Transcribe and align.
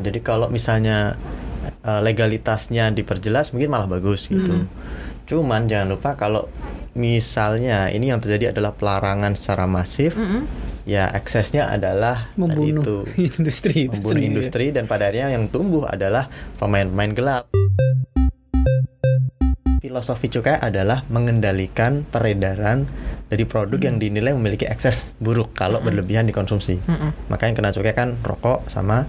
Jadi 0.00 0.24
kalau 0.24 0.50
misalnya 0.50 1.14
uh, 1.84 2.00
legalitasnya 2.00 2.90
diperjelas 2.90 3.52
mungkin 3.52 3.70
malah 3.70 3.88
bagus 3.88 4.26
gitu. 4.26 4.64
Hmm. 4.64 4.70
Cuman 5.24 5.68
jangan 5.68 5.88
lupa 5.96 6.16
kalau 6.20 6.48
misalnya 6.94 7.90
ini 7.90 8.14
yang 8.14 8.22
terjadi 8.22 8.54
adalah 8.54 8.72
pelarangan 8.78 9.34
secara 9.34 9.66
masif, 9.66 10.14
Mm-mm. 10.14 10.46
ya 10.86 11.10
eksesnya 11.10 11.66
adalah 11.66 12.30
tadi 12.32 12.40
Membunuh 12.40 12.84
itu 12.84 12.96
industri 13.34 13.90
itu 13.90 13.98
membunuh 13.98 14.14
sendiri. 14.14 14.30
industri 14.30 14.64
dan 14.70 14.84
pada 14.86 15.10
akhirnya 15.10 15.34
yang 15.34 15.50
tumbuh 15.50 15.90
adalah 15.90 16.30
pemain-pemain 16.62 17.12
gelap. 17.16 17.44
Filosofi 19.84 20.32
cukai 20.32 20.56
adalah 20.64 21.04
mengendalikan 21.12 22.08
peredaran 22.08 22.88
dari 23.28 23.44
produk 23.44 23.76
yang 23.84 24.00
dinilai 24.00 24.32
memiliki 24.32 24.64
ekses 24.64 25.12
buruk 25.20 25.52
kalau 25.52 25.80
berlebihan 25.84 26.24
dikonsumsi. 26.24 26.80
Mm-mm. 26.84 27.10
Makanya 27.28 27.52
kena 27.52 27.70
cukai 27.74 27.92
kan 27.92 28.16
rokok 28.24 28.64
sama 28.72 29.04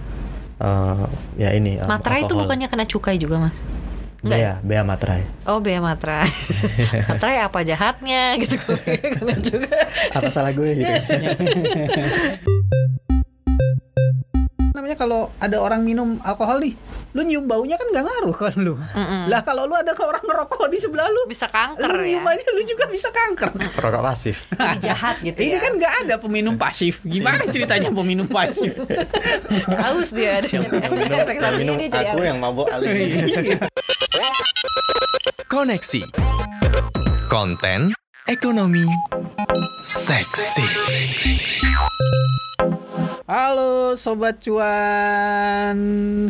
eh, 0.60 1.04
ya 1.40 1.50
ini 1.52 1.80
eh, 1.80 1.86
Materai 1.88 2.24
itu 2.24 2.34
bukannya 2.34 2.68
kena 2.70 2.84
cukai 2.88 3.16
juga 3.20 3.48
mas? 3.48 3.56
Enggak 4.24 4.38
ya? 4.40 4.52
Bea, 4.64 4.82
bea 4.82 4.82
materai. 4.82 5.22
Oh 5.46 5.58
bea 5.62 5.78
materai. 5.78 6.26
materai 7.14 7.38
apa 7.44 7.58
jahatnya 7.62 8.34
gitu? 8.42 8.56
kena 9.14 9.36
juga. 9.38 9.76
Apa 10.16 10.28
salah 10.32 10.50
gue 10.56 10.82
gitu? 10.82 10.92
namanya 14.76 14.92
kalau 14.94 15.32
ada 15.40 15.56
orang 15.56 15.80
minum 15.80 16.20
alkohol 16.20 16.60
nih 16.60 16.76
lu 17.16 17.24
nyium 17.24 17.48
baunya 17.48 17.80
kan 17.80 17.88
nggak 17.88 18.04
ngaruh 18.04 18.36
kan 18.44 18.54
lu. 18.60 18.76
Mm-mm. 18.76 19.32
lah 19.32 19.40
kalau 19.40 19.64
lu 19.64 19.72
ada 19.72 19.96
orang 19.96 20.20
ngerokok 20.20 20.68
di 20.68 20.76
sebelah 20.76 21.08
lu 21.08 21.24
Bisa 21.24 21.48
kanker 21.48 21.88
lu 21.88 22.04
ya. 22.04 22.20
nyium 22.20 22.28
aja 22.28 22.44
lu 22.52 22.60
juga 22.62 22.84
bisa 22.86 23.08
kanker. 23.08 23.56
Perokok 23.72 24.02
pasif. 24.04 24.36
Jadi 24.60 24.78
jahat 24.84 25.16
gitu 25.24 25.38
ini 25.40 25.56
ya. 25.56 25.64
kan 25.64 25.72
nggak 25.80 25.94
ada 26.04 26.14
peminum 26.20 26.54
pasif. 26.60 27.00
Gimana 27.00 27.48
ceritanya 27.48 27.88
peminum 27.88 28.28
pasif? 28.28 28.76
Haus 29.82 30.12
dia 30.12 30.44
ada 30.44 30.48
yang 30.52 30.68
minum, 30.68 30.84
efek 30.84 31.34
yang 31.40 31.40
samping 31.40 31.58
minum 31.64 31.74
ini 31.80 31.86
jadi 31.88 32.06
aku 32.12 32.20
yang 32.20 32.38
mabuk 32.38 32.68
alih. 32.68 32.92
Koneksi. 35.48 36.02
Konten 37.26 37.90
Ekonomi 38.26 38.86
Seksi 39.86 40.66
Halo 43.26 43.98
Sobat 43.98 44.38
Cuan. 44.38 45.74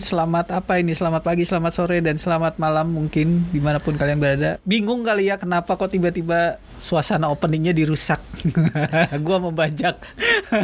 Selamat 0.00 0.48
apa 0.48 0.80
ini? 0.80 0.96
Selamat 0.96 1.20
pagi, 1.20 1.44
selamat 1.44 1.72
sore, 1.76 2.00
dan 2.00 2.16
selamat 2.16 2.56
malam 2.56 2.88
mungkin 2.88 3.44
Di 3.52 3.60
mana 3.60 3.76
pun 3.76 4.00
kalian 4.00 4.16
berada. 4.16 4.56
Bingung 4.64 5.04
kali 5.04 5.28
ya 5.28 5.36
kenapa 5.36 5.76
kok 5.76 5.92
tiba-tiba 5.92 6.56
suasana 6.80 7.28
openingnya 7.28 7.76
dirusak? 7.76 8.24
Gua 9.28 9.36
membajak. 9.44 10.00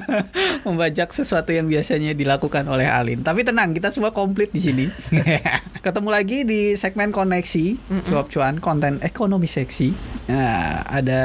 Membajak 0.64 1.12
sesuatu 1.12 1.52
yang 1.52 1.68
biasanya 1.68 2.16
dilakukan 2.16 2.64
oleh 2.64 2.88
Alin. 2.88 3.20
Tapi 3.20 3.44
tenang, 3.44 3.76
kita 3.76 3.92
semua 3.92 4.16
komplit 4.16 4.56
di 4.56 4.60
sini. 4.64 4.88
Ketemu 5.84 6.08
lagi 6.08 6.48
di 6.48 6.80
segmen 6.80 7.12
koneksi 7.12 7.92
Cuap 8.08 8.32
Cuan, 8.32 8.56
konten 8.56 9.04
ekonomi 9.04 9.44
seksi. 9.44 9.92
Nah, 10.32 10.80
ada 10.88 11.24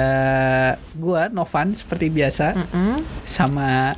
gua 0.99 1.31
Novan 1.31 1.79
seperti 1.79 2.11
biasa 2.11 2.59
Mm-mm. 2.59 2.99
sama 3.23 3.95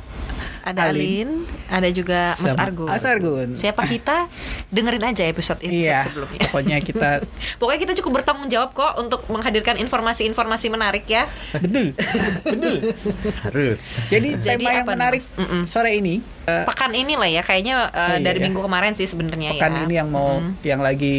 Ada 0.62 0.88
Alin, 0.88 1.28
ada 1.66 1.88
juga 1.88 2.32
Mas 2.36 2.54
Argun. 2.54 2.86
Mas 2.86 3.02
Argun. 3.02 3.48
Siapa 3.52 3.84
kita? 3.84 4.28
Dengerin 4.68 5.02
aja 5.06 5.24
episode 5.24 5.58
episode 5.58 5.72
Iya, 5.82 6.00
sebelumnya. 6.02 6.40
pokoknya 6.44 6.76
kita 6.78 7.10
Pokoknya 7.60 7.80
kita 7.80 7.94
cukup 7.96 8.12
bertanggung 8.16 8.46
jawab 8.46 8.70
kok 8.70 8.92
untuk 8.96 9.24
menghadirkan 9.26 9.76
informasi-informasi 9.76 10.66
menarik 10.68 11.04
ya. 11.04 11.26
betul, 11.52 11.96
betul. 12.46 12.76
Harus. 13.42 13.98
Jadi, 14.06 14.36
Jadi 14.36 14.60
tema 14.60 14.70
yang 14.74 14.86
menarik 14.86 15.20
Mas? 15.20 15.36
Mm-mm. 15.36 15.62
sore 15.64 15.94
ini, 15.94 16.20
eh, 16.44 16.64
Pekan 16.64 16.92
ini 16.92 17.14
lah 17.14 17.26
ya, 17.26 17.40
kayaknya 17.40 17.74
uh, 17.86 17.98
Oh, 18.02 18.08
iya, 18.12 18.22
dari 18.22 18.38
iya. 18.38 18.46
minggu 18.46 18.60
kemarin 18.60 18.92
sih 18.92 19.04
sebenarnya 19.04 19.52
ya. 19.52 19.58
pekan 19.58 19.74
ini 19.82 19.94
yang 19.94 20.08
mau, 20.08 20.38
Mm. 20.38 20.52
yang 20.62 20.80
lagi 20.80 21.18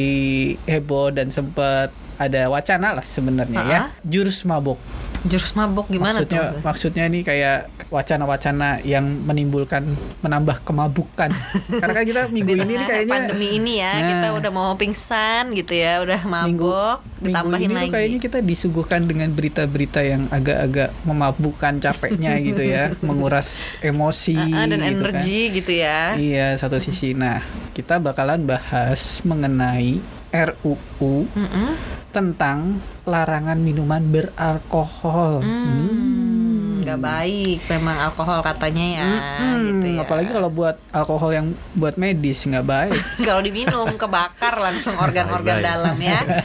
heboh 0.64 1.10
dan 1.10 1.30
sempat 1.30 1.90
ada 2.16 2.48
wacana 2.48 2.94
lah 2.94 3.02
sebenarnya 3.02 3.60
ya, 3.64 3.80
jurus 4.04 4.42
mabok. 4.44 4.78
Jurus 5.22 5.54
mabok 5.54 5.86
gimana 5.86 6.18
maksudnya, 6.18 6.42
tuh? 6.42 6.60
maksudnya 6.62 7.04
ini 7.06 7.22
kayak 7.22 7.58
wacana-wacana 7.88 8.82
yang 8.82 9.06
menimbulkan, 9.22 9.94
menambah 10.20 10.62
kemabukan. 10.62 11.30
Karena 11.82 11.94
kan 11.94 12.04
kita 12.04 12.22
minggu 12.28 12.52
ini 12.56 12.74
nih 12.74 12.78
kayaknya 12.82 13.14
pandemi 13.14 13.48
ini 13.54 13.74
ya, 13.78 13.94
Nah. 13.94 14.10
kita 14.10 14.28
udah 14.34 14.52
mau 14.52 14.74
pingsan 14.74 15.54
gitu 15.54 15.74
ya, 15.74 16.02
udah 16.02 16.20
minggu, 16.24 16.66
mabok, 16.66 16.98
minggu 17.20 17.28
ditambahin 17.30 17.64
ini 17.64 17.76
lagi. 17.78 17.92
kayaknya 17.92 18.20
kita 18.20 18.40
disuguhkan 18.40 19.02
dengan 19.04 19.30
berita-berita 19.30 20.02
yang 20.02 20.26
agak-agak 20.28 20.90
memabukkan 21.04 21.74
capeknya 21.80 22.34
gitu 22.48 22.64
ya, 22.64 22.84
menguras 23.00 23.48
emosi 23.80 24.34
Ah, 24.34 24.48
ah, 24.58 24.66
dan 24.66 24.80
gitu 24.80 24.82
kan. 24.82 24.90
energi 25.14 25.40
gitu 25.54 25.72
ya. 25.76 26.00
Iya, 26.16 26.48
satu 26.56 26.78
sisi. 26.78 27.14
Nah, 27.14 27.46
kita 27.72 27.98
bakalan 27.98 28.42
bahas 28.42 29.22
mengenai 29.22 30.02
RUU 30.32 31.28
Mm-mm. 31.30 31.70
Tentang 32.12 32.84
larangan 33.08 33.58
minuman 33.58 34.04
beralkohol. 34.12 35.42
Hmm, 35.42 36.82
nggak 36.82 37.00
baik 37.00 37.60
memang 37.70 37.98
alkohol 38.10 38.42
katanya 38.42 38.86
ya, 39.00 39.10
Hmm, 39.40 39.60
gitu 39.70 39.88
ya. 39.96 40.00
Apalagi 40.04 40.30
kalau 40.34 40.50
buat 40.50 40.76
alkohol 40.92 41.32
yang 41.32 41.48
buat 41.74 41.96
medis 41.96 42.44
nggak 42.44 42.66
baik. 42.68 43.00
kalau 43.28 43.40
diminum 43.40 43.88
kebakar 43.96 44.60
langsung 44.60 44.98
organ-organ 44.98 45.62
dalam 45.62 45.96
ya. 45.98 46.20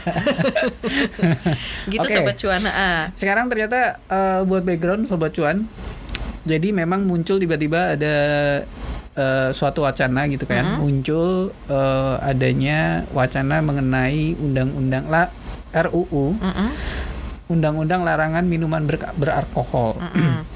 gitu 1.92 2.06
Oke. 2.06 2.14
sobat 2.14 2.36
cuan. 2.38 2.62
Ah. 2.68 3.10
Sekarang 3.16 3.48
ternyata 3.48 3.98
eh, 4.06 4.40
buat 4.44 4.62
background 4.62 5.08
sobat 5.08 5.34
cuan. 5.34 5.66
Jadi 6.46 6.70
memang 6.70 7.02
muncul 7.02 7.42
tiba-tiba 7.42 7.98
ada 7.98 8.14
eh, 9.16 9.48
suatu 9.50 9.82
wacana 9.82 10.30
gitu 10.30 10.46
kan. 10.46 10.76
Mhm. 10.76 10.78
Muncul 10.78 11.50
eh, 11.66 12.14
adanya 12.22 13.02
wacana 13.10 13.58
mengenai 13.64 14.36
undang-undang 14.36 15.10
la 15.10 15.32
RUU, 15.76 16.40
Mm-mm, 16.40 16.70
undang-undang 17.52 18.00
larangan 18.02 18.48
minuman 18.48 18.88
ber- 18.88 19.12
beralkohol. 19.14 20.00
mm-mm. 20.00 20.40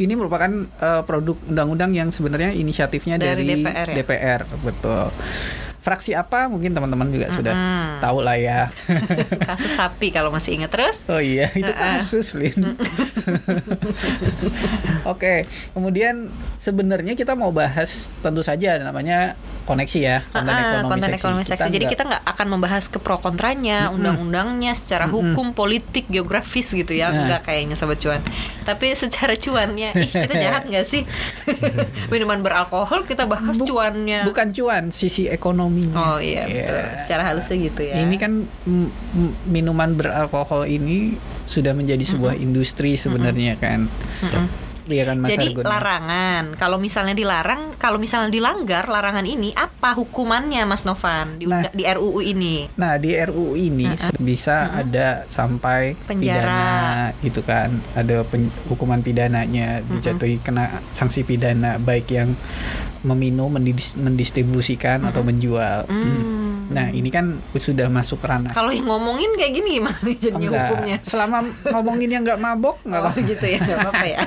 Ini 0.00 0.16
merupakan 0.16 0.48
eh, 0.80 1.02
produk 1.04 1.36
undang-undang 1.44 1.92
yang 1.92 2.08
sebenarnya 2.08 2.56
inisiatifnya 2.56 3.20
Dari 3.20 3.44
dari, 3.44 3.60
DPR 3.60 3.86
ya? 3.86 3.96
DPR, 4.00 4.40
betul. 4.64 5.06
Fraksi 5.80 6.12
apa 6.12 6.44
mungkin 6.46 6.70
teman-teman 6.70 7.08
juga 7.08 7.28
sudah 7.30 7.50
Mm-mm. 7.50 7.88
tahu 7.98 8.18
lah 8.20 8.36
ya. 8.36 8.68
Kasus 9.48 9.72
sapi 9.72 10.08
kalau 10.08 10.28
masih 10.28 10.54
ingat 10.54 10.68
terus. 10.68 11.02
Oh 11.06 11.16
iya, 11.16 11.48
itu 11.50 11.70
kasus, 11.70 12.32
Lin. 12.34 12.76
Oke, 15.06 15.44
kemudian 15.72 16.28
sebenarnya 16.56 17.14
kita 17.14 17.32
mau 17.32 17.50
bahas 17.50 18.12
tentu 18.20 18.40
saja 18.40 18.76
namanya 18.76 19.34
koneksi 19.62 19.98
ya, 19.98 20.18
konten 20.26 20.50
Ah, 20.50 20.60
ekonomi 20.60 20.90
konten 20.90 21.00
seksi. 21.06 21.16
ekonomi 21.16 21.42
Kita 21.42 21.54
seksi. 21.56 21.70
Jadi 21.70 21.84
kita 21.86 22.02
nggak 22.04 22.24
akan 22.26 22.46
membahas 22.50 22.84
ke 22.86 22.98
pro 22.98 23.16
kontranya, 23.16 23.78
Mm-mm. 23.86 23.96
undang-undangnya 23.96 24.72
secara 24.74 25.06
Mm-mm. 25.06 25.32
hukum, 25.32 25.46
politik, 25.52 26.04
geografis 26.06 26.68
gitu 26.70 26.90
ya. 26.90 27.08
Nah. 27.08 27.24
Enggak 27.24 27.46
kayaknya 27.46 27.74
sobat 27.74 27.96
cuan. 27.96 28.20
Tapi 28.60 28.92
secara 28.92 29.32
cuannya, 29.34 29.94
ih 29.94 30.10
kita 30.10 30.34
jahat 30.34 30.62
nggak 30.70 30.84
sih? 30.84 31.06
Minuman 32.08 32.40
beralkohol 32.40 33.06
kita 33.06 33.24
bahas 33.24 33.56
Bu- 33.56 33.66
cuannya. 33.66 34.26
bukan 34.26 34.50
cuan, 34.50 34.84
sisi 34.90 35.30
ekonominya. 35.72 35.94
Oh 35.96 36.18
iya, 36.18 36.42
Iya. 36.44 36.66
betul. 36.66 36.80
Secara 37.00 37.22
halusnya 37.24 37.56
gitu 37.62 37.82
ya. 37.82 37.94
Ini 37.96 38.16
kan 38.16 38.32
mm, 38.44 38.88
mm, 39.14 39.30
minuman 39.46 39.90
beralkohol 39.94 40.66
ini 40.66 41.14
sudah 41.46 41.72
menjadi 41.72 42.02
sebuah 42.04 42.34
industri 42.36 42.94
sebenarnya 42.94 43.54
kan. 43.56 43.86
Mm-mm. 44.20 44.46
Iya 44.90 45.06
kan 45.06 45.22
Mas 45.22 45.30
Jadi 45.30 45.54
Argun? 45.54 45.62
larangan. 45.62 46.44
Kalau 46.58 46.74
misalnya 46.76 47.14
dilarang, 47.14 47.78
kalau 47.78 47.94
misalnya 47.94 48.26
dilanggar 48.28 48.90
larangan 48.90 49.22
ini, 49.22 49.54
apa 49.54 49.94
hukumannya 49.94 50.66
Mas 50.66 50.82
Novan 50.82 51.38
di, 51.38 51.46
Nah. 51.46 51.70
di 51.70 51.86
RUU 51.86 52.18
ini? 52.18 52.66
Nah 52.74 52.98
di 52.98 53.14
RUU 53.14 53.54
ini 53.54 53.86
Mm-mm. 53.86 54.18
bisa 54.18 54.66
ada 54.74 55.22
sampai 55.26 55.94
Penjara. 56.00 56.42
pidana 56.42 56.66
itu 57.22 57.38
kan 57.40 57.70
ada 57.94 58.26
pen- 58.26 58.50
hukuman 58.66 58.98
pidananya 58.98 59.78
dijatuhi 59.86 60.42
kena 60.42 60.82
sanksi 60.90 61.22
pidana 61.22 61.78
baik 61.78 62.10
yang 62.10 62.34
meminum 63.02 63.48
mendis- 63.48 63.96
mendistribusikan 63.96 65.02
atau 65.02 65.20
menjual. 65.20 65.84
Hmm. 65.86 66.68
Nah 66.70 66.86
ini 66.88 67.08
kan 67.08 67.42
sudah 67.50 67.88
masuk 67.88 68.22
ranah. 68.22 68.52
Kalau 68.52 68.70
yang 68.70 68.86
ngomongin 68.86 69.34
kayak 69.34 69.52
gini 69.52 69.68
gimana 69.76 69.98
nih 70.00 70.16
jadinya 70.16 70.38
Enggak. 70.46 70.66
hukumnya? 70.68 70.96
Selama 71.02 71.38
ngomongin 71.66 72.08
yang 72.08 72.22
nggak 72.22 72.38
mabok 72.38 72.76
nggak 72.82 73.00
Oh 73.00 73.10
apa. 73.10 73.18
gitu 73.20 73.42
ya, 73.44 73.58
nggak 73.58 73.78
apa-apa 73.80 74.06
ya. 74.06 74.20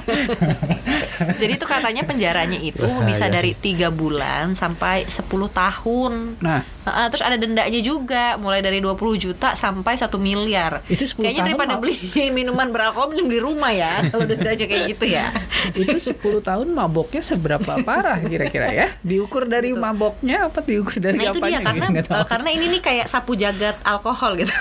Jadi 1.40 1.52
itu 1.56 1.66
katanya 1.66 2.04
penjaranya 2.04 2.60
itu 2.60 2.84
Bahaya. 2.84 3.08
bisa 3.08 3.26
dari 3.28 3.56
tiga 3.56 3.88
bulan 3.88 4.54
sampai 4.54 5.08
10 5.08 5.24
tahun. 5.50 6.14
Nah 6.42 6.62
Heeh, 6.84 7.06
terus 7.08 7.24
ada 7.24 7.36
dendanya 7.36 7.80
juga, 7.80 8.36
mulai 8.36 8.60
dari 8.60 8.78
20 8.78 8.96
juta 9.16 9.54
sampai 9.54 9.96
1 9.96 10.08
miliar. 10.18 10.84
itu 10.86 11.04
10 11.06 11.24
Kayaknya 11.24 11.44
daripada 11.46 11.74
beli 11.78 11.96
minuman 12.38 12.68
beralkohol 12.70 13.12
mending 13.12 13.30
di 13.30 13.40
rumah 13.40 13.72
ya, 13.72 14.02
kalau 14.12 14.24
dendanya 14.24 14.66
kayak 14.66 14.84
gitu 14.92 15.06
ya. 15.08 15.32
itu 15.74 15.98
10 16.12 16.20
tahun 16.42 16.68
maboknya 16.70 17.22
seberapa 17.22 17.80
parah 17.82 18.20
kira-kira 18.20 18.68
ya? 18.70 18.88
Diukur 19.10 19.48
dari 19.48 19.72
Betul. 19.72 19.82
maboknya 19.82 20.38
apa 20.48 20.60
diukur 20.60 21.00
dari 21.00 21.18
Nah 21.18 21.32
itu 21.32 21.40
apanya? 21.40 21.60
dia 21.60 21.66
karena 21.66 21.86
eh, 21.96 22.26
karena 22.28 22.50
ini 22.52 22.66
nih 22.70 22.82
kayak 22.82 23.06
sapu 23.08 23.34
jagat 23.34 23.80
alkohol 23.82 24.36
gitu. 24.36 24.52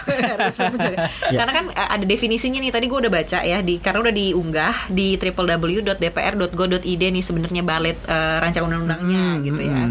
Sapu 0.52 0.76
jagat. 0.76 1.10
Ya. 1.28 1.42
Karena 1.42 1.52
kan 1.52 1.64
eh, 1.70 1.88
ada 1.90 2.04
definisinya 2.04 2.58
nih 2.58 2.70
tadi 2.70 2.86
gue 2.86 2.98
udah 2.98 3.12
baca 3.12 3.38
ya 3.40 3.58
di 3.60 3.78
karena 3.78 3.98
udah 4.00 4.14
diunggah 4.14 4.74
di 4.88 5.18
www.dpr.go.id 5.92 7.02
nih 7.02 7.24
sebenarnya 7.24 7.62
balik 7.62 7.96
eh, 8.06 8.36
rancangan 8.38 8.68
undang-undangnya 8.68 9.20
Hmm, 9.22 9.44
gitu 9.44 9.60
ya. 9.60 9.82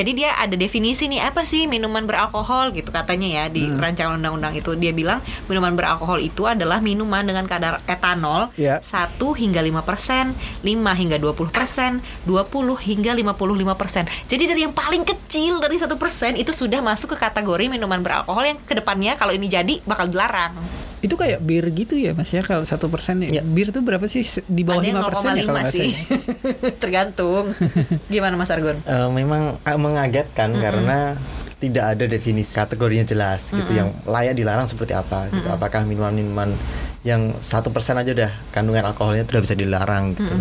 Jadi 0.00 0.10
dia 0.14 0.30
ada 0.36 0.54
definisi 0.54 1.04
nih 1.06 1.20
apa 1.22 1.42
sih 1.42 1.66
minuman 1.80 2.04
beralkohol 2.04 2.70
gitu 2.70 2.92
katanya 2.92 3.26
ya 3.26 3.44
di 3.48 3.64
Hmm. 3.64 3.80
rancangan 3.80 4.14
undang-undang 4.14 4.52
itu 4.52 4.76
dia 4.76 4.92
bilang 4.92 5.18
minuman 5.46 5.72
beralkohol 5.72 6.20
itu 6.20 6.44
adalah 6.44 6.78
minuman 6.78 7.24
dengan 7.24 7.44
kadar 7.44 7.80
etanol 7.86 8.52
Ya. 8.54 8.76
1 8.78 9.32
hingga 9.32 9.58
5 9.58 9.80
persen, 9.80 10.36
5 10.60 10.92
hingga 10.92 11.16
20 11.16 11.48
persen, 11.48 11.98
20 12.22 12.76
hingga 12.76 13.10
55 13.12 13.72
persen. 13.72 14.04
Jadi 14.26 14.44
dari 14.44 14.60
yang 14.60 14.72
paling 14.72 15.02
kecil 15.02 15.56
dari 15.56 15.74
satu 15.74 15.96
persen 15.96 16.36
itu 16.36 16.52
sudah 16.52 16.78
masuk 16.78 17.16
ke 17.16 17.18
kategori 17.18 17.66
minuman 17.66 17.98
beralkohol 17.98 18.44
yang 18.44 18.58
ke 18.58 18.74
depannya 18.74 19.16
kalau 19.16 19.32
ini 19.32 19.46
jadi 19.46 19.80
bakal 19.82 20.06
dilarang. 20.06 20.52
Itu 21.00 21.16
kayak 21.16 21.40
bir 21.40 21.64
gitu 21.72 21.96
ya 21.96 22.12
Mas 22.12 22.28
ya 22.28 22.44
kalau 22.44 22.60
satu 22.62 22.84
persen 22.86 23.24
Ya. 23.24 23.40
Bir 23.40 23.72
itu 23.72 23.80
berapa 23.80 24.04
sih? 24.04 24.20
Di 24.44 24.60
bawah 24.60 24.84
lima 24.84 25.00
persen 25.02 25.32
ya 25.32 25.42
kalau 25.42 25.56
0,5 25.56 25.56
nggak 25.56 25.72
sih. 25.72 25.88
Tergantung. 26.82 27.56
Gimana 28.12 28.36
Mas 28.36 28.52
Argun? 28.52 28.84
Eh, 28.84 29.08
memang 29.08 29.56
eh, 29.58 29.78
mengagetkan 29.78 30.52
karena 30.52 31.16
tidak 31.60 31.84
ada 31.96 32.04
definisi 32.08 32.56
kategorinya 32.56 33.04
jelas 33.04 33.52
gitu 33.52 33.70
yang 33.70 33.92
layak 34.08 34.32
dilarang 34.32 34.64
seperti 34.64 34.96
apa 34.96 35.28
gitu. 35.28 35.46
Apakah 35.52 35.84
minuman-minuman 35.84 36.56
yang 37.04 37.36
satu 37.44 37.68
persen 37.68 38.00
aja 38.00 38.12
udah 38.16 38.32
kandungan 38.52 38.88
alkoholnya 38.88 39.28
itu 39.28 39.36
udah 39.36 39.44
bisa 39.44 39.56
dilarang 39.56 40.16
gitu. 40.16 40.34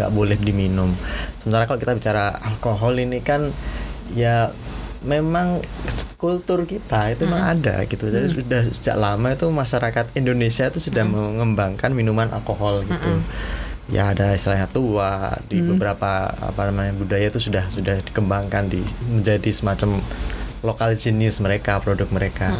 Nggak 0.00 0.10
boleh 0.16 0.36
diminum. 0.40 0.96
Sementara 1.36 1.68
kalau 1.68 1.76
kita 1.76 1.92
bicara 1.92 2.32
alkohol 2.40 2.96
ini 2.96 3.20
kan 3.20 3.52
ya 4.16 4.48
memang 5.04 5.60
kultur 6.16 6.64
kita 6.64 7.12
itu 7.12 7.28
memang 7.28 7.60
ada 7.60 7.84
gitu. 7.84 8.08
Jadi 8.08 8.32
sudah 8.32 8.60
sejak 8.72 8.96
lama 8.96 9.36
itu 9.36 9.46
masyarakat 9.52 10.16
Indonesia 10.16 10.72
itu 10.72 10.80
sudah 10.88 11.04
mengembangkan 11.04 11.92
minuman 11.92 12.32
alkohol 12.32 12.82
gitu. 12.88 13.12
Ya 13.86 14.10
ada 14.10 14.34
istilahnya 14.34 14.66
tua 14.66 15.38
di 15.46 15.62
beberapa 15.62 16.34
apa 16.34 16.72
namanya 16.72 16.90
budaya 16.96 17.30
itu 17.30 17.38
sudah 17.38 17.70
sudah 17.70 18.02
dikembangkan 18.02 18.66
di 18.66 18.82
menjadi 19.06 19.46
semacam 19.54 20.02
lokal 20.66 20.92
jenis 20.92 21.38
mereka 21.38 21.78
produk 21.78 22.10
mereka 22.10 22.50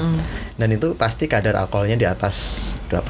dan 0.54 0.68
itu 0.70 0.94
pasti 0.94 1.26
kadar 1.26 1.58
alkoholnya 1.58 1.98
di 1.98 2.06
atas 2.06 2.70
2% 2.86 3.02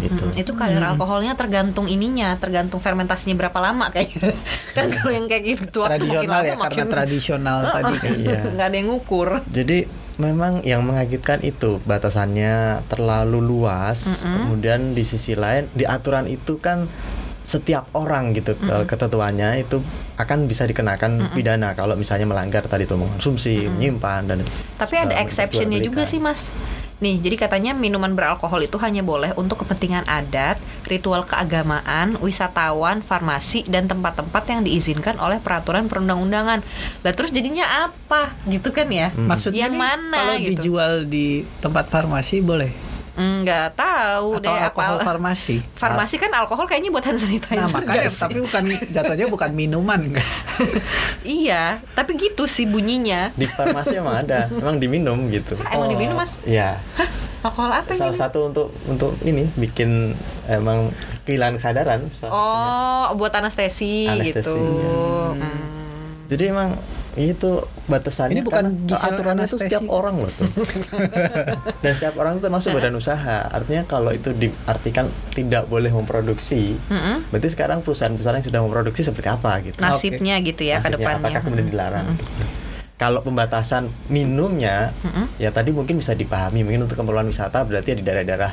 gitu 0.00 0.24
Mm, 0.24 0.40
itu 0.40 0.52
kadar 0.56 0.82
alkoholnya 0.88 1.36
tergantung 1.36 1.84
ininya, 1.84 2.32
tergantung 2.40 2.80
fermentasinya 2.80 3.36
berapa 3.36 3.60
lama 3.60 3.86
kayaknya. 3.94 4.32
kan 4.72 4.88
kalau 4.88 5.12
yang 5.12 5.28
kayak 5.28 5.44
gitu 5.44 5.84
waktu 5.84 6.00
makin 6.00 6.08
Tradisional 6.08 6.32
lama 6.32 6.48
ya 6.48 6.56
karena 6.56 6.64
makin 6.64 6.86
tradisional 6.88 7.58
tadi. 7.68 7.94
Iya. 8.24 8.40
nggak 8.48 8.66
ada 8.66 8.76
yang 8.76 8.88
ngukur. 8.88 9.28
Jadi 9.52 9.78
memang 10.16 10.64
yang 10.64 10.82
mengagetkan 10.82 11.44
itu 11.44 11.78
batasannya 11.84 12.82
terlalu 12.88 13.38
luas. 13.38 14.24
Kemudian 14.24 14.96
di 14.96 15.04
sisi 15.04 15.36
lain 15.36 15.68
di 15.70 15.84
aturan 15.84 16.24
itu 16.24 16.56
kan 16.58 16.88
setiap 17.48 17.88
orang 17.96 18.36
gitu 18.36 18.60
ke- 18.60 18.84
ketentuannya 18.84 19.64
itu 19.64 19.80
akan 20.20 20.44
bisa 20.44 20.68
dikenakan 20.68 21.32
pidana 21.32 21.72
kalau 21.72 21.96
misalnya 21.96 22.28
melanggar 22.28 22.68
tadi 22.68 22.84
itu 22.84 22.92
mengkonsumsi, 22.92 23.72
menyimpan 23.72 24.28
dan 24.28 24.44
Tapi 24.76 24.94
ada 25.00 25.16
exceptionnya 25.16 25.80
juga 25.80 26.04
sih 26.04 26.20
mas. 26.20 26.52
Nih, 26.98 27.22
jadi 27.22 27.38
katanya 27.38 27.78
minuman 27.78 28.10
beralkohol 28.10 28.66
itu 28.66 28.74
hanya 28.82 29.06
boleh 29.06 29.30
untuk 29.38 29.62
kepentingan 29.62 30.02
adat, 30.10 30.58
ritual 30.90 31.22
keagamaan, 31.22 32.18
wisatawan, 32.18 33.06
farmasi, 33.06 33.62
dan 33.70 33.86
tempat-tempat 33.86 34.42
yang 34.50 34.66
diizinkan 34.66 35.14
oleh 35.22 35.38
peraturan 35.38 35.86
perundang-undangan. 35.86 36.58
Lah 37.06 37.12
terus 37.14 37.30
jadinya 37.30 37.86
apa? 37.86 38.34
Gitu 38.50 38.74
kan 38.74 38.90
ya? 38.90 39.14
Maksudnya 39.14 39.70
yang 39.70 39.78
mana 39.78 40.34
kalau 40.34 40.36
gitu? 40.42 40.50
dijual 40.58 41.06
di 41.06 41.46
tempat 41.62 41.86
farmasi 41.86 42.42
boleh 42.42 42.87
Enggak 43.18 43.74
tahu 43.74 44.38
atau 44.38 44.46
deh 44.46 44.58
alkohol 44.70 44.96
apa. 44.96 45.06
farmasi. 45.10 45.58
Farmasi 45.74 46.22
kan 46.22 46.30
alkohol 46.30 46.70
kayaknya 46.70 46.94
buat 46.94 47.02
hand 47.02 47.18
sanitizer. 47.18 47.58
Nah 47.58 47.66
makanya 47.66 48.06
sih? 48.06 48.22
tapi 48.22 48.38
bukan 48.38 48.62
jatuhnya 48.94 49.26
bukan 49.26 49.50
minuman 49.50 50.00
kan. 50.14 50.26
iya, 51.26 51.82
tapi 51.98 52.14
gitu 52.14 52.46
sih 52.46 52.62
bunyinya. 52.62 53.34
Di 53.34 53.50
farmasi 53.50 53.98
emang 53.98 54.22
ada, 54.22 54.46
emang 54.54 54.78
diminum 54.78 55.26
gitu. 55.34 55.58
Hah, 55.58 55.74
emang 55.74 55.90
diminum, 55.90 56.14
Mas? 56.14 56.38
Iya. 56.46 56.78
Alkohol 57.42 57.74
apa 57.74 57.90
Salah 57.90 58.14
diminum? 58.14 58.22
satu 58.22 58.38
untuk 58.46 58.68
untuk 58.86 59.12
ini 59.26 59.50
bikin 59.58 60.14
emang 60.46 60.94
kehilangan 61.26 61.58
kesadaran. 61.58 62.00
satunya. 62.14 62.38
Oh, 62.38 63.18
buat 63.18 63.34
anestesi, 63.34 64.06
Anestesi, 64.06 64.46
gitu. 64.46 64.54
ya. 64.54 65.42
Hmm. 65.42 65.66
Jadi 66.30 66.42
emang 66.48 66.70
itu 67.18 67.66
batasannya 67.88 68.38
Ini 68.38 68.44
bukan 68.44 68.64
aturannya 68.92 69.48
itu 69.48 69.56
setiap 69.56 69.88
orang 69.88 70.20
loh 70.20 70.30
tuh. 70.30 70.46
Dan 71.82 71.92
setiap 71.96 72.14
orang 72.20 72.36
itu 72.36 72.42
termasuk 72.44 72.76
badan 72.76 72.94
usaha. 72.94 73.48
Artinya 73.48 73.88
kalau 73.88 74.12
itu 74.12 74.30
diartikan 74.36 75.08
tidak 75.32 75.66
boleh 75.66 75.88
memproduksi, 75.88 76.76
Mm-mm. 76.76 77.32
berarti 77.32 77.48
sekarang 77.48 77.80
perusahaan-perusahaan 77.80 78.38
yang 78.38 78.46
sudah 78.46 78.60
memproduksi 78.60 79.00
seperti 79.02 79.28
apa 79.32 79.64
gitu. 79.64 79.80
Nasibnya 79.80 80.36
gitu 80.44 80.62
ya 80.62 80.84
ke 80.84 80.92
Nasibnya 80.92 81.00
depannya. 81.00 81.24
Apakah 81.24 81.40
kemudian 81.42 81.68
dilarang? 81.72 82.06
gitu. 82.14 82.44
Kalau 82.98 83.22
pembatasan 83.22 83.94
minumnya, 84.10 84.90
ya 85.38 85.54
tadi 85.54 85.70
mungkin 85.70 86.02
bisa 86.02 86.18
dipahami. 86.18 86.66
Mungkin 86.66 86.90
untuk 86.90 86.98
keperluan 86.98 87.30
wisata 87.30 87.62
berarti 87.62 87.94
ya 87.94 87.96
di 88.02 88.04
daerah-daerah 88.04 88.50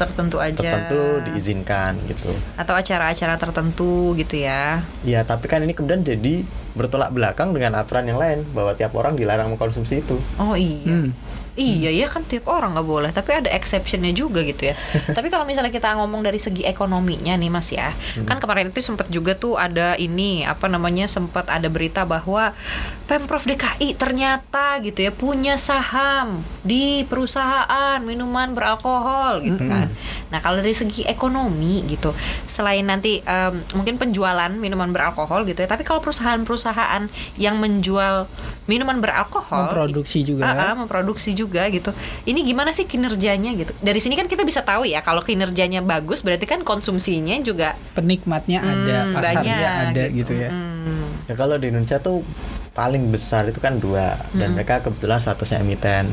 tertentu 0.00 0.40
aja. 0.40 0.56
tertentu 0.56 1.02
diizinkan 1.28 2.00
gitu. 2.08 2.32
Atau 2.56 2.72
acara-acara 2.72 3.36
tertentu 3.36 4.16
gitu 4.16 4.40
ya. 4.40 4.80
Ya, 5.04 5.20
tapi 5.28 5.46
kan 5.52 5.60
ini 5.60 5.76
kemudian 5.76 6.00
jadi 6.00 6.48
bertolak 6.72 7.12
belakang 7.12 7.52
dengan 7.52 7.76
aturan 7.76 8.08
yang 8.08 8.16
lain 8.16 8.48
bahwa 8.56 8.72
tiap 8.72 8.96
orang 8.96 9.18
dilarang 9.18 9.52
mengkonsumsi 9.52 10.00
itu. 10.00 10.16
Oh 10.40 10.56
iya. 10.56 10.88
Hmm. 10.88 11.12
Iya 11.60 11.90
ya 11.92 12.06
kan 12.08 12.24
tiap 12.24 12.48
orang 12.48 12.72
nggak 12.72 12.88
boleh, 12.88 13.10
tapi 13.12 13.36
ada 13.36 13.52
exceptionnya 13.52 14.16
juga 14.16 14.40
gitu 14.40 14.72
ya. 14.72 14.74
tapi 15.16 15.28
kalau 15.28 15.44
misalnya 15.44 15.68
kita 15.68 15.92
ngomong 16.00 16.24
dari 16.24 16.40
segi 16.40 16.64
ekonominya 16.64 17.36
nih 17.36 17.50
mas 17.52 17.68
ya, 17.68 17.92
kan 18.24 18.40
kemarin 18.40 18.72
itu 18.72 18.80
sempat 18.80 19.12
juga 19.12 19.36
tuh 19.36 19.60
ada 19.60 19.92
ini 20.00 20.48
apa 20.48 20.72
namanya 20.72 21.04
sempat 21.04 21.52
ada 21.52 21.68
berita 21.68 22.08
bahwa 22.08 22.56
pemprov 23.04 23.42
DKI 23.42 23.98
ternyata 23.98 24.78
gitu 24.80 25.02
ya 25.02 25.12
punya 25.12 25.58
saham 25.58 26.46
di 26.62 27.02
perusahaan 27.04 27.98
minuman 28.00 28.54
beralkohol 28.54 29.42
gitu 29.44 29.66
kan. 29.66 29.90
Nah 30.30 30.38
kalau 30.38 30.62
dari 30.62 30.72
segi 30.72 31.02
ekonomi 31.04 31.82
gitu, 31.90 32.14
selain 32.46 32.86
nanti 32.86 33.18
em, 33.26 33.66
mungkin 33.74 33.98
penjualan 33.98 34.48
minuman 34.54 34.94
beralkohol 34.94 35.42
gitu 35.44 35.60
ya, 35.60 35.68
tapi 35.68 35.82
kalau 35.82 35.98
perusahaan-perusahaan 35.98 37.10
yang 37.36 37.58
menjual 37.58 38.30
minuman 38.70 39.02
beralkohol 39.02 39.66
Memproduksi 39.66 40.22
juga. 40.22 40.46
Ah, 40.46 40.70
ah, 40.70 40.74
memproduksi 40.78 41.34
juga 41.34 41.49
gitu. 41.50 41.90
Ini 42.22 42.40
gimana 42.46 42.70
sih 42.70 42.86
kinerjanya 42.86 43.50
gitu? 43.58 43.74
Dari 43.82 43.98
sini 43.98 44.14
kan 44.14 44.30
kita 44.30 44.46
bisa 44.46 44.62
tahu 44.62 44.86
ya 44.86 45.02
kalau 45.02 45.26
kinerjanya 45.26 45.82
bagus 45.82 46.22
berarti 46.22 46.46
kan 46.46 46.62
konsumsinya 46.62 47.34
juga 47.42 47.74
Penikmatnya 47.98 48.62
ada, 48.62 48.96
hmm, 49.02 49.14
pasarnya 49.18 49.54
banyak 49.58 49.72
ada 49.90 50.04
gitu, 50.14 50.32
ya. 50.38 50.50
Hmm. 50.54 51.08
Ya 51.26 51.34
kalau 51.34 51.58
di 51.58 51.66
Indonesia 51.68 51.98
tuh 51.98 52.22
paling 52.70 53.10
besar 53.10 53.50
itu 53.50 53.58
kan 53.58 53.82
dua 53.82 54.14
dan 54.30 54.54
mereka 54.54 54.78
kebetulan 54.78 55.18
statusnya 55.18 55.58
emiten 55.60 56.06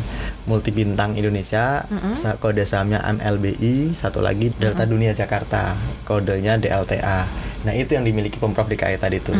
multi 0.49 0.73
bintang 0.73 1.13
Indonesia 1.13 1.85
sa- 2.17 2.35
kode 2.35 2.65
sahamnya 2.65 2.97
MLBI 3.05 3.93
satu 3.93 4.25
lagi 4.25 4.49
Delta 4.57 4.83
Dunia 4.89 5.13
Jakarta 5.13 5.77
kodenya 6.03 6.57
DLTA 6.57 7.29
nah 7.61 7.73
itu 7.77 7.93
yang 7.93 8.03
dimiliki 8.03 8.41
pemprov 8.41 8.65
DKI 8.67 8.97
tadi 8.97 9.21
tuh 9.21 9.37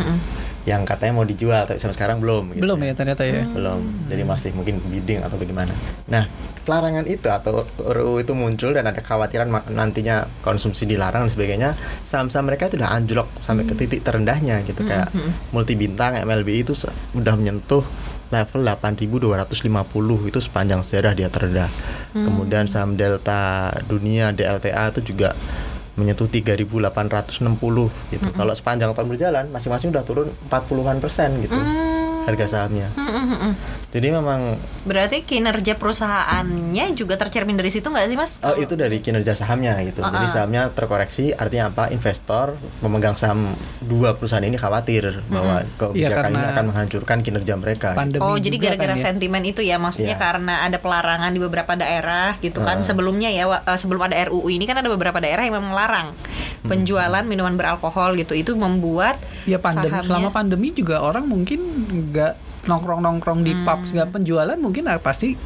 yang 0.68 0.84
katanya 0.84 1.12
mau 1.14 1.24
dijual 1.24 1.64
tapi 1.64 1.76
sampai 1.76 1.96
sekarang 1.96 2.18
belum 2.18 2.52
gitu 2.52 2.62
Belum 2.62 2.78
ya. 2.78 2.92
ternyata 2.92 3.24
ya. 3.24 3.48
belum. 3.48 4.06
Jadi 4.06 4.22
masih 4.22 4.50
mungkin 4.52 4.78
bidding 4.82 5.20
atau 5.20 5.34
bagaimana. 5.34 5.72
Nah 6.06 6.28
pelarangan 6.62 7.04
itu 7.04 7.24
atau 7.26 7.64
RUU 7.74 8.20
itu 8.20 8.32
muncul 8.32 8.70
dan 8.70 8.84
ada 8.84 8.94
kekhawatiran 8.94 9.48
ma- 9.48 9.64
nantinya 9.66 10.16
konsumsi 10.38 10.84
dilarang 10.84 11.24
dan 11.24 11.32
sebagainya 11.32 11.70
saham-saham 12.02 12.44
mereka 12.46 12.68
itu 12.68 12.76
udah 12.76 12.92
anjlok 12.92 13.28
sampai 13.40 13.64
ke 13.64 13.72
titik 13.74 14.00
terendahnya 14.02 14.60
gitu. 14.62 14.84
Kayak 14.84 15.08
multi 15.48 15.72
bintang 15.72 16.20
MLBI 16.20 16.62
itu 16.62 16.76
udah 17.12 17.34
menyentuh 17.34 17.82
level 18.28 18.60
8.250 18.60 19.64
itu 20.26 20.38
sepanjang 20.38 20.80
sejarah 20.82 21.12
dia 21.12 21.28
terendah. 21.28 21.72
Kemudian 22.12 22.66
saham 22.66 22.92
Delta 22.92 23.72
Dunia 23.82 24.30
DLTA 24.30 24.92
itu 24.92 25.12
juga 25.12 25.32
menyentuh 25.98 26.30
3.860 26.30 27.42
gitu. 28.14 28.28
Kalau 28.32 28.52
sepanjang 28.54 28.94
tahun 28.94 29.08
berjalan 29.10 29.44
masing-masing 29.50 29.90
udah 29.90 30.04
turun 30.06 30.30
40-an 30.46 31.02
persen 31.02 31.42
gitu 31.42 31.58
harga 32.28 32.44
sahamnya. 32.46 32.92
Jadi 33.88 34.08
memang 34.10 34.60
Berarti 34.84 35.22
kinerja 35.22 35.74
perusahaannya 35.74 36.92
juga 36.92 37.16
tercermin 37.16 37.56
dari 37.56 37.68
situ 37.68 37.86
nggak 37.86 38.04
sih 38.04 38.14
mas? 38.14 38.36
oh 38.38 38.52
itu 38.54 38.74
dari 38.74 39.00
kinerja 39.00 39.32
sahamnya 39.32 39.80
gitu. 39.82 40.00
Jadi 40.00 40.12
Uh-uh. 40.22 40.28
sahamnya 40.30 40.62
terkoreksi 40.70 41.32
artinya 41.32 41.70
apa? 41.70 41.88
Investor 41.88 42.54
pemegang 42.78 43.16
saham 43.16 43.56
dua 43.80 44.12
perusahaan 44.12 44.42
ini 44.42 44.54
khawatir 44.54 45.24
bahwa 45.26 45.64
kebijakan 45.74 45.96
ini 46.26 46.36
karena 46.36 46.52
akan 46.52 46.64
menghancurkan 46.66 47.18
kinerja 47.20 47.54
mereka. 47.54 47.88
Pandemi 47.94 48.20
Oh 48.20 48.36
jadi 48.36 48.56
gara-gara 48.58 48.92
kan 48.92 49.00
ya. 49.00 49.04
sentimen 49.06 49.42
itu 49.42 49.60
ya 49.60 49.76
maksudnya 49.76 50.06
Iya. 50.10 50.20
karena 50.20 50.54
ada 50.62 50.76
pelarangan 50.76 51.30
di 51.30 51.38
beberapa 51.38 51.72
daerah 51.72 52.36
gitu 52.38 52.60
kan 52.60 52.80
Ah. 52.80 52.84
sebelumnya 52.84 53.28
ya 53.28 53.44
eh, 53.48 53.78
sebelum 53.78 54.02
ada 54.02 54.20
RUU 54.22 54.48
ini 54.48 54.64
kan 54.64 54.76
ada 54.76 54.88
beberapa 54.88 55.16
daerah 55.16 55.42
yang 55.42 55.54
memang 55.54 55.72
melarang 55.72 56.08
Hmm. 56.58 56.68
penjualan 56.68 57.22
minuman 57.22 57.54
beralkohol 57.54 58.18
gitu 58.18 58.34
itu 58.34 58.52
membuat 58.52 59.16
Ya 59.44 59.56
pandemi 59.56 59.94
sahamnya- 59.94 60.10
selama 60.10 60.28
pandemi 60.28 60.68
juga 60.70 60.98
orang 60.98 61.22
mungkin 61.22 61.60
nggak 62.18 62.66
nongkrong-nongkrong 62.66 63.46
di 63.46 63.54
pub 63.62 63.86
nggak 63.86 64.10
penjualan 64.10 64.58
mungkin 64.58 64.90
pasti 64.98 65.38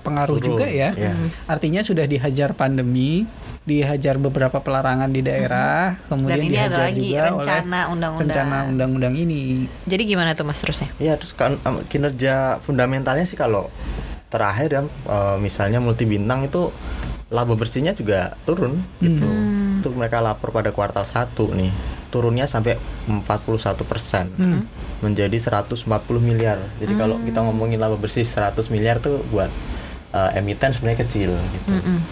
pengaruh 0.00 0.38
Turun, 0.38 0.48
juga 0.56 0.66
ya. 0.70 0.96
ya. 0.96 1.12
Artinya 1.44 1.84
sudah 1.84 2.08
dihajar 2.08 2.56
pandemi, 2.56 3.28
dihajar 3.68 4.16
beberapa 4.16 4.56
pelarangan 4.64 5.12
di 5.12 5.20
daerah, 5.20 6.00
kemudian 6.08 6.40
Dan 6.40 6.46
ini 6.48 6.56
ada 6.56 6.64
dihajar 6.64 6.86
lagi 6.88 7.08
juga 7.12 7.24
rencana 7.28 7.78
oleh 7.78 7.92
undang-undang. 7.92 8.30
rencana 8.32 8.56
undang-undang 8.72 9.14
ini. 9.20 9.68
Jadi 9.84 10.02
gimana 10.08 10.32
tuh 10.32 10.48
Mas 10.48 10.62
terusnya? 10.64 10.88
Ya 10.96 11.20
terus 11.20 11.36
kan 11.36 11.60
kinerja 11.92 12.64
fundamentalnya 12.64 13.28
sih 13.28 13.36
kalau 13.36 13.68
terakhir 14.32 14.68
ya 14.72 14.82
misalnya 15.36 15.82
multi 15.82 16.08
bintang 16.08 16.48
itu 16.48 16.72
laba 17.28 17.54
bersihnya 17.54 17.92
juga 17.92 18.40
turun 18.48 18.80
gitu. 19.04 19.28
Hmm. 19.28 19.59
Untuk 19.80 19.96
mereka 19.96 20.20
lapor 20.20 20.52
pada 20.52 20.70
kuartal 20.70 21.08
1 21.08 21.32
nih 21.56 21.72
turunnya 22.10 22.44
sampai 22.44 22.76
41 23.08 23.86
persen 23.86 24.28
Hmm. 24.34 24.66
menjadi 25.00 25.38
140 25.40 26.20
miliar. 26.20 26.60
Jadi 26.76 26.92
kalau 26.98 27.16
Hmm. 27.16 27.24
kita 27.24 27.40
ngomongin 27.40 27.80
laba 27.80 27.96
bersih 27.96 28.26
100 28.26 28.68
miliar 28.68 29.00
tuh 29.00 29.24
buat 29.32 29.48
eh, 30.10 30.38
emiten 30.42 30.74
sebenarnya 30.74 31.06
kecil 31.06 31.38
gitu. 31.38 31.70
Mm-mm. 31.70 32.02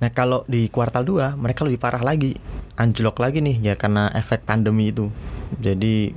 Nah 0.00 0.10
kalau 0.10 0.42
di 0.48 0.72
kuartal 0.72 1.04
2 1.04 1.36
mereka 1.36 1.68
lebih 1.68 1.78
parah 1.78 2.00
lagi 2.00 2.34
Anjlok 2.80 3.20
lagi 3.20 3.44
nih 3.44 3.60
ya 3.60 3.74
karena 3.76 4.08
efek 4.16 4.48
pandemi 4.48 4.88
itu 4.88 5.12
Jadi 5.60 6.16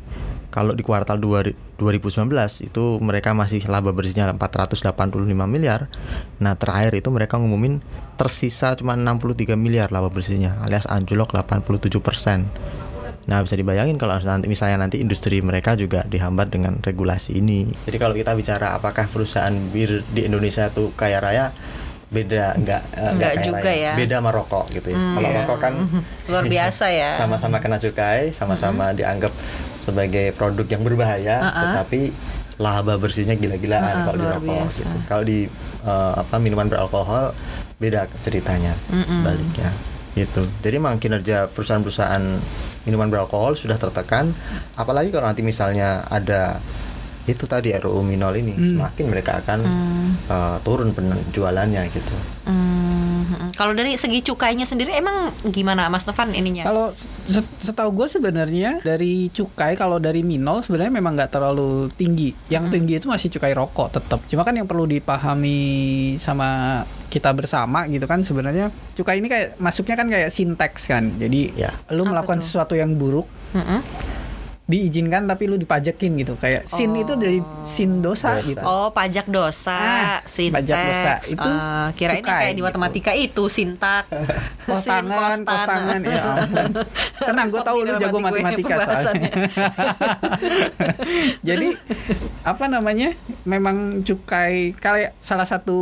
kalau 0.55 0.71
di 0.71 0.87
kuartal 0.87 1.19
2 1.19 1.75
2019 1.75 2.31
itu 2.63 2.83
mereka 3.03 3.35
masih 3.35 3.59
laba 3.67 3.91
bersihnya 3.91 4.31
485 4.31 4.87
miliar 5.43 5.91
Nah 6.39 6.55
terakhir 6.55 6.95
itu 6.95 7.11
mereka 7.11 7.35
ngumumin 7.35 7.83
tersisa 8.15 8.71
cuma 8.79 8.95
63 8.95 9.59
miliar 9.59 9.91
laba 9.91 10.07
bersihnya 10.07 10.55
alias 10.63 10.87
anjlok 10.87 11.35
87 11.35 11.99
persen 11.99 12.47
Nah 13.25 13.41
bisa 13.41 13.57
dibayangin 13.57 13.97
kalau 13.97 14.15
nanti 14.21 14.45
misalnya 14.45 14.85
nanti 14.85 15.01
industri 15.01 15.41
mereka 15.41 15.73
juga 15.73 16.05
dihambat 16.05 16.53
dengan 16.53 16.77
regulasi 16.77 17.41
ini. 17.41 17.73
Jadi 17.89 17.97
kalau 17.97 18.13
kita 18.13 18.37
bicara 18.37 18.77
apakah 18.77 19.09
perusahaan 19.09 19.53
bir 19.73 20.05
di 20.13 20.29
Indonesia 20.29 20.69
tuh 20.69 20.93
kaya 20.93 21.17
raya, 21.17 21.49
beda 22.15 22.55
enggak 22.55 22.81
eh, 22.89 23.11
Enggak 23.11 23.33
kaya 23.33 23.43
juga 23.43 23.67
raya. 23.67 23.83
ya. 23.83 23.93
Beda 23.93 24.15
sama 24.17 24.31
rokok 24.31 24.65
gitu 24.71 24.87
ya. 24.89 24.97
Hmm, 24.97 25.13
kalau 25.13 25.27
iya. 25.27 25.37
rokok 25.37 25.57
kan 25.59 25.73
Luar 26.31 26.43
biasa 26.55 26.85
ya. 26.87 27.09
sama-sama 27.15 27.57
kena 27.59 27.77
cukai, 27.77 28.31
sama-sama 28.31 28.85
dianggap 28.91 29.33
sebagai 29.75 30.31
produk 30.31 30.65
yang 30.65 30.81
berbahaya, 30.81 31.37
Uh-uh. 31.43 31.63
tetapi 31.75 31.99
laba 32.55 32.95
bersihnya 32.95 33.35
gila-gilaan 33.35 34.07
kalau 34.07 34.15
di 34.15 34.27
rokok 34.31 34.47
biasa. 34.47 34.77
gitu. 34.79 34.97
Kalau 35.05 35.23
di 35.23 35.39
eh, 35.83 36.13
apa 36.15 36.35
minuman 36.39 36.65
beralkohol 36.65 37.35
beda 37.75 38.07
ceritanya 38.23 38.71
sebaliknya 39.03 39.75
gitu. 40.15 40.47
Jadi 40.63 40.79
memang 40.79 40.95
kinerja 40.95 41.51
perusahaan-perusahaan 41.51 42.23
minuman 42.87 43.11
beralkohol 43.11 43.53
sudah 43.53 43.75
tertekan, 43.75 44.31
apalagi 44.73 45.11
kalau 45.11 45.27
nanti 45.27 45.43
misalnya 45.43 46.07
ada 46.07 46.63
itu 47.25 47.43
tadi 47.43 47.73
RUU 47.73 48.01
Minol 48.01 48.37
ini 48.37 48.53
semakin 48.53 49.05
mereka 49.05 49.39
akan 49.39 49.59
eh, 50.25 50.57
turun 50.61 50.91
penjualannya 50.91 51.81
gitu. 51.89 52.15
Hmm, 52.45 53.49
Kalau 53.51 53.71
dari 53.71 53.95
segi 53.95 54.21
cukainya 54.21 54.63
sendiri 54.63 54.93
emang 54.93 55.33
gimana 55.45 55.87
Mas 55.87 56.03
Novan 56.03 56.31
ininya? 56.31 56.61
Kalau 56.63 56.91
se- 56.93 57.09
setahu 57.57 57.89
gue 57.95 58.07
sebenarnya 58.07 58.77
dari 58.79 59.27
cukai 59.27 59.73
kalau 59.73 59.97
dari 59.97 60.21
minol 60.21 60.59
sebenarnya 60.59 60.93
memang 60.93 61.15
nggak 61.15 61.31
terlalu 61.31 61.87
tinggi. 61.91 62.35
Yang 62.47 62.65
tinggi 62.69 62.93
itu 62.95 63.07
masih 63.07 63.31
cukai 63.31 63.53
rokok 63.53 63.89
tetap. 63.91 64.19
Cuma 64.25 64.43
kan 64.43 64.53
yang 64.53 64.65
perlu 64.65 64.85
dipahami 64.85 65.57
sama 66.15 66.83
kita 67.07 67.31
bersama 67.31 67.87
gitu 67.87 68.03
kan 68.03 68.21
sebenarnya 68.21 68.69
cukai 68.93 69.17
ini 69.17 69.25
kayak 69.25 69.55
masuknya 69.55 69.95
kan 69.95 70.07
kayak 70.07 70.29
sinteks 70.29 70.85
kan. 70.85 71.15
Jadi 71.15 71.55
Ya. 71.55 71.71
lu 71.89 72.03
melakukan 72.03 72.39
sesuatu 72.39 72.75
yang 72.75 72.93
buruk 72.93 73.25
Mm-mm. 73.51 73.79
Diizinkan 74.65 75.23
tapi 75.23 75.45
lu 75.45 75.55
dipajekin 75.55 76.09
gitu. 76.17 76.33
Kayak 76.35 76.65
sin 76.65 76.89
itu 76.91 77.13
dari 77.13 77.37
sin 77.61 77.99
dosa, 77.99 78.35
Dosa. 78.35 78.43
gitu. 78.43 78.59
Oh 78.61 78.89
pajak 78.89 79.25
dosa, 79.27 79.77
Ah, 79.77 80.17
sinteks. 80.25 80.55
pajak 80.57 80.75
dosa. 80.75 81.11
Itu 81.23 81.47
Ah, 81.47 81.87
kirain 81.93 82.15
yang 82.15 82.23
cukai, 82.23 82.39
kayak 82.41 82.49
di 82.49 82.55
gitu. 82.55 82.65
matematika 82.65 83.11
itu 83.13 83.43
sintak, 83.45 84.03
Kos 84.65 84.81
sin, 84.81 84.89
tangan, 84.91 85.37
kos 85.39 85.61
tangan, 85.63 85.99
ya 86.01 86.21
ampun. 86.35 86.71
Tenang, 87.29 87.47
gue 87.47 87.61
tahu 87.61 87.77
lu 87.79 87.87
jago 87.95 88.07
gue 88.11 88.21
matematika 88.23 88.73
soalnya. 88.97 89.29
Jadi 91.43 91.67
apa 92.41 92.65
namanya? 92.65 93.13
Memang 93.43 94.01
cukai 94.01 94.73
kayak 94.73 95.13
salah 95.17 95.45
satu 95.45 95.77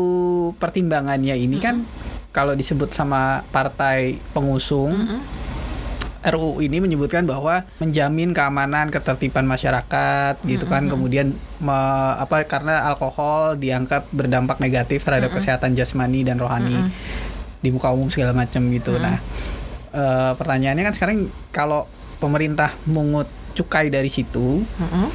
pertimbangannya 0.58 1.34
ini 1.34 1.58
kan 1.58 1.82
kalau 2.30 2.52
disebut 2.52 2.92
sama 2.92 3.42
partai 3.48 4.18
pengusung 4.34 4.92
RUU 6.24 6.60
ini 6.60 6.80
menyebutkan 6.80 7.24
bahwa 7.24 7.68
menjamin 7.78 8.32
keamanan 8.32 8.88
ketertiban 8.88 9.44
masyarakat 9.44 10.40
gitu 10.46 10.64
kan. 10.66 10.88
Kemudian 10.88 11.36
me- 11.60 12.16
apa 12.16 12.44
karena 12.44 12.88
alkohol 12.88 13.56
dianggap 13.56 14.08
berdampak 14.10 14.58
negatif 14.58 15.04
terhadap 15.04 15.36
kesehatan 15.36 15.76
jasmani 15.76 16.24
dan 16.24 16.40
rohani 16.40 16.92
di 17.60 17.70
muka 17.70 17.92
umum 17.92 18.08
segala 18.08 18.32
macam 18.32 18.68
gitu. 18.72 18.96
Nah, 18.98 19.20
eh, 19.92 20.32
pertanyaannya 20.34 20.84
kan 20.84 20.94
sekarang 20.94 21.18
kalau 21.50 21.88
pemerintah 22.18 22.72
mungut 22.86 23.28
cukai 23.54 23.88
dari 23.88 24.08
situ, 24.08 24.64
Mm-mm. 24.66 25.08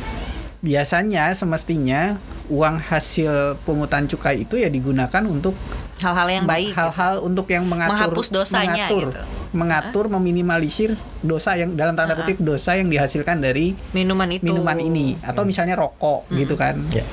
Biasanya 0.59 1.31
semestinya 1.33 2.19
uang 2.49 2.83
hasil 2.83 3.61
pungutan 3.63 4.05
cukai 4.05 4.43
itu 4.43 4.57
ya 4.57 4.67
digunakan 4.67 5.23
untuk 5.23 5.55
Hal-hal 5.99 6.29
yang 6.33 6.47
baik. 6.47 6.71
gitu. 6.71 6.79
hal-hal 6.79 7.15
untuk 7.21 7.47
yang 7.47 7.63
mengatur 7.63 7.95
Menghapus 7.95 8.29
dosanya 8.29 8.87
mengatur, 8.87 9.05
gitu. 9.09 9.23
mengatur 9.51 10.05
meminimalisir 10.09 10.91
dosa 11.21 11.55
yang 11.55 11.75
dalam 11.75 11.95
tanda 11.95 12.15
kutip 12.15 12.39
dosa 12.39 12.75
yang 12.75 12.87
dihasilkan 12.87 13.39
dari 13.39 13.75
Minuman 13.91 14.31
itu. 14.31 14.43
minuman 14.45 14.79
ini 14.79 15.15
atau 15.21 15.43
misalnya 15.43 15.75
rokok 15.75 16.27
gitu 16.33 16.55
kan 16.55 16.79
Ya. 16.91 17.07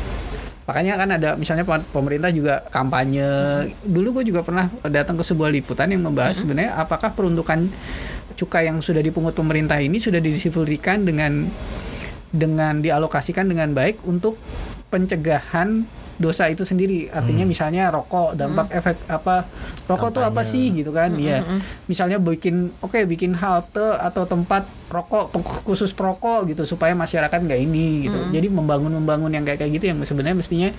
makanya 0.66 0.98
kan 0.98 1.10
ada 1.12 1.30
misalnya 1.36 1.62
pe- 1.62 1.86
pemerintah 1.88 2.30
juga 2.30 2.66
kampanye 2.66 3.25
dulu 3.82 4.22
gue 4.22 4.34
juga 4.34 4.42
pernah 4.42 4.74
datang 4.84 5.14
ke 5.14 5.24
sebuah 5.24 5.50
liputan 5.52 5.86
yang 5.88 6.02
membahas 6.02 6.42
sebenarnya 6.42 6.74
apakah 6.74 7.14
peruntukan 7.14 7.70
cukai 8.34 8.66
yang 8.66 8.82
sudah 8.82 9.00
dipungut 9.00 9.32
pemerintah 9.32 9.78
ini 9.78 9.96
sudah 9.96 10.18
didistribusikan 10.18 11.06
dengan 11.06 11.54
dengan 12.36 12.84
dialokasikan 12.84 13.48
dengan 13.48 13.72
baik 13.72 14.04
untuk 14.04 14.36
pencegahan 14.92 15.88
dosa 16.15 16.48
itu 16.48 16.63
sendiri. 16.63 17.12
Artinya 17.12 17.44
misalnya 17.44 17.92
rokok 17.92 18.39
dampak 18.39 18.72
efek 18.72 18.96
apa 19.12 19.48
rokok 19.84 20.15
tuh 20.15 20.24
apa 20.24 20.48
sih 20.48 20.72
gitu 20.72 20.96
kan? 20.96 21.12
Ya 21.20 21.44
misalnya 21.92 22.24
bikin 22.24 22.72
oke 22.80 23.04
bikin 23.04 23.36
halte 23.36 24.00
atau 24.00 24.24
tempat 24.24 24.63
rokok 24.88 25.36
khusus 25.68 25.92
perokok 25.92 26.48
gitu 26.48 26.63
supaya 26.63 26.96
masyarakat 26.96 27.36
nggak 27.36 27.60
ini 27.60 28.08
gitu. 28.08 28.20
Jadi 28.32 28.48
membangun 28.48 28.96
membangun 28.96 29.32
yang 29.36 29.44
kayak 29.44 29.60
kayak 29.68 29.75
gitu 29.75 29.92
yang 29.92 30.00
sebenarnya 30.08 30.38
mestinya 30.39 30.70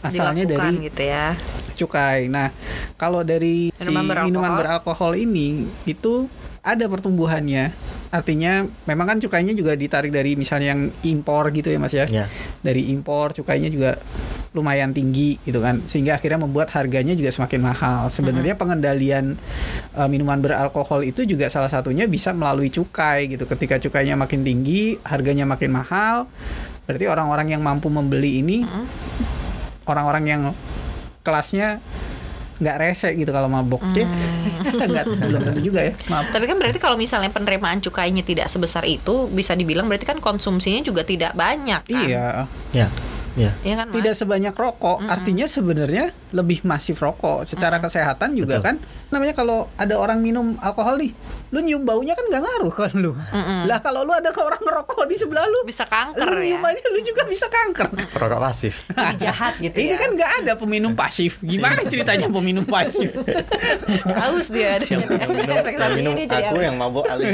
asalnya 0.00 0.48
Dilakukan 0.48 0.80
dari 0.80 0.86
gitu 0.88 1.02
ya. 1.04 1.26
cukai. 1.76 2.32
Nah 2.32 2.48
kalau 2.96 3.20
dari 3.20 3.68
si 3.76 3.84
Minuman 3.84 4.08
beralkohol. 4.08 4.28
minuman 4.32 4.52
beralkohol 4.56 5.12
ini 5.12 5.68
itu 5.84 6.24
ada 6.64 6.84
pertumbuhannya 6.88 7.72
artinya 8.10 8.66
memang 8.90 9.06
kan 9.06 9.18
cukainya 9.22 9.54
juga 9.54 9.78
ditarik 9.78 10.10
dari 10.10 10.34
misalnya 10.34 10.74
yang 10.74 10.90
impor 11.06 11.54
gitu 11.54 11.70
ya 11.70 11.78
mas 11.78 11.94
ya? 11.94 12.06
Ya. 12.10 12.26
dari 12.58 12.90
impor 12.90 13.30
cukainya 13.32 13.70
juga 13.70 14.02
lumayan 14.50 14.90
tinggi 14.90 15.38
gitu 15.46 15.62
kan. 15.62 15.86
Sehingga 15.86 16.18
akhirnya 16.18 16.42
membuat 16.42 16.74
harganya 16.74 17.14
juga 17.14 17.30
semakin 17.30 17.60
mahal. 17.62 18.10
Sebenarnya 18.10 18.58
pengendalian 18.58 19.38
uh, 19.94 20.10
minuman 20.10 20.42
beralkohol 20.42 21.06
itu 21.06 21.22
juga 21.22 21.46
salah 21.46 21.70
satunya 21.70 22.10
bisa 22.10 22.34
melalui 22.34 22.66
cukai 22.66 23.30
gitu. 23.30 23.46
Ketika 23.46 23.78
cukainya 23.78 24.18
makin 24.18 24.42
tinggi 24.42 24.98
harganya 25.06 25.46
makin 25.46 25.70
mahal 25.70 26.26
berarti 26.90 27.06
orang-orang 27.06 27.54
yang 27.54 27.62
mampu 27.62 27.86
membeli 27.86 28.42
ini 28.42 28.66
orang-orang 29.86 30.24
yang 30.26 30.42
kelasnya 31.22 31.78
nggak 32.60 32.76
rese 32.76 33.08
gitu 33.16 33.32
kalau 33.32 33.48
mabok 33.48 33.80
nggak 34.92 35.04
belum 35.16 35.40
tentu 35.48 35.60
juga 35.64 35.80
ya 35.88 35.92
maaf 36.12 36.28
Tapi 36.28 36.44
kan 36.44 36.56
berarti 36.60 36.78
kalau 36.78 37.00
misalnya 37.00 37.32
penerimaan 37.32 37.80
cukainya 37.80 38.20
tidak 38.20 38.46
sebesar 38.52 38.84
itu, 38.84 39.26
bisa 39.32 39.56
dibilang 39.56 39.88
berarti 39.88 40.04
kan 40.04 40.20
konsumsinya 40.20 40.84
juga 40.84 41.02
tidak 41.02 41.32
banyak 41.32 41.82
kan? 41.88 42.04
iya 42.06 42.44
Ya. 42.76 42.88
Ya. 43.38 43.54
Iya 43.62 43.74
kan, 43.78 43.86
Mas? 43.88 44.02
tidak 44.02 44.14
sebanyak 44.18 44.54
rokok 44.58 45.06
artinya 45.06 45.46
sebenarnya 45.46 46.10
lebih 46.34 46.66
masif 46.66 46.98
rokok 46.98 47.46
secara 47.46 47.78
kesehatan 47.78 48.34
juga 48.34 48.58
Betul. 48.58 48.66
kan 48.66 48.76
namanya 49.10 49.34
kalau 49.34 49.66
ada 49.74 49.98
orang 49.98 50.22
minum 50.22 50.54
alkohol 50.62 50.94
nih 50.98 51.10
lu 51.50 51.58
nyium 51.66 51.82
baunya 51.82 52.14
kan 52.14 52.22
nggak 52.30 52.42
ngaruh 52.46 52.70
kan 52.70 52.92
lu 52.94 53.12
lah 53.66 53.82
kalau 53.82 54.06
lu 54.06 54.14
ada 54.14 54.30
orang 54.38 54.62
ngerokok 54.62 55.02
di 55.10 55.18
sebelah 55.18 55.42
lu 55.50 55.66
bisa 55.66 55.82
kanker 55.82 56.22
lu 56.30 56.38
ya. 56.38 56.54
nyium 56.54 56.62
aja 56.62 56.82
lu 56.94 57.00
juga 57.02 57.22
bisa 57.26 57.50
kanker 57.50 57.90
Perokok 57.90 58.38
pasif. 58.38 58.74
Lebih 58.94 59.16
jahat 59.18 59.58
gitu 59.58 59.76
ini 59.82 59.94
ya. 59.94 59.98
kan 59.98 60.10
nggak 60.14 60.30
ada 60.42 60.52
peminum 60.54 60.94
pasif 60.94 61.42
gimana 61.42 61.82
ceritanya 61.82 62.30
peminum 62.30 62.62
pasif 62.62 63.10
haus 64.22 64.46
dia 64.46 64.78
ada 64.78 64.86
Yang 64.86 65.30
minum 65.34 66.14
ini 66.14 66.22
jadi 66.30 66.54
aku 66.54 66.60
yang 66.62 66.78
mabuk 66.78 67.04
alih. 67.10 67.26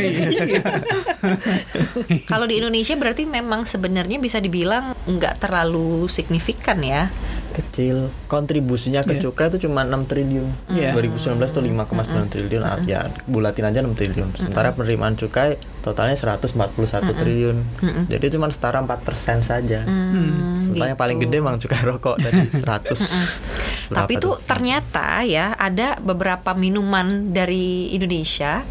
Kalau 2.25 2.49
di 2.49 2.57
Indonesia 2.57 2.97
berarti 2.97 3.29
memang 3.29 3.69
sebenarnya 3.69 4.17
bisa 4.17 4.41
dibilang 4.41 4.97
nggak 5.05 5.45
terlalu 5.45 6.09
signifikan 6.09 6.81
ya. 6.81 7.13
Kecil. 7.57 7.97
Kontribusinya 8.27 9.01
ke 9.01 9.17
Iya. 9.17 9.23
cukai 9.25 9.49
itu 9.49 9.65
cuma 9.65 9.81
6 9.81 10.05
triliun. 10.05 10.47
Iya. 10.69 10.93
2019 10.93 11.49
tuh 11.49 11.61
5,9 11.61 12.29
triliun. 12.29 12.63
Ah, 12.63 12.79
ya 12.83 13.09
bulatin 13.25 13.65
aja 13.65 13.81
6 13.81 13.93
triliun. 13.93 14.29
Sementara 14.35 14.71
penerimaan 14.71 15.15
cukai 15.15 15.57
totalnya 15.81 16.15
141 16.15 16.53
triliun. 17.13 17.57
Jadi 18.07 18.25
cuma 18.31 18.47
setara 18.49 18.79
4% 18.79 19.41
saja. 19.41 19.81
Hmm, 19.83 20.61
sementara 20.61 20.93
yang 20.93 21.01
paling 21.01 21.17
gitu. 21.17 21.25
gede 21.27 21.37
emang 21.39 21.57
cukai 21.57 21.83
rokok 21.83 22.17
dari 22.19 22.47
100 22.47 23.01
Tapi 23.87 23.89
Berapa 23.89 24.11
itu 24.13 24.29
tuh? 24.29 24.43
ternyata 24.43 25.23
ya 25.23 25.55
ada 25.55 25.95
beberapa 25.97 26.53
minuman 26.53 27.31
dari 27.31 27.95
Indonesia 27.95 28.67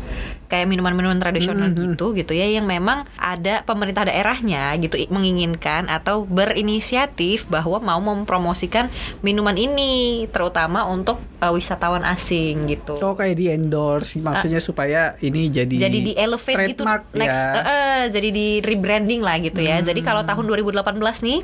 kayak 0.45 0.69
minuman-minuman 0.69 1.17
tradisional 1.17 1.73
gitu 1.73 2.13
gitu 2.13 2.33
ya 2.37 2.45
yang 2.45 2.69
memang 2.69 3.05
ada 3.17 3.65
pemerintah 3.65 4.05
daerahnya 4.05 4.77
gitu 4.77 4.97
menginginkan 5.09 5.89
atau 5.89 6.23
berinisiatif 6.23 7.49
bahwa 7.49 7.81
mau 7.81 7.99
mempromosikan 7.99 8.87
minuman 9.25 9.57
ini 9.57 10.25
terutama 10.29 10.85
untuk 10.85 11.17
uh, 11.41 11.51
wisatawan 11.51 12.05
asing 12.05 12.69
gitu. 12.69 12.97
Oh 13.01 13.17
kayak 13.17 13.35
di 13.37 13.49
endorse 13.49 14.21
maksudnya 14.21 14.61
supaya 14.61 15.17
ini 15.19 15.49
jadi 15.49 15.75
jadi 15.75 15.99
di 15.99 16.13
elevate 16.13 16.71
gitu 16.71 16.85
trademark 16.85 17.03
next 17.17 17.41
ya. 17.41 17.51
eh, 17.51 17.65
eh, 17.65 18.01
jadi 18.13 18.29
di 18.29 18.47
rebranding 18.61 19.21
lah 19.25 19.37
gitu 19.41 19.59
ya. 19.65 19.81
Jadi 19.81 20.05
kalau 20.05 20.21
tahun 20.23 20.45
2018 20.45 21.25
nih 21.25 21.39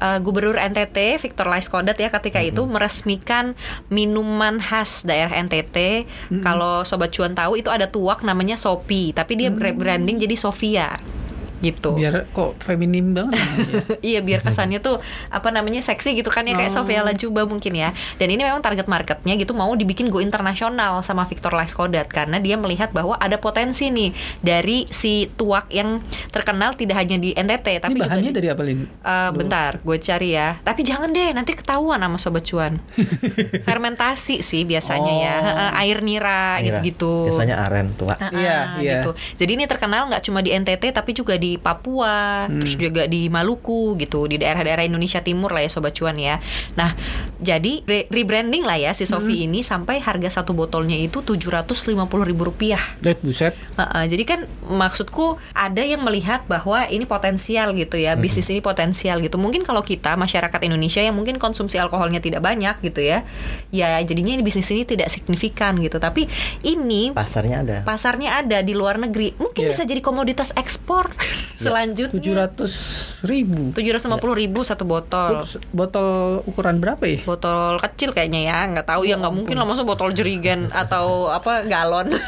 eh, 0.00 0.18
Gubernur 0.22 0.56
NTT 0.56 1.18
Victor 1.18 1.46
Laiskodat 1.50 1.98
ya 1.98 2.08
ketika 2.14 2.38
itu 2.40 2.62
meresmikan 2.64 3.58
minuman 3.90 4.62
khas 4.62 5.02
daerah 5.02 5.34
NTT. 5.34 6.06
Kalau 6.42 6.86
sobat 6.86 7.10
cuan 7.10 7.32
tahu 7.34 7.58
itu 7.58 7.72
ada 7.72 7.88
tuak 7.90 8.22
namanya 8.22 8.35
Sopi, 8.60 9.16
tapi 9.16 9.40
dia 9.40 9.48
rebranding 9.48 10.20
jadi 10.20 10.36
Sofia 10.36 11.16
gitu. 11.58 11.92
biar 11.92 12.28
kok 12.28 12.60
feminim 12.60 13.12
banget 13.12 13.32
namanya. 13.38 13.80
iya 14.00 14.20
biar 14.20 14.40
kesannya 14.40 14.78
tuh 14.78 15.00
apa 15.26 15.48
namanya 15.48 15.80
seksi 15.80 16.12
gitu 16.14 16.28
kan 16.28 16.42
ya 16.42 16.52
kayak 16.52 16.68
Oh. 16.68 16.82
Sofia 16.82 17.00
Lajuba 17.00 17.44
mungkin 17.44 17.72
ya 17.72 17.90
dan 18.14 18.28
ini 18.28 18.40
memang 18.40 18.58
target 18.58 18.84
marketnya 18.84 19.34
gitu 19.34 19.52
mau 19.52 19.72
dibikin 19.72 20.06
go 20.06 20.18
internasional 20.18 21.00
sama 21.00 21.24
Victor 21.24 21.50
Laiskodat 21.50 22.06
karena 22.06 22.36
dia 22.36 22.54
melihat 22.54 22.90
bahwa 22.90 23.16
ada 23.16 23.36
potensi 23.36 23.88
nih 23.88 24.10
dari 24.38 24.84
si 24.88 25.06
tuak 25.32 25.70
yang 25.70 26.00
terkenal 26.28 26.72
tidak 26.72 26.98
hanya 26.98 27.16
di 27.16 27.32
NTT 27.32 27.66
tapi 27.80 27.92
ini 27.92 27.96
juga 27.96 28.04
bahannya 28.06 28.28
di- 28.28 28.36
dari 28.36 28.48
apa 28.48 28.62
Lin? 28.62 28.80
Eh, 28.84 29.30
bentar, 29.32 29.78
gue 29.78 29.96
cari 29.96 30.28
ya. 30.30 30.58
Tapi 30.58 30.80
jangan 30.82 31.08
deh, 31.08 31.30
nanti 31.30 31.52
ketahuan 31.52 31.96
sama 31.98 32.18
sobat 32.18 32.42
cuan. 32.42 32.76
Fermentasi 33.62 34.40
sih 34.40 34.62
biasanya 34.64 35.12
ya, 35.14 35.34
Oh. 35.36 35.44
Heeh, 35.46 35.70
air 35.78 35.98
nira, 36.00 36.56
Nira. 36.56 36.64
gitu-gitu. 36.66 37.30
Biasanya 37.30 37.56
aren 37.62 37.92
tua. 37.92 38.14
Ah, 38.16 38.28
Iya, 38.28 38.50
ah, 38.50 38.66
iya. 38.78 38.92
gitu. 38.98 39.10
Jadi 39.36 39.50
ini 39.54 39.64
terkenal 39.64 40.08
nggak 40.08 40.22
cuma 40.22 40.40
di 40.40 40.50
NTT 40.50 40.90
tapi 40.90 41.12
juga 41.12 41.34
di 41.34 41.45
Papua, 41.54 42.50
Hmm. 42.50 42.58
terus 42.58 42.74
juga 42.74 43.06
di 43.06 43.30
Maluku 43.30 43.94
gitu, 43.94 44.26
di 44.26 44.42
daerah-daerah 44.42 44.82
Indonesia 44.82 45.22
Timur 45.22 45.54
lah 45.54 45.62
ya 45.62 45.70
sobat 45.70 45.94
cuan 45.94 46.18
ya. 46.18 46.42
Nah, 46.74 46.98
jadi 47.38 47.86
re- 47.86 48.10
rebranding 48.10 48.66
lah 48.66 48.74
ya 48.74 48.90
si 48.90 49.06
Sofi 49.06 49.38
Hmm. 49.38 49.46
ini 49.46 49.60
sampai 49.62 50.02
harga 50.02 50.42
satu 50.42 50.50
botolnya 50.50 50.98
itu 50.98 51.22
tujuh 51.22 51.54
ratus 51.54 51.86
lima 51.86 52.10
puluh 52.10 52.26
ribu 52.26 52.42
rupiah. 52.44 52.82
Dead 52.98 53.16
buset. 53.22 53.54
Heeh, 53.78 54.04
jadi 54.10 54.24
kan 54.26 54.40
maksudku 54.66 55.38
ada 55.52 55.80
yang 55.80 56.02
melihat 56.02 56.42
bahwa 56.46 56.82
ini 56.88 57.06
potensial 57.06 57.70
gitu 57.72 57.94
ya, 57.94 58.18
bisnis 58.18 58.50
ini 58.50 58.58
potensial 58.58 59.22
gitu. 59.22 59.38
Mungkin 59.38 59.62
kalau 59.62 59.80
kita 59.80 60.18
masyarakat 60.18 60.58
Indonesia 60.64 60.98
yang 60.98 61.14
mungkin 61.14 61.38
konsumsi 61.38 61.78
alkoholnya 61.78 62.18
tidak 62.18 62.42
banyak 62.42 62.82
gitu 62.82 63.04
ya, 63.04 63.22
ya 63.70 64.00
jadinya 64.00 64.34
ini 64.34 64.42
bisnis 64.42 64.66
ini 64.72 64.82
tidak 64.82 65.12
signifikan 65.12 65.76
gitu. 65.78 66.00
Tapi 66.00 66.24
ini 66.62 67.12
Pasarnya 67.12 67.60
ada. 67.62 67.76
pasarnya 67.84 68.40
ada 68.40 68.64
di 68.64 68.72
luar 68.72 68.96
negeri, 68.96 69.36
mungkin 69.36 69.68
Iya. 69.68 69.70
bisa 69.70 69.82
jadi 69.84 70.00
komoditas 70.00 70.56
ekspor 70.56 71.12
selanjutnya. 71.56 72.18
700 72.48 73.24
ribu. 73.24 73.72
Tujuh 73.72 73.90
ratus 73.90 74.04
lima 74.04 74.16
puluh 74.16 74.34
ribu 74.34 74.60
satu 74.60 74.84
botol. 74.84 75.40
Ups, 75.40 75.56
botol 75.70 76.08
ukuran 76.44 76.76
berapa 76.76 77.00
ya? 77.02 77.20
Botol 77.22 77.78
kecil 77.78 78.10
kayaknya 78.10 78.40
ya, 78.44 78.58
nggak 78.68 78.86
tahu 78.86 79.02
ya 79.02 79.16
nggak 79.16 79.32
mungkin 79.32 79.54
lah 79.54 79.64
masa 79.64 79.82
botol 79.82 80.10
jerigen 80.10 80.68
atau 80.76 81.28
apa 81.28 81.64
galon. 81.64 82.12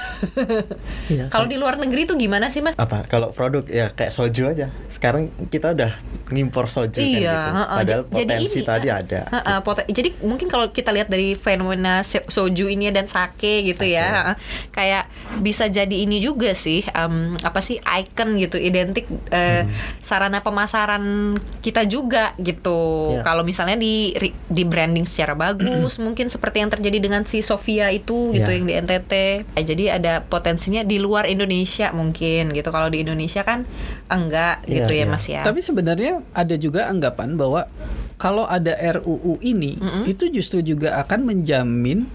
Iya, 1.08 1.30
Kalau 1.30 1.46
di 1.46 1.56
luar 1.56 1.78
negeri 1.78 2.04
tuh 2.04 2.16
gimana 2.16 2.48
sih 2.48 2.60
mas? 2.60 2.76
apa 2.76 3.00
kalau 3.02 3.30
produk 3.30 3.64
ya 3.64 3.88
kayak 3.88 4.10
soju 4.10 4.44
aja 4.46 4.68
sekarang 4.88 5.30
kita 5.46 5.72
udah 5.72 5.96
ngimpor 6.28 6.66
soju 6.66 6.94
kan 6.94 7.06
Iya, 7.06 7.16
gitu 7.24 7.48
heeh. 7.54 7.76
padahal 7.78 8.02
jadi 8.04 8.12
potensi 8.28 8.58
ini, 8.58 8.66
tadi 8.66 8.86
eh, 8.86 8.94
ada 8.94 9.20
heeh, 9.26 9.58
poten- 9.62 9.88
jadi 9.88 10.08
mungkin 10.20 10.46
kalau 10.46 10.68
kita 10.68 10.90
lihat 10.90 11.08
dari 11.08 11.32
fenomena 11.32 12.02
se- 12.02 12.26
soju 12.26 12.66
ini 12.66 12.90
dan 12.90 13.06
sake 13.06 13.64
gitu 13.64 13.80
Sake. 13.80 13.94
ya, 13.94 14.06
heeh, 14.12 14.34
kayak 14.68 15.04
bisa 15.38 15.64
jadi 15.66 15.96
ini 15.96 16.18
juga 16.18 16.52
sih, 16.52 16.84
em, 16.84 17.14
apa 17.38 17.58
sih 17.58 17.78
icon 17.78 18.36
gitu, 18.36 18.60
identik 18.98 19.06
eh, 19.30 19.62
sarana 20.00 20.42
pemasaran 20.42 21.34
kita 21.60 21.84
juga 21.84 22.34
gitu. 22.36 23.14
Iya. 23.14 23.22
Kalau 23.22 23.42
misalnya 23.42 23.76
di 23.76 24.14
ri- 24.14 24.34
di 24.44 24.62
branding 24.62 25.06
secara 25.06 25.32
bagus, 25.32 25.98
mungkin 26.04 26.26
seperti 26.28 26.60
yang 26.60 26.70
terjadi 26.70 26.98
dengan 26.98 27.22
si 27.22 27.40
Sofia 27.40 27.88
itu 27.88 28.34
gitu 28.34 28.44
Iya. 28.44 28.56
yang 28.58 28.66
di 28.66 28.74
NTT. 28.76 29.12
Ya, 29.54 29.62
jadi 29.64 29.84
ada 29.96 30.12
potensinya 30.20 30.82
di 30.82 30.98
luar 30.98 31.26
Indonesia 31.26 31.90
mungkin 31.92 32.50
gitu. 32.50 32.68
Kalau 32.68 32.88
di 32.88 33.02
Indonesia 33.02 33.42
kan 33.42 33.62
enggak 34.08 34.66
Iya, 34.66 34.82
gitu 34.82 34.92
ya 34.92 35.04
iya. 35.04 35.06
Mas 35.06 35.24
ya. 35.24 35.42
Tapi 35.42 35.60
sebenarnya 35.60 36.20
ada 36.32 36.54
juga 36.56 36.88
anggapan 36.88 37.38
bahwa 37.38 37.70
kalau 38.18 38.42
ada 38.44 38.74
RUU 38.74 39.38
ini 39.40 39.78
itu 40.04 40.26
justru 40.28 40.58
juga 40.58 40.98
akan 40.98 41.22
menjamin 41.24 42.10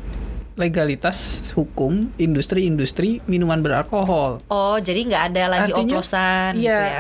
legalitas 0.54 1.50
hukum 1.58 2.14
industri-industri 2.22 3.26
minuman 3.26 3.66
beralkohol. 3.66 4.46
Oh, 4.54 4.78
jadi 4.78 5.02
nggak 5.10 5.24
ada 5.34 5.44
lagi 5.50 5.72
oplosan 5.74 6.62
iya, 6.62 6.62
gitu 6.62 6.86
ya? 6.86 6.98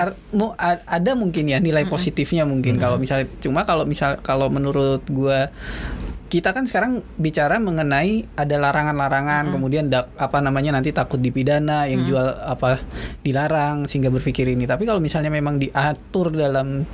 ar- 0.57 0.85
ada 0.89 1.11
mungkin 1.13 1.45
ya 1.53 1.61
nilai 1.61 1.85
positifnya 1.85 2.49
mungkin 2.49 2.81
kalau 2.81 2.97
misalnya 2.97 3.29
cuma 3.37 3.61
kalau 3.61 3.85
misal 3.85 4.17
kalau 4.25 4.49
menurut 4.49 5.05
gua 5.05 5.53
kita 6.33 6.49
kan 6.49 6.65
sekarang 6.65 7.05
bicara 7.21 7.61
mengenai 7.61 8.25
ada 8.33 8.57
larangan-larangan 8.57 9.53
kemudian 9.53 9.85
dak- 9.93 10.09
apa 10.17 10.41
namanya 10.41 10.73
nanti 10.73 10.89
takut 10.89 11.21
dipidana 11.21 11.85
yang 11.85 12.09
jual 12.09 12.25
apa 12.25 12.81
dilarang 13.21 13.85
sehingga 13.85 14.09
berpikir 14.09 14.49
ini. 14.49 14.65
Tapi 14.65 14.89
kalau 14.89 14.97
misalnya 14.97 15.29
memang 15.29 15.61
diatur 15.61 16.33
dalam 16.33 16.89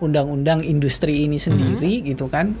undang-undang 0.00 0.64
industri 0.64 1.28
ini 1.28 1.36
sendiri 1.36 2.00
gitu 2.06 2.30
kan 2.32 2.56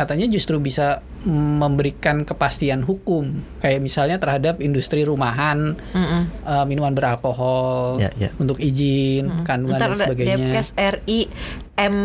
katanya 0.00 0.24
justru 0.26 0.56
bisa 0.56 1.04
mm, 1.22 1.60
memberikan 1.60 2.24
kepastian 2.24 2.80
hukum 2.80 3.28
kayak 3.60 3.84
misalnya 3.84 4.16
terhadap 4.16 4.56
industri 4.58 5.04
rumahan 5.04 5.76
Mm-mm. 5.92 6.22
uh, 6.42 6.64
minuman 6.64 6.96
beralkohol 6.96 8.00
Ya, 8.00 8.08
ya. 8.16 8.32
untuk 8.40 8.56
izin 8.56 9.44
kandungan 9.44 9.76
Ntar 9.76 9.92
dan 9.92 10.00
sebagainya. 10.00 10.36
Depkes 10.40 10.68
RI 10.72 11.28
M 11.76 11.96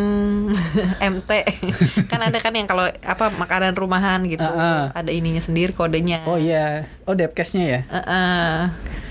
MT 1.15 1.31
kan 2.11 2.19
ada 2.19 2.35
kan 2.37 2.51
yang 2.51 2.67
kalau 2.67 2.83
apa 2.99 3.31
makanan 3.31 3.71
rumahan 3.73 4.27
gitu 4.27 4.43
Ah, 4.43 4.91
ah. 4.91 4.99
ada 4.99 5.15
ininya 5.15 5.39
sendiri 5.39 5.71
kodenya. 5.71 6.27
Oh 6.27 6.35
iya, 6.35 6.91
oh 7.03 7.15
Depkesnya 7.15 7.63
ya. 7.63 7.81
Heeh. 7.87 8.55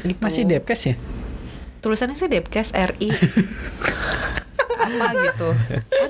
gitu. 0.04 0.20
Masih 0.20 0.44
Depkes 0.44 0.82
ya? 0.84 0.96
tulisannya 1.80 2.16
sih 2.16 2.28
Depkes 2.28 2.72
RI 2.72 3.12
apa 4.74 5.06
gitu? 5.30 5.48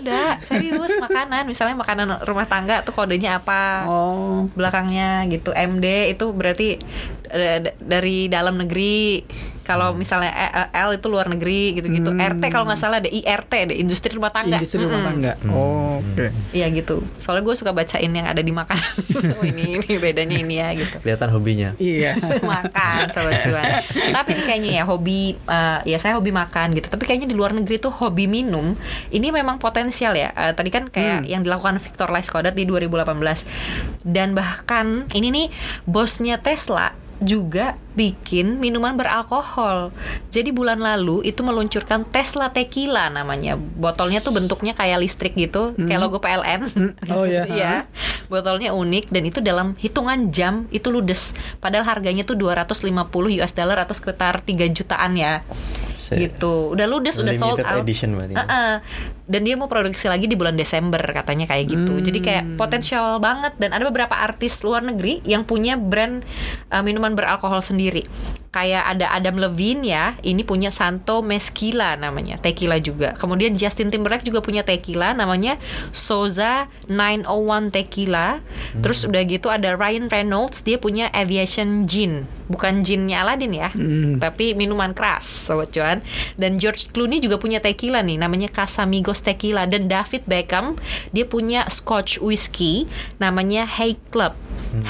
Ada 0.00 0.40
serius 0.44 0.92
makanan. 0.98 1.44
Misalnya 1.48 1.77
makanan 1.79 2.09
rumah 2.24 2.46
tangga 2.48 2.81
tuh 2.83 2.94
kodenya 2.96 3.40
apa? 3.40 3.87
Oh. 3.87 4.46
belakangnya 4.53 5.24
gitu 5.29 5.50
MD 5.55 6.14
itu 6.14 6.27
berarti 6.33 6.77
eh, 7.31 7.59
dari 7.81 8.29
dalam 8.29 8.61
negeri 8.61 9.24
kalau 9.64 9.92
misalnya 9.92 10.29
E- 10.31 10.53
E- 10.55 10.70
L 10.79 10.92
itu 10.92 11.07
luar 11.07 11.27
negeri 11.27 11.74
gitu-gitu 11.74 12.07
Hmm. 12.07 12.20
RT 12.31 12.46
kalau 12.46 12.64
nggak 12.64 12.79
salah 12.79 12.98
ada 12.98 13.09
IRT 13.09 13.53
deh 13.66 13.77
industri 13.77 14.12
rumah 14.12 14.29
tangga 14.29 14.57
Industri 14.57 14.79
rumah 14.79 15.00
Mm-mm. 15.00 15.09
tangga. 15.11 15.33
Oh, 15.48 15.98
Oke. 16.05 16.31
Iya 16.50 16.68
gitu 16.70 17.00
soalnya 17.16 17.42
gue 17.42 17.55
suka 17.55 17.70
bacain 17.70 18.09
yang 18.09 18.24
ada 18.24 18.38
di 18.38 18.50
makanan 18.50 18.92
oh, 19.35 19.42
ini 19.42 19.77
ini 19.77 19.96
bedanya 19.96 20.37
ini 20.37 20.55
ya 20.57 20.68
gitu 20.74 20.96
kelihatan 21.00 21.29
hobinya 21.31 21.70
Iya. 21.77 22.20
makan 22.44 23.09
sobat 23.09 23.40
cuan 23.42 23.64
tapi 24.12 24.31
ini 24.31 24.42
kayaknya 24.44 24.70
ya 24.72 24.85
hobi 24.85 25.20
eh, 25.35 25.79
ya 25.87 25.96
saya 25.96 26.14
hobi 26.14 26.31
makan 26.31 26.72
gitu 26.72 26.87
tapi 26.87 27.05
kayaknya 27.05 27.27
di 27.27 27.35
luar 27.35 27.50
negeri 27.50 27.77
tuh 27.79 27.90
hobi 27.90 28.27
minum 28.27 28.77
ini 29.09 29.29
memang 29.31 29.57
potensial 29.57 30.12
ya 30.12 30.31
Eh, 30.35 30.53
tadi 30.53 30.68
kan 30.68 30.87
kayak 30.87 31.05
Hmm. 31.16 31.24
yang 31.24 31.42
dilakukan 31.42 31.79
Victor 31.79 32.09
Laiskodat 32.09 32.53
di 32.53 32.64
2018 32.64 33.46
dan 34.03 34.35
bahkan 34.35 34.87
ini 35.11 35.31
nih 35.31 35.46
bosnya 35.85 36.37
Tesla 36.37 36.92
juga 37.22 37.79
bikin 37.94 38.59
minuman 38.59 38.98
beralkohol. 38.98 39.94
Jadi 40.35 40.50
bulan 40.50 40.83
lalu 40.83 41.22
itu 41.22 41.46
meluncurkan 41.46 42.03
Tesla 42.11 42.50
Tequila 42.50 43.07
namanya. 43.11 43.55
Botolnya 43.55 44.18
tuh 44.18 44.35
bentuknya 44.35 44.74
kayak 44.74 44.98
listrik 45.03 45.38
gitu, 45.38 45.79
kayak 45.79 46.00
logo 46.03 46.18
PLN. 46.18 46.61
Oh, 47.11 47.22
iya. 47.27 47.46
Iya. 47.55 47.74
Botolnya 48.27 48.74
unik 48.74 49.14
dan 49.14 49.22
itu 49.31 49.38
dalam 49.38 49.79
hitungan 49.79 50.35
jam 50.35 50.66
itu 50.74 50.90
ludes. 50.90 51.37
Padahal 51.62 51.87
harganya 51.87 52.27
tuh 52.27 52.35
250 52.35 52.90
US 53.38 53.53
dollar 53.55 53.79
atau 53.87 53.94
sekitar 53.94 54.42
3 54.42 54.74
jutaan 54.74 55.14
ya. 55.14 55.46
Gitu. 56.11 56.74
Udah 56.74 56.87
ludes, 56.90 57.16
udah 57.16 57.35
sold 57.35 57.62
out. 57.62 57.81
edition 57.81 58.18
berarti. 58.18 58.35
Uh-uh. 58.37 58.72
Dan 59.24 59.48
dia 59.48 59.56
mau 59.56 59.66
produksi 59.66 60.04
lagi 60.04 60.28
di 60.28 60.37
bulan 60.37 60.52
Desember 60.52 61.00
katanya 61.00 61.48
kayak 61.48 61.64
gitu. 61.72 61.96
Jadi 61.96 62.18
kayak 62.20 62.44
potensial 62.54 63.16
banget 63.18 63.56
dan 63.56 63.72
ada 63.72 63.88
beberapa 63.88 64.12
artis 64.12 64.60
luar 64.60 64.84
negeri 64.84 65.24
yang 65.24 65.48
punya 65.48 65.80
brand 65.80 66.20
uh, 66.68 66.84
minuman 66.84 67.16
beralkohol 67.16 67.64
sendiri. 67.64 68.04
Kayak 68.52 68.87
ada 68.87 69.10
Adam 69.10 69.40
Levine 69.42 69.82
ya, 69.82 70.14
ini 70.22 70.46
punya 70.46 70.70
Santo 70.70 71.26
Mezquila 71.26 71.98
namanya, 71.98 72.38
tequila 72.38 72.78
juga. 72.78 73.10
Kemudian 73.18 73.58
Justin 73.58 73.90
Timberlake 73.90 74.22
juga 74.22 74.44
punya 74.44 74.62
tequila 74.62 75.10
namanya 75.10 75.58
Soza 75.90 76.70
901 76.87 77.74
Tequila. 77.74 78.38
Terus 78.78 79.08
udah 79.08 79.22
gitu 79.26 79.50
ada 79.50 79.74
Ryan 79.74 80.06
Reynolds, 80.06 80.62
dia 80.62 80.78
punya 80.78 81.10
Aviation 81.10 81.90
Gin, 81.90 82.30
bukan 82.46 82.87
ginnya 82.87 83.26
Aladdin 83.26 83.58
ya, 83.58 83.74
Hmm. 83.74 84.22
tapi 84.22 84.54
minuman 84.54 84.94
keras, 84.94 85.26
sobat 85.50 85.74
cuan. 85.74 85.98
Dan 86.38 86.62
George 86.62 86.94
Clooney 86.94 87.18
juga 87.18 87.42
punya 87.42 87.58
tequila 87.58 88.06
nih, 88.06 88.22
namanya 88.22 88.46
Casamigos 88.46 89.13
Tequila. 89.20 89.68
Dan 89.68 89.87
David 89.87 90.24
Beckham, 90.24 90.74
dia 91.11 91.22
punya 91.22 91.68
Scotch 91.68 92.18
whiskey, 92.18 92.88
namanya 93.18 93.68
Hay 93.68 94.00
Club. 94.11 94.35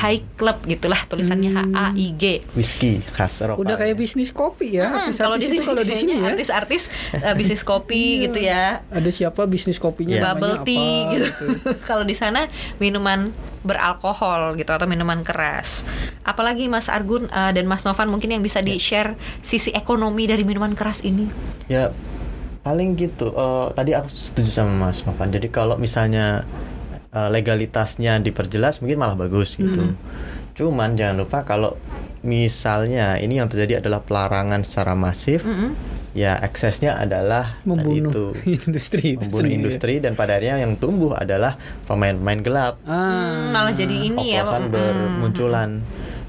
Hay 0.01 0.25
Club 0.41 0.65
gitulah 0.65 0.97
tulisannya 1.05 1.53
H 1.53 1.61
A 1.77 1.87
I 1.93 2.09
G. 2.17 2.41
Whisky 2.57 3.05
khas 3.13 3.37
Eropa. 3.45 3.61
Udah 3.61 3.77
kayak 3.77 4.01
bisnis 4.01 4.33
kopi 4.33 4.81
ya. 4.81 4.89
Hmm, 4.89 5.13
kalau 5.13 5.37
di 5.37 5.45
sini 5.45 5.61
kalau 5.61 5.85
di 5.85 5.93
sini 5.93 6.17
ya. 6.17 6.33
artis-artis 6.33 6.89
eh, 7.13 7.35
bisnis 7.37 7.61
kopi 7.61 8.03
gitu 8.25 8.41
ya. 8.41 8.81
Ada 8.89 9.13
siapa 9.13 9.45
bisnis 9.45 9.77
kopinya 9.77 10.17
Iya. 10.17 10.25
bubble 10.25 10.57
tea 10.65 10.89
apa, 11.05 11.13
gitu. 11.13 11.29
Kalau 11.89 12.05
di 12.07 12.17
sana 12.17 12.49
minuman 12.81 13.29
beralkohol 13.61 14.57
gitu 14.57 14.73
atau 14.73 14.89
minuman 14.89 15.21
keras. 15.21 15.85
Apalagi 16.23 16.65
Mas 16.71 16.89
Argun 16.89 17.29
eh, 17.29 17.53
dan 17.53 17.69
Mas 17.69 17.85
Novan 17.85 18.09
mungkin 18.09 18.33
yang 18.33 18.41
bisa 18.41 18.65
di 18.65 18.81
share 18.81 19.21
sisi 19.45 19.69
ekonomi 19.73 20.25
dari 20.25 20.49
minuman 20.49 20.73
keras 20.73 21.05
ini. 21.05 21.29
Ya 21.69 21.93
paling 22.65 22.97
gitu. 22.97 23.29
Eh, 23.29 23.67
tadi 23.73 23.93
aku 23.93 24.09
setuju 24.09 24.51
sama 24.51 24.89
Mas 24.89 25.05
Novan. 25.05 25.29
Jadi 25.29 25.49
kalau 25.49 25.77
misalnya 25.77 26.49
eh, 27.11 27.29
legalitasnya 27.29 28.19
diperjelas 28.19 28.81
mungkin 28.81 28.99
malah 28.99 29.15
bagus 29.15 29.55
gitu. 29.55 29.93
Cuman 30.55 30.95
jangan 30.95 31.21
lupa 31.21 31.43
kalau 31.43 31.77
misalnya 32.25 33.21
ini 33.21 33.37
yang 33.37 33.47
terjadi 33.47 33.79
adalah 33.79 34.01
pelarangan 34.01 34.65
secara 34.65 34.97
masif, 34.97 35.45
ya 36.15 36.39
eksesnya 36.41 36.95
adalah 36.95 37.59
tadi 37.59 37.69
membunuh 37.69 38.09
itu 38.09 38.25
industri 38.63 39.19
itu 39.19 39.27
membunuh 39.27 39.45
sendiri. 39.45 39.59
industri 39.61 39.95
dan 39.99 40.15
pada 40.15 40.39
akhirnya 40.39 40.63
yang 40.63 40.79
tumbuh 40.79 41.13
adalah 41.13 41.59
pemain-pemain 41.85 42.41
gelap. 42.41 42.75
Hmm, 42.81 42.95
Ah, 42.95 43.51
malah 43.53 43.75
jadi 43.75 44.09
ini 44.09 44.33
ya. 44.33 44.47
mm, 44.47 44.71
bermunculan 44.73 45.71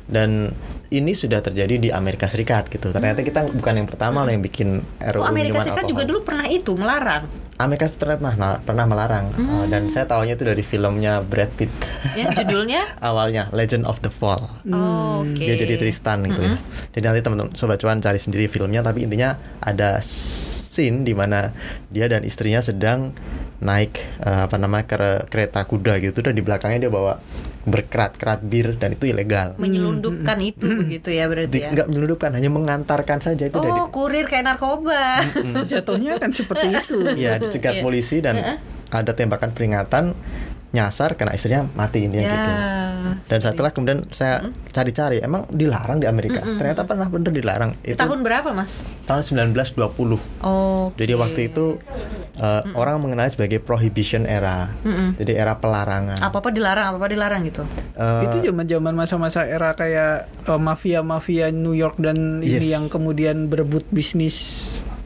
dan 0.10 0.52
ini 0.90 1.12
sudah 1.12 1.42
terjadi 1.42 1.82
di 1.82 1.90
Amerika 1.90 2.30
Serikat 2.30 2.70
gitu. 2.70 2.94
Ternyata 2.94 3.26
kita 3.26 3.48
bukan 3.50 3.74
yang 3.82 3.88
pertama 3.90 4.22
loh 4.22 4.30
yang 4.30 4.44
bikin 4.44 4.84
RUU 5.02 5.22
Oh 5.22 5.30
Amerika 5.30 5.62
Serikat 5.62 5.90
juga 5.90 6.06
alkohol. 6.06 6.10
dulu 6.14 6.20
pernah 6.22 6.46
itu 6.46 6.72
melarang. 6.78 7.24
Amerika 7.56 7.88
Serikat 7.88 8.20
pernah 8.20 8.36
nah, 8.36 8.56
pernah 8.60 8.86
melarang 8.86 9.26
Hmm. 9.34 9.48
Uh, 9.48 9.66
dan 9.66 9.88
saya 9.90 10.06
tahunya 10.06 10.36
itu 10.36 10.46
dari 10.46 10.62
filmnya 10.62 11.24
Brad 11.24 11.50
Pitt. 11.56 11.72
Ya 12.14 12.30
judulnya. 12.36 12.84
Awalnya 13.10 13.50
Legend 13.50 13.88
of 13.88 14.04
the 14.04 14.12
Fall. 14.12 14.46
Oh, 14.70 15.24
Oke. 15.26 15.42
Dia 15.42 15.56
jadi 15.58 15.80
Tristan 15.80 16.22
gitu 16.28 16.42
ya. 16.42 16.56
Jadi 16.94 17.04
nanti 17.04 17.22
teman-teman 17.24 17.52
sobat 17.56 17.80
cuan 17.80 17.98
cari 18.00 18.20
sendiri 18.20 18.46
filmnya 18.46 18.84
tapi 18.84 19.08
intinya 19.08 19.40
ada 19.64 20.04
scene 20.04 21.08
di 21.08 21.16
mana 21.16 21.56
dia 21.88 22.12
dan 22.12 22.28
istrinya 22.28 22.60
sedang 22.60 23.16
naik 23.64 23.96
eh, 24.20 24.42
apa 24.46 24.60
namanya 24.60 24.84
kere- 24.84 25.24
kereta 25.32 25.64
kuda 25.64 26.04
gitu 26.04 26.20
dan 26.20 26.36
di 26.36 26.44
belakangnya 26.44 26.86
dia 26.86 26.92
bawa 26.92 27.24
berkerat-kerat 27.66 28.40
bir 28.42 28.78
dan 28.78 28.94
itu 28.94 29.10
ilegal. 29.10 29.58
Menyelundupkan 29.58 30.38
itu 30.40 30.66
begitu 30.78 31.10
ya 31.10 31.26
berarti 31.26 31.58
ya. 31.60 31.70
Nggak 31.72 31.88
menyelundupkan, 31.90 32.30
hanya 32.32 32.48
mengantarkan 32.48 33.20
saja 33.20 33.44
itu 33.44 33.58
Oh 33.58 33.66
di- 33.66 33.90
kurir 33.90 34.26
kayak 34.26 34.46
narkoba. 34.48 35.26
jatuhnya 35.72 36.16
kan 36.16 36.30
seperti 36.30 36.72
itu. 36.72 36.98
Iya, 37.12 37.38
dicegat 37.38 37.74
Iya. 37.76 37.84
polisi 37.84 38.22
dan 38.22 38.62
ada 38.88 39.12
tembakan 39.12 39.50
peringatan 39.52 40.14
nyasar 40.76 41.16
kena 41.16 41.32
istrinya 41.32 41.64
mati 41.72 42.04
intinya 42.04 42.22
ya. 42.22 42.34
gitu. 42.36 42.52
Dan 43.26 43.40
setelah 43.40 43.72
kemudian 43.72 44.04
saya 44.12 44.44
cari-cari, 44.70 45.22
emang 45.22 45.48
dilarang 45.48 45.98
di 45.98 46.06
Amerika. 46.06 46.44
Ternyata 46.44 46.84
pernah 46.84 47.08
bener 47.08 47.32
dilarang. 47.32 47.72
Itu 47.80 47.96
Itu 47.96 48.02
tahun 48.02 48.20
berapa 48.22 48.52
mas? 48.52 48.84
tahun 49.06 49.24
1920. 49.48 50.20
Oh. 50.44 50.92
Jadi 50.94 51.14
waktu 51.14 51.40
itu 51.48 51.80
uh, 52.38 52.62
orang 52.74 53.00
mengenalnya 53.00 53.32
sebagai 53.32 53.58
prohibition 53.60 54.28
era. 54.28 54.74
Jadi 55.16 55.32
era 55.32 55.56
pelarangan. 55.56 56.20
apa 56.20 56.36
apa 56.36 56.50
dilarang 56.50 56.86
apa 56.92 56.98
apa 56.98 57.08
dilarang 57.08 57.42
gitu. 57.46 57.64
Uh, 57.96 58.28
itu 58.28 58.50
zaman-zaman 58.50 58.92
masa-masa 58.92 59.46
era 59.46 59.72
kayak 59.72 60.28
eh, 60.44 60.60
mafia-mafia 60.60 61.50
New 61.50 61.72
York 61.72 61.96
dan 61.98 62.42
ini 62.42 62.58
Yes. 62.58 62.74
yang 62.74 62.86
kemudian 62.88 63.48
berebut 63.48 63.86
bisnis 63.90 64.36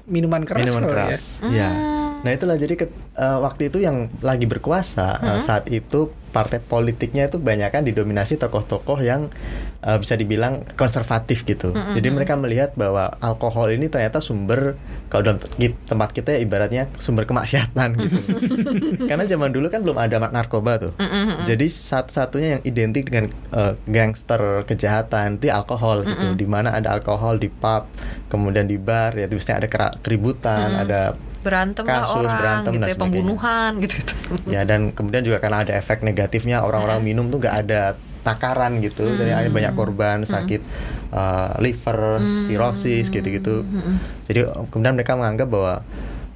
minuman 0.06 0.42
keras 0.42 0.64
minuman 0.64 0.82
ya. 0.82 0.90
keras. 0.90 1.22
Iya. 1.44 1.70
Nah 2.20 2.32
itulah 2.32 2.56
jadi 2.56 2.76
ke- 2.76 2.92
uh, 3.16 3.40
waktu 3.40 3.68
itu 3.68 3.80
yang 3.80 4.12
lagi 4.20 4.44
berkuasa 4.44 5.08
uh, 5.18 5.40
saat 5.40 5.68
itu 5.68 6.12
partai 6.30 6.62
politiknya 6.62 7.26
itu 7.26 7.42
banyak 7.42 7.74
kan 7.74 7.82
didominasi 7.82 8.38
tokoh-tokoh 8.38 9.02
yang 9.02 9.34
uh, 9.82 9.98
bisa 9.98 10.14
dibilang 10.14 10.62
konservatif 10.76 11.42
gitu. 11.42 11.74
Jadi 11.98 12.06
mereka 12.14 12.38
melihat 12.38 12.76
bahwa 12.76 13.18
alkohol 13.18 13.74
ini 13.74 13.90
ternyata 13.90 14.22
sumber 14.22 14.78
kalau 15.10 15.26
dalam 15.26 15.40
te- 15.42 15.74
tempat 15.90 16.14
kita 16.14 16.38
ya 16.38 16.40
ibaratnya 16.40 16.86
sumber 17.00 17.26
kemaksiatan 17.26 17.98
gitu. 17.98 18.18
Karena 19.10 19.26
zaman 19.26 19.50
dulu 19.50 19.74
kan 19.74 19.82
belum 19.82 19.98
ada 19.98 20.22
narkoba 20.22 20.78
tuh. 20.78 20.94
Jadi 21.48 21.66
satu-satunya 21.66 22.48
yang 22.54 22.64
identik 22.64 23.10
dengan 23.10 23.26
uh, 23.50 23.74
gangster 23.90 24.70
kejahatan 24.70 25.42
itu 25.42 25.50
alkohol 25.50 26.06
gitu. 26.06 26.38
Di 26.38 26.46
mana 26.46 26.78
ada 26.78 26.94
alkohol 26.94 27.42
di 27.42 27.50
pub, 27.50 27.90
kemudian 28.30 28.70
di 28.70 28.78
bar 28.78 29.18
ya 29.18 29.26
biasanya 29.26 29.66
ada 29.66 29.70
keributan, 29.98 30.78
ada 30.78 31.02
Berantem 31.40 31.88
lah 31.88 32.04
Kasus, 32.04 32.20
orang 32.20 32.36
berantem, 32.36 32.72
gitu 32.76 32.84
dan 32.84 32.90
ya 32.90 32.96
pembunuhan 33.00 33.72
gitu 33.80 33.96
gitu. 33.96 34.14
ya 34.52 34.62
dan 34.68 34.92
kemudian 34.92 35.24
juga 35.24 35.40
karena 35.40 35.64
ada 35.64 35.74
efek 35.80 36.04
negatifnya 36.04 36.60
orang-orang 36.68 37.00
minum 37.00 37.32
tuh 37.32 37.40
gak 37.40 37.56
ada 37.66 37.96
takaran 38.20 38.84
gitu. 38.84 39.08
Jadi 39.16 39.32
ada 39.32 39.50
banyak 39.50 39.74
korban 39.74 40.28
sakit 40.28 40.62
uh, 41.16 41.56
liver 41.64 42.20
cirrhosis 42.46 43.08
gitu-gitu. 43.08 43.64
Jadi 44.28 44.40
uh, 44.46 44.68
kemudian 44.70 44.94
mereka 44.94 45.16
menganggap 45.16 45.48
bahwa 45.48 45.74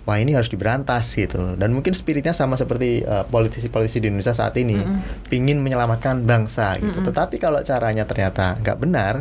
wah 0.03 0.17
ini 0.19 0.35
harus 0.35 0.51
diberantas 0.51 1.11
gitu. 1.15 1.55
Dan 1.59 1.75
mungkin 1.75 1.91
spiritnya 1.95 2.31
sama 2.31 2.55
seperti 2.55 3.03
uh, 3.03 3.27
politisi-politisi 3.27 4.03
di 4.03 4.07
Indonesia 4.11 4.35
saat 4.35 4.55
ini 4.59 4.79
pingin 5.27 5.59
menyelamatkan 5.59 6.23
bangsa 6.23 6.79
gitu. 6.79 7.03
Tetapi 7.03 7.35
kalau 7.39 7.59
caranya 7.63 8.07
ternyata 8.07 8.59
nggak 8.59 8.77
benar 8.79 9.13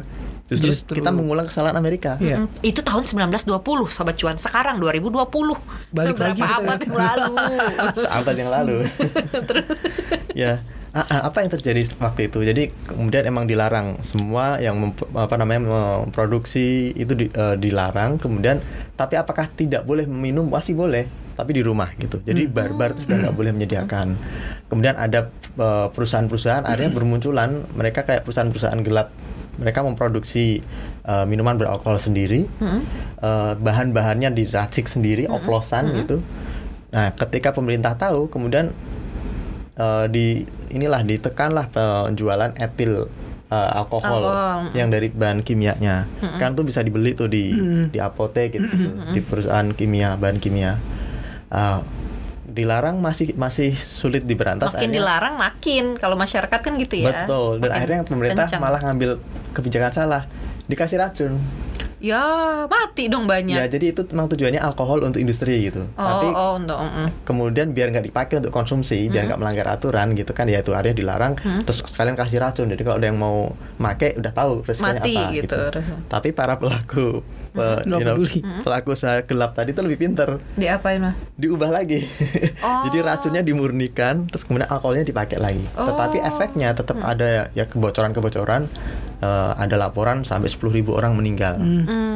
justru, 0.52 0.68
Justru- 0.70 0.96
kita 0.96 1.10
mengulang 1.10 1.44
kesalahan 1.44 1.74
Amerika 1.74 2.16
Iya. 2.16 2.44
Mm, 2.44 2.48
Itu 2.62 2.80
tahun 2.80 3.04
1920 3.04 3.48
sobat 3.88 4.14
cuan. 4.14 4.36
Sekarang 4.36 4.76
2020. 4.76 5.56
Balik 5.90 6.14
Berapa 6.14 6.24
lagi 6.28 6.40
kita 6.40 6.56
abad 6.58 6.76
ya. 6.76 6.84
yang 6.84 6.96
lalu. 6.98 7.34
seabad 8.04 8.34
yang 8.34 8.50
lalu. 8.50 8.76
ya, 10.34 10.52
a- 10.90 11.08
a- 11.08 11.22
apa 11.26 11.40
yang 11.40 11.50
terjadi 11.50 11.80
waktu 11.96 12.28
itu? 12.28 12.38
Jadi 12.40 12.62
kemudian 12.86 13.24
emang 13.24 13.44
dilarang 13.44 14.00
semua 14.02 14.56
yang 14.58 14.76
mem- 14.78 14.96
apa 15.12 15.34
namanya 15.36 15.60
memproduksi 15.64 16.92
itu 16.92 17.12
di- 17.14 17.32
eh, 17.32 17.56
dilarang. 17.56 18.16
Kemudian, 18.16 18.60
tapi 18.94 19.16
apakah 19.16 19.48
tidak 19.48 19.82
boleh 19.82 20.04
meminum? 20.04 20.46
Masih 20.46 20.72
boleh, 20.72 21.06
tapi 21.32 21.52
di 21.52 21.62
rumah 21.62 21.90
gitu. 21.96 22.20
Jadi 22.20 22.44
bar-bar 22.46 22.92
itu 22.92 23.04
sudah 23.04 23.16
nggak 23.20 23.36
boleh 23.36 23.50
menyediakan. 23.50 24.16
Kemudian 24.66 24.96
ada 24.96 25.28
eh, 25.52 25.86
perusahaan-perusahaan 25.90 26.64
akhirnya 26.64 26.90
bermunculan 26.90 27.50
mereka 27.72 28.04
kayak 28.04 28.24
perusahaan-perusahaan 28.24 28.80
gelap. 28.80 29.10
Mereka 29.52 29.84
memproduksi 29.84 30.64
eh, 31.02 31.24
minuman 31.24 31.56
beralkohol 31.56 31.98
sendiri, 31.98 32.48
Eh, 33.22 33.52
bahan-bahannya 33.54 34.34
diracik 34.34 34.90
sendiri, 34.90 35.30
oplosan 35.30 35.94
gitu. 35.94 36.18
Nah, 36.90 37.14
ketika 37.14 37.54
pemerintah 37.54 37.94
tahu, 37.94 38.26
kemudian 38.26 38.74
eh, 39.76 40.04
di 40.10 40.26
inilah 40.68 41.00
ditekanlah 41.00 41.70
penjualan 41.70 42.50
etil 42.56 43.06
eh, 43.46 43.70
alkohol 43.78 44.24
Alkohol. 44.24 44.74
yang 44.74 44.88
dari 44.88 45.06
bahan 45.06 45.40
kimianya. 45.40 46.08
Kan 46.40 46.52
tuh 46.52 46.64
bisa 46.64 46.80
dibeli 46.80 47.12
tuh 47.12 47.28
di 47.28 47.52
di 47.86 47.98
apotek 47.98 48.56
gitu, 48.56 48.66
di 49.12 49.20
perusahaan 49.20 49.70
kimia, 49.70 50.16
bahan 50.16 50.40
kimia. 50.40 50.80
Eh, 51.52 51.78
dilarang 52.52 53.00
masih 53.00 53.32
masih 53.34 53.72
sulit 53.72 54.22
diberantas. 54.22 54.70
Makin 54.70 54.78
akhirnya- 54.78 54.96
dilarang 55.00 55.34
makin 55.34 55.84
kalau 55.96 56.14
masyarakat 56.14 56.60
kan 56.60 56.72
gitu 56.76 57.00
ya. 57.00 57.24
Betul. 57.24 57.58
Dan 57.58 57.66
Makin 57.66 57.76
akhirnya 57.80 57.98
pemerintah 58.04 58.44
kencang. 58.46 58.60
malah 58.60 58.80
ngambil 58.80 59.10
kebijakan 59.50 59.90
salah, 59.90 60.22
dikasih 60.64 61.00
racun. 61.00 61.32
Ya 62.02 62.22
mati 62.66 63.06
dong 63.06 63.24
banyak. 63.24 63.54
Ya, 63.54 63.64
jadi 63.64 63.94
itu 63.94 64.02
memang 64.10 64.26
tujuannya 64.26 64.58
alkohol 64.58 65.00
untuk 65.00 65.16
industri 65.16 65.62
gitu. 65.62 65.86
oh 65.88 66.02
Tapi 66.02 66.26
oh 66.28 66.52
untuk 66.56 66.74
mm, 66.74 67.22
kemudian 67.22 67.70
biar 67.70 67.88
nggak 67.88 68.02
dipakai 68.04 68.34
untuk 68.36 68.50
konsumsi 68.50 69.06
biar 69.06 69.24
nggak 69.24 69.38
melanggar 69.38 69.70
aturan 69.70 70.10
gitu 70.12 70.30
kan 70.30 70.44
ya 70.44 70.58
itu 70.58 70.72
area 70.72 70.90
dilarang 70.90 71.38
terus 71.62 71.78
sekalian 71.80 72.12
kasih 72.12 72.42
racun. 72.42 72.66
Jadi 72.66 72.82
kalau 72.82 72.98
ada 72.98 73.06
yang 73.06 73.16
mau 73.16 73.50
make 73.78 74.18
udah 74.18 74.32
tahu 74.32 74.52
resikonya 74.62 74.98
Mati 74.98 75.14
apa 75.14 75.30
gitu. 75.32 75.56
tapi 76.08 76.28
para 76.32 76.58
pelaku 76.58 77.22
pe- 77.50 77.84
Nggak 77.84 78.00
you 78.00 78.04
know, 78.04 78.16
pelaku 78.60 78.88
usaha 78.92 79.22
gelap 79.22 79.54
tadi 79.54 79.70
tuh 79.70 79.82
lebih 79.82 80.02
pinter. 80.02 80.42
Diapain 80.54 80.98
mas? 80.98 81.14
diubah 81.34 81.70
lagi. 81.70 82.02
Oh. 82.58 82.82
jadi 82.86 82.98
racunnya 83.04 83.40
dimurnikan 83.40 84.26
terus 84.26 84.42
kemudian 84.42 84.66
alkoholnya 84.66 85.04
dipakai 85.04 85.38
lagi. 85.38 85.62
Tetapi 85.70 86.18
Oh. 86.18 86.28
efeknya 86.28 86.74
tetap 86.74 86.98
ada 86.98 87.46
ya 87.52 87.62
kebocoran-kebocoran 87.64 88.66
Eh, 89.22 89.52
ada 89.54 89.78
laporan 89.78 90.26
sampai 90.26 90.50
10.000 90.50 90.98
orang 90.98 91.14
meninggal 91.14 91.54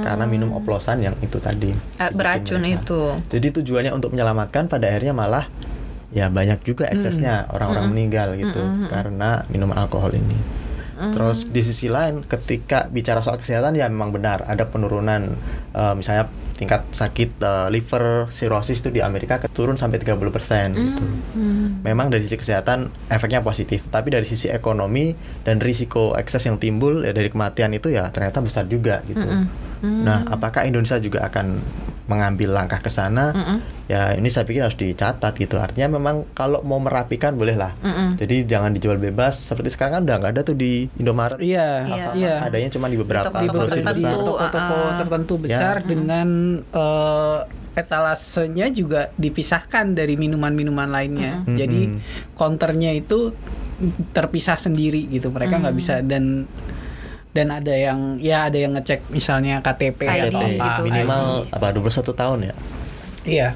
karena 0.03 0.27
minum 0.27 0.51
oplosan 0.59 1.07
yang 1.07 1.14
itu 1.23 1.38
tadi 1.38 1.71
Eh, 2.03 2.11
beracun 2.11 2.59
mereka. 2.59 2.83
itu. 2.83 3.01
Jadi 3.31 3.62
tujuannya 3.62 3.95
untuk 3.95 4.11
menyelamatkan 4.11 4.66
pada 4.66 4.90
akhirnya 4.90 5.14
malah 5.14 5.47
ya 6.11 6.27
banyak 6.27 6.66
juga 6.66 6.90
eksesnya 6.90 7.47
orang-orang 7.55 7.95
meninggal 7.95 8.35
gitu 8.35 8.59
karena 8.90 9.47
minuman 9.47 9.87
alkohol 9.87 10.19
ini. 10.19 10.35
Terus 10.99 11.47
di 11.47 11.62
sisi 11.62 11.87
lain 11.87 12.27
ketika 12.27 12.90
bicara 12.90 13.23
soal 13.23 13.38
kesehatan 13.38 13.79
ya 13.79 13.87
memang 13.87 14.11
benar 14.11 14.42
ada 14.42 14.66
penurunan 14.66 15.31
eh, 15.79 15.95
misalnya 15.95 16.27
tingkat 16.57 16.88
sakit 16.90 17.37
eh, 17.38 17.69
liver 17.69 18.27
cirrhosis 18.29 18.81
itu 18.81 18.90
di 18.90 19.01
Amerika 19.01 19.38
turun 19.47 19.77
sampai 19.77 20.01
30% 20.01 20.16
gitu. 20.73 21.05
Memang 21.81 22.09
dari 22.09 22.25
sisi 22.25 22.35
kesehatan 22.35 22.90
efeknya 23.07 23.40
positif, 23.40 23.87
tapi 23.87 24.11
dari 24.11 24.25
sisi 24.25 24.49
ekonomi 24.49 25.12
dan 25.42 25.61
risiko 25.61 26.16
ekses 26.16 26.42
yang 26.42 26.57
timbul 26.57 27.05
ya 27.05 27.12
dari 27.12 27.29
kematian 27.29 27.71
itu 27.71 27.88
ya 27.88 28.09
ternyata 28.09 28.40
besar 28.40 28.64
juga 28.64 29.05
gitu. 29.07 29.23
Nah, 29.85 30.25
apakah 30.27 30.64
Indonesia 30.64 30.97
juga 30.97 31.23
akan 31.25 31.61
mengambil 32.07 32.55
langkah 32.55 32.79
ke 32.79 32.88
sana? 32.88 33.35
Ya, 33.87 34.14
ini 34.14 34.27
saya 34.27 34.42
pikir 34.42 34.62
harus 34.62 34.75
dicatat 34.75 35.31
gitu. 35.37 35.59
Artinya 35.59 35.95
memang 35.95 36.27
kalau 36.33 36.59
mau 36.62 36.79
merapikan 36.79 37.35
bolehlah. 37.35 37.77
Jadi 38.16 38.42
jangan 38.42 38.73
dijual 38.73 38.97
bebas 38.97 39.37
seperti 39.37 39.71
sekarang 39.71 39.92
kan 39.92 40.03
udah 40.09 40.16
nggak 40.19 40.33
ada 40.35 40.42
tuh 40.42 40.57
di 40.57 40.90
Indomaret. 40.97 41.38
Iya, 41.38 41.87
Iya. 41.87 42.07
iya. 42.16 42.35
Adanya 42.42 42.73
cuma 42.73 42.88
di 42.88 42.99
beberapa 42.99 43.29
Toko-toko 43.29 43.42
di 43.42 43.47
grocery 43.53 43.79
beberapa 43.79 43.92
tertentu, 43.92 44.11
besar. 44.11 44.27
toko-toko 44.27 44.75
ah. 44.75 44.97
tertentu 44.99 45.35
besar 45.38 45.75
Ya. 45.77 45.87
Eh, 46.64 47.38
etalasenya 47.76 48.72
juga 48.72 49.12
dipisahkan 49.14 49.92
dari 49.92 50.16
minuman-minuman 50.16 50.88
lainnya. 50.88 51.44
Mm-mm. 51.44 51.56
Jadi 51.56 51.80
counternya 52.32 52.92
itu 52.92 53.37
terpisah 54.11 54.56
sendiri 54.56 55.04
gitu. 55.06 55.28
Mereka 55.28 55.61
nggak 55.61 55.76
bisa 55.76 56.00
dan 56.00 56.48
dan 57.30 57.52
ada 57.52 57.68
yang 57.68 58.16
ya 58.16 58.48
ada 58.48 58.56
yang 58.56 58.72
ngecek 58.72 59.12
misalnya 59.12 59.61
KTP 59.61 60.09
ID 60.09 60.32
atau 60.32 60.40
apa 60.56 60.80
gitu. 60.80 60.82
minimal 60.88 61.22
apa 61.52 61.66
21 61.68 62.16
tahun 62.16 62.38
ya. 62.42 62.54
Iya. 63.28 63.48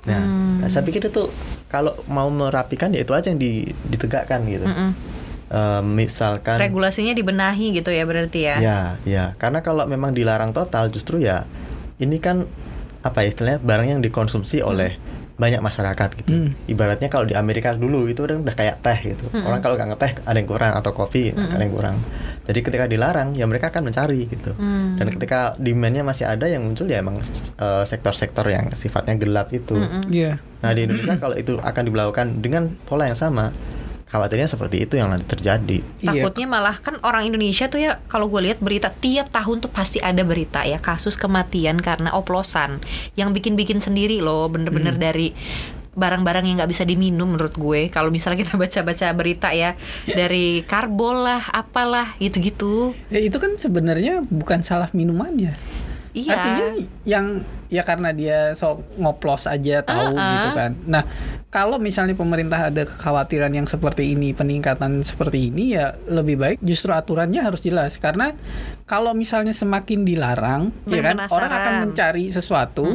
Nah, 0.00 0.18
Hmm. 0.18 0.54
nah, 0.58 0.68
saya 0.68 0.82
pikir 0.82 1.06
itu 1.06 1.30
kalau 1.70 1.94
mau 2.10 2.26
merapikan 2.26 2.90
ya 2.90 3.06
itu 3.06 3.14
aja 3.14 3.30
yang 3.30 3.38
di- 3.38 3.70
ditegakkan 3.86 4.42
gitu. 4.50 4.66
Eh, 4.66 5.82
misalkan 5.82 6.58
Regulasinya 6.58 7.10
dibenahi 7.10 7.70
gitu 7.72 7.90
ya 7.90 8.02
berarti 8.02 8.40
ya. 8.42 8.56
Ya, 8.58 8.80
ya. 9.02 9.24
Karena 9.36 9.62
kalau 9.62 9.86
memang 9.86 10.10
dilarang 10.10 10.50
total 10.50 10.90
justru 10.90 11.22
ya 11.22 11.46
ini 12.00 12.16
kan 12.18 12.48
apa 13.00 13.24
ya 13.24 13.32
istilahnya 13.32 13.60
barang 13.64 13.88
yang 13.96 14.00
dikonsumsi 14.04 14.60
oleh 14.60 14.96
banyak 15.40 15.64
masyarakat 15.64 16.08
gitu. 16.20 16.30
Hmm. 16.36 16.52
Ibaratnya 16.68 17.08
kalau 17.08 17.24
di 17.24 17.32
Amerika 17.32 17.72
dulu 17.72 18.04
itu 18.12 18.28
udah, 18.28 18.44
udah 18.44 18.52
kayak 18.52 18.84
teh 18.84 19.16
gitu. 19.16 19.24
Orang 19.32 19.64
kalau 19.64 19.80
nggak 19.80 19.88
ngeteh 19.96 20.12
ada 20.28 20.36
yang 20.36 20.44
kurang 20.44 20.72
atau 20.76 20.92
kopi 20.92 21.32
ada 21.32 21.56
yang 21.56 21.72
kurang. 21.72 21.96
Jadi 22.44 22.60
ketika 22.60 22.84
dilarang 22.84 23.32
ya 23.32 23.48
mereka 23.48 23.72
akan 23.72 23.88
mencari 23.88 24.28
gitu. 24.28 24.52
Hmm. 24.52 25.00
Dan 25.00 25.08
ketika 25.16 25.56
demandnya 25.56 26.04
masih 26.04 26.28
ada 26.28 26.44
yang 26.44 26.68
muncul 26.68 26.84
ya 26.84 27.00
emang 27.00 27.24
eh, 27.56 27.84
sektor-sektor 27.88 28.44
yang 28.52 28.68
sifatnya 28.76 29.16
gelap 29.16 29.48
itu. 29.56 29.80
Iya. 30.12 30.36
Nah 30.60 30.70
di 30.76 30.84
Indonesia 30.84 31.16
kalau 31.16 31.32
itu 31.40 31.56
akan 31.56 31.82
diberlakukan 31.88 32.26
dengan 32.44 32.76
pola 32.84 33.08
yang 33.08 33.16
sama, 33.16 33.48
khawatirnya 34.10 34.50
seperti 34.50 34.82
itu 34.84 34.98
yang 34.98 35.08
nanti 35.08 35.22
terjadi. 35.24 35.78
Iya. 36.02 36.10
Takutnya 36.10 36.46
malah 36.46 36.76
kan 36.76 36.98
orang 37.00 37.30
Indonesia 37.30 37.70
tuh 37.70 37.78
ya 37.78 38.02
kalau 38.10 38.26
gue 38.26 38.50
lihat 38.50 38.58
berita 38.58 38.90
tiap 38.90 39.30
tahun 39.30 39.62
tuh 39.62 39.70
pasti 39.70 40.02
ada 40.02 40.26
berita 40.26 40.66
ya 40.66 40.82
kasus 40.82 41.14
kematian 41.14 41.78
karena 41.78 42.10
oplosan 42.10 42.82
yang 43.14 43.30
bikin-bikin 43.30 43.78
sendiri 43.78 44.18
loh 44.18 44.50
bener-bener 44.50 44.98
Hmm. 44.98 45.02
dari 45.02 45.28
barang-barang 45.90 46.46
yang 46.46 46.62
nggak 46.62 46.70
bisa 46.70 46.86
diminum 46.86 47.34
menurut 47.34 47.54
gue 47.54 47.90
kalau 47.90 48.14
misalnya 48.14 48.46
kita 48.46 48.54
baca-baca 48.54 49.06
berita 49.10 49.50
ya 49.50 49.74
dari 50.06 50.62
karbol 50.62 51.26
lah 51.26 51.50
apalah 51.50 52.14
gitu-gitu 52.18 52.94
Ya, 53.10 53.18
itu 53.18 53.38
kan 53.38 53.58
sebenarnya 53.58 54.22
bukan 54.22 54.62
salah 54.62 54.86
minumannya. 54.90 55.54
Iya 56.16 56.34
Artinya 56.34 56.66
yang 57.06 57.26
ya 57.70 57.82
karena 57.86 58.10
dia 58.10 58.38
sok 58.58 58.98
ngoplos 58.98 59.46
aja 59.46 59.86
tahu 59.86 60.14
Uh-uh. 60.14 60.30
gitu 60.34 60.48
kan. 60.58 60.72
Nah, 60.90 61.02
kalau 61.54 61.78
misalnya 61.78 62.18
pemerintah 62.18 62.66
ada 62.66 62.82
kekhawatiran 62.82 63.54
yang 63.54 63.66
seperti 63.70 64.18
ini, 64.18 64.34
peningkatan 64.34 65.06
seperti 65.06 65.54
ini 65.54 65.78
ya 65.78 65.94
lebih 66.10 66.34
baik 66.38 66.58
justru 66.66 66.90
aturannya 66.90 67.42
harus 67.42 67.62
jelas 67.62 67.94
karena 67.96 68.34
kalau 68.90 69.14
misalnya 69.14 69.54
semakin 69.54 70.02
dilarang 70.02 70.74
ya 70.90 71.00
kan 71.02 71.16
penasaran. 71.22 71.36
orang 71.38 71.50
akan 71.54 71.74
mencari 71.86 72.24
sesuatu 72.30 72.86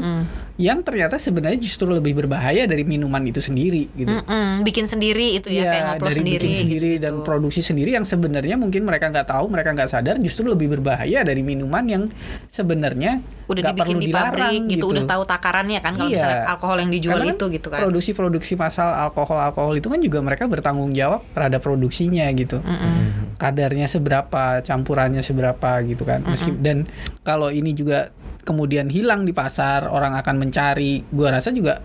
yang 0.56 0.88
ternyata 0.88 1.20
sebenarnya 1.20 1.60
justru 1.60 1.84
lebih 1.92 2.16
berbahaya 2.16 2.64
dari 2.64 2.88
minuman 2.88 3.20
itu 3.28 3.44
sendiri 3.44 3.92
gitu. 3.92 4.08
Mm-mm, 4.08 4.64
bikin 4.64 4.88
sendiri 4.88 5.36
itu 5.36 5.52
ya 5.52 5.68
Iya, 5.68 5.72
kayak 5.72 5.86
dari 6.00 6.16
sendiri 6.16 6.46
bikin 6.48 6.62
sendiri 6.64 6.90
gitu-gitu. 6.96 7.04
dan 7.04 7.14
produksi 7.28 7.60
sendiri 7.60 7.92
yang 7.92 8.08
sebenarnya 8.08 8.56
mungkin 8.56 8.88
mereka 8.88 9.12
nggak 9.12 9.28
tahu, 9.28 9.52
mereka 9.52 9.76
nggak 9.76 9.92
sadar 9.92 10.16
justru 10.24 10.48
lebih 10.48 10.72
berbahaya 10.72 11.28
dari 11.28 11.44
minuman 11.44 11.84
yang 11.84 12.04
sebenarnya 12.48 13.20
udah 13.52 13.62
nggak 13.62 13.76
dibikin 13.76 13.96
perlu 14.00 14.00
di 14.00 14.08
dilarang 14.10 14.32
pabrik 14.32 14.72
gitu, 14.72 14.86
udah 14.90 15.04
tahu 15.06 15.24
takarannya 15.28 15.80
kan 15.84 15.94
kalau 15.94 16.08
Iya. 16.08 16.16
misalnya 16.18 16.40
alkohol 16.48 16.78
yang 16.80 16.92
dijual 16.96 17.14
Karena 17.20 17.34
itu 17.36 17.46
gitu 17.52 17.68
kan 17.68 17.80
Produksi-produksi 17.84 18.54
massal 18.56 18.90
alkohol-alkohol 18.96 19.74
itu 19.76 19.88
kan 19.92 20.00
juga 20.00 20.20
mereka 20.24 20.44
bertanggung 20.48 20.96
jawab 20.96 21.22
terhadap 21.36 21.62
produksinya 21.62 22.26
gitu. 22.32 22.64
Mm-mm. 22.64 23.36
Kadarnya 23.36 23.92
seberapa, 23.92 24.64
campurannya 24.64 25.20
seberapa 25.20 25.84
gitu 25.84 26.08
kan. 26.08 26.24
Meski 26.24 26.56
dan 26.64 26.88
kalau 27.22 27.52
ini 27.52 27.76
juga 27.76 28.16
kemudian 28.46 28.88
hilang 28.88 29.26
di 29.26 29.34
pasar, 29.34 29.90
orang 29.90 30.14
akan 30.16 30.36
mencari. 30.38 31.02
Gua 31.10 31.34
rasa 31.34 31.50
juga 31.50 31.82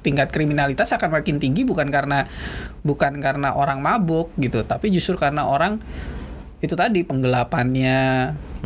tingkat 0.00 0.32
kriminalitas 0.32 0.88
akan 0.96 1.20
makin 1.20 1.36
tinggi 1.36 1.68
bukan 1.68 1.92
karena 1.92 2.24
bukan 2.82 3.20
karena 3.20 3.52
orang 3.52 3.84
mabuk 3.84 4.32
gitu, 4.40 4.64
tapi 4.64 4.88
justru 4.88 5.20
karena 5.20 5.44
orang 5.44 5.78
itu 6.58 6.74
tadi 6.74 7.06
penggelapannya 7.06 8.00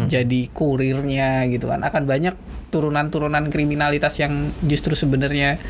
jadi 0.09 0.40
kurirnya 0.55 1.44
gitu 1.52 1.68
kan. 1.68 1.85
Akan 1.85 2.09
banyak 2.09 2.33
turunan-turunan 2.72 3.52
kriminalitas 3.52 4.16
yang 4.16 4.48
justru 4.64 4.96
sebenarnya 4.96 5.61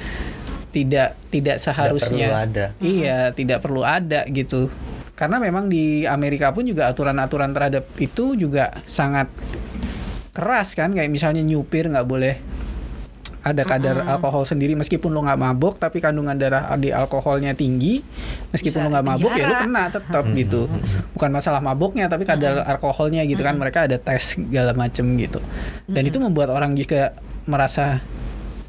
tidak 0.71 1.19
tidak 1.35 1.59
seharusnya. 1.59 2.31
perlu 2.31 2.43
ada. 2.47 2.67
iya 2.79 3.19
tidak 3.35 3.59
perlu 3.61 3.83
ada 3.83 4.23
gitu. 4.31 4.71
Karena 5.13 5.39
memang 5.39 5.69
di 5.69 6.09
Amerika 6.09 6.51
pun 6.51 6.67
juga 6.67 6.89
aturan-aturan 6.91 7.53
terhadap 7.53 7.85
itu 8.01 8.35
juga 8.35 8.83
sangat 8.89 9.29
keras 10.33 10.73
kan 10.73 10.91
kayak 10.97 11.13
misalnya 11.13 11.45
nyupir 11.45 11.87
nggak 11.93 12.09
boleh 12.09 12.37
ada 13.43 13.67
kadar 13.67 14.07
alkohol 14.07 14.47
sendiri. 14.47 14.79
Meskipun 14.79 15.11
lo 15.11 15.27
nggak 15.27 15.41
mabok 15.41 15.75
tapi 15.83 15.99
kandungan 15.99 16.39
darah 16.39 16.71
di 16.79 16.95
alkoholnya 16.95 17.53
tinggi. 17.59 17.99
Meskipun 18.55 18.79
Bisa 18.79 18.87
lo 18.87 18.91
nggak 18.95 19.07
mabok 19.07 19.33
ya 19.35 19.45
lo 19.51 19.55
kena 19.59 19.83
tetap 19.91 20.25
gitu. 20.31 20.71
Bukan 21.19 21.31
masalah 21.35 21.59
maboknya 21.59 22.07
tapi 22.07 22.23
kadar 22.23 22.63
alkoholnya 22.63 23.27
gitu 23.27 23.43
kan. 23.43 23.59
Mereka 23.59 23.91
ada 23.91 23.99
tes 23.99 24.39
segala 24.39 24.71
macem 24.79 25.05
gitu. 25.19 25.43
Dan 25.91 26.07
itu 26.07 26.23
membuat 26.23 26.55
orang 26.55 26.79
juga 26.79 27.19
merasa 27.51 27.99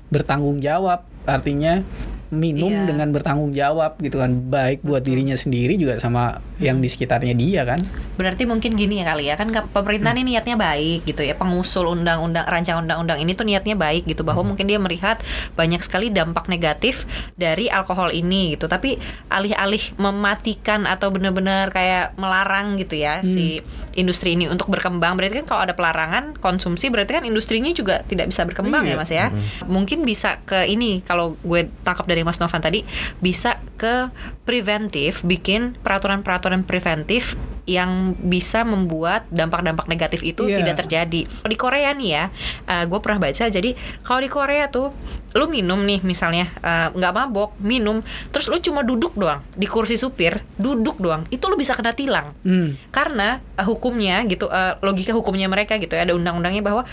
bertanggung 0.09 0.57
jawab. 0.57 1.05
Artinya 1.29 1.85
minum 2.33 2.73
Iya. 2.73 2.89
dengan 2.89 3.13
bertanggung 3.13 3.53
jawab 3.53 4.01
gitu 4.01 4.17
kan. 4.17 4.33
Baik 4.49 4.81
buat 4.81 5.05
dirinya 5.05 5.37
sendiri 5.37 5.77
juga 5.77 6.01
sama 6.01 6.41
yang 6.63 6.79
di 6.79 6.87
sekitarnya 6.87 7.35
dia 7.35 7.61
kan? 7.67 7.83
Berarti 8.15 8.47
mungkin 8.47 8.73
gini 8.73 9.03
ya 9.03 9.11
kali 9.11 9.27
ya 9.27 9.35
kan 9.35 9.51
pemerintah 9.51 10.15
ini 10.15 10.33
niatnya 10.33 10.55
baik 10.55 11.03
gitu 11.03 11.21
ya. 11.21 11.35
Pengusul 11.35 11.91
undang-undang 11.91 12.47
rancang 12.47 12.79
undang-undang 12.81 13.19
ini 13.19 13.35
tuh 13.35 13.43
niatnya 13.43 13.75
baik 13.75 14.07
gitu 14.07 14.23
bahwa 14.23 14.47
mungkin 14.47 14.65
dia 14.65 14.79
melihat 14.79 15.19
banyak 15.53 15.83
sekali 15.83 16.07
dampak 16.07 16.47
negatif 16.47 17.03
dari 17.35 17.67
alkohol 17.67 18.15
ini 18.15 18.55
gitu. 18.55 18.71
Tapi 18.71 18.95
alih-alih 19.27 19.99
mematikan 19.99 20.87
atau 20.87 21.11
benar-benar 21.11 21.69
kayak 21.69 22.15
melarang 22.15 22.79
gitu 22.79 22.95
ya 22.95 23.19
si 23.19 23.59
industri 23.93 24.39
ini 24.39 24.47
untuk 24.47 24.71
berkembang. 24.71 25.19
Berarti 25.19 25.43
kan 25.43 25.47
kalau 25.49 25.61
ada 25.67 25.75
pelarangan 25.75 26.39
konsumsi 26.39 26.87
berarti 26.87 27.19
kan 27.19 27.23
industrinya 27.27 27.69
juga 27.75 28.01
tidak 28.07 28.31
bisa 28.31 28.47
berkembang 28.47 28.87
Iya. 28.87 28.95
ya 28.95 29.01
mas 29.01 29.11
ya. 29.11 29.25
Mungkin 29.67 30.07
bisa 30.07 30.39
ke 30.47 30.63
ini 30.65 31.03
kalau 31.03 31.35
gue 31.43 31.67
tangkap 31.83 32.07
dari 32.07 32.23
mas 32.23 32.39
Novan 32.39 32.63
tadi 32.63 32.85
bisa 33.19 33.59
ke 33.83 34.07
preventif 34.47 35.27
bikin 35.27 35.75
peraturan-peraturan 35.83 36.63
preventif 36.63 37.35
yang 37.67 38.15
bisa 38.19 38.63
membuat 38.63 39.27
dampak-dampak 39.27 39.87
negatif 39.87 40.23
itu 40.23 40.47
Iya. 40.47 40.63
tidak 40.63 40.75
terjadi. 40.83 41.21
Di 41.27 41.57
Korea 41.59 41.91
nih 41.91 42.09
ya, 42.11 42.25
eh, 42.67 42.83
gue 42.87 42.99
pernah 43.03 43.19
baca. 43.19 43.43
Jadi 43.47 43.75
kalau 44.03 44.19
di 44.19 44.31
Korea 44.31 44.67
tuh, 44.67 44.91
lu 45.33 45.49
minum 45.49 45.81
nih 45.81 45.99
misalnya 46.01 46.49
eh, 46.61 46.87
nggak 46.93 47.13
mabok, 47.13 47.57
minum, 47.57 47.99
terus 48.29 48.49
lu 48.49 48.57
cuma 48.57 48.85
duduk 48.85 49.13
doang 49.13 49.41
di 49.53 49.65
kursi 49.65 49.97
supir, 49.97 50.45
duduk 50.55 51.01
doang, 51.01 51.25
itu 51.29 51.41
lu 51.49 51.57
bisa 51.57 51.73
kena 51.73 51.93
tilang. 51.93 52.37
hmm. 52.45 52.93
Karena 52.93 53.41
eh, 53.57 53.65
hukumnya 53.65 54.21
gitu, 54.25 54.49
eh, 54.49 54.77
logika 54.79 55.13
hukumnya 55.13 55.49
mereka 55.49 55.77
gitu 55.77 55.93
ya, 55.97 56.05
ada 56.05 56.13
undang-undangnya 56.13 56.61
bahwa 56.61 56.83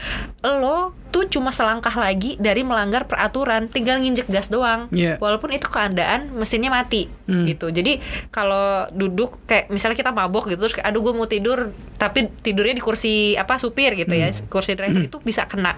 lo 0.41 0.93
tuh 1.11 1.27
cuma 1.27 1.51
selangkah 1.51 1.91
lagi 1.99 2.39
dari 2.39 2.63
melanggar 2.63 3.03
peraturan, 3.03 3.67
tinggal 3.67 3.99
nginjek 3.99 4.31
gas 4.31 4.47
doang. 4.47 4.87
Iya. 4.95 5.19
Walaupun 5.19 5.51
itu 5.51 5.67
keadaan 5.67 6.31
mesinnya 6.39 6.71
mati 6.71 7.11
Hmm. 7.27 7.47
gitu. 7.51 7.67
Jadi 7.71 7.99
kalau 8.31 8.87
duduk 8.95 9.43
kayak 9.43 9.75
misalnya 9.75 9.99
kita 9.99 10.15
mabok 10.15 10.55
gitu 10.55 10.63
terus 10.63 10.75
kayak 10.75 10.87
aduh 10.87 11.03
gue 11.03 11.15
mau 11.15 11.27
tidur 11.27 11.75
tapi 11.99 12.31
tidurnya 12.43 12.79
di 12.79 12.83
kursi 12.83 13.35
apa 13.35 13.59
supir 13.59 13.99
gitu 13.99 14.15
ya, 14.15 14.31
kursi 14.47 14.79
driver 14.79 15.03
itu 15.03 15.19
bisa 15.19 15.51
kena 15.51 15.75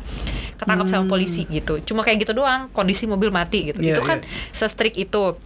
ketangkap 0.60 0.86
sama 0.86 1.08
polisi 1.08 1.48
gitu. 1.48 1.80
Cuma 1.80 2.04
kayak 2.04 2.28
gitu 2.28 2.36
doang, 2.36 2.51
kondisi 2.72 3.04
mobil 3.08 3.30
mati 3.32 3.72
gitu. 3.72 3.80
Iya, 3.80 3.98
itu 3.98 4.02
kan 4.02 4.20
iya. 4.22 4.50
se-strict 4.54 4.96
itu. 4.98 5.36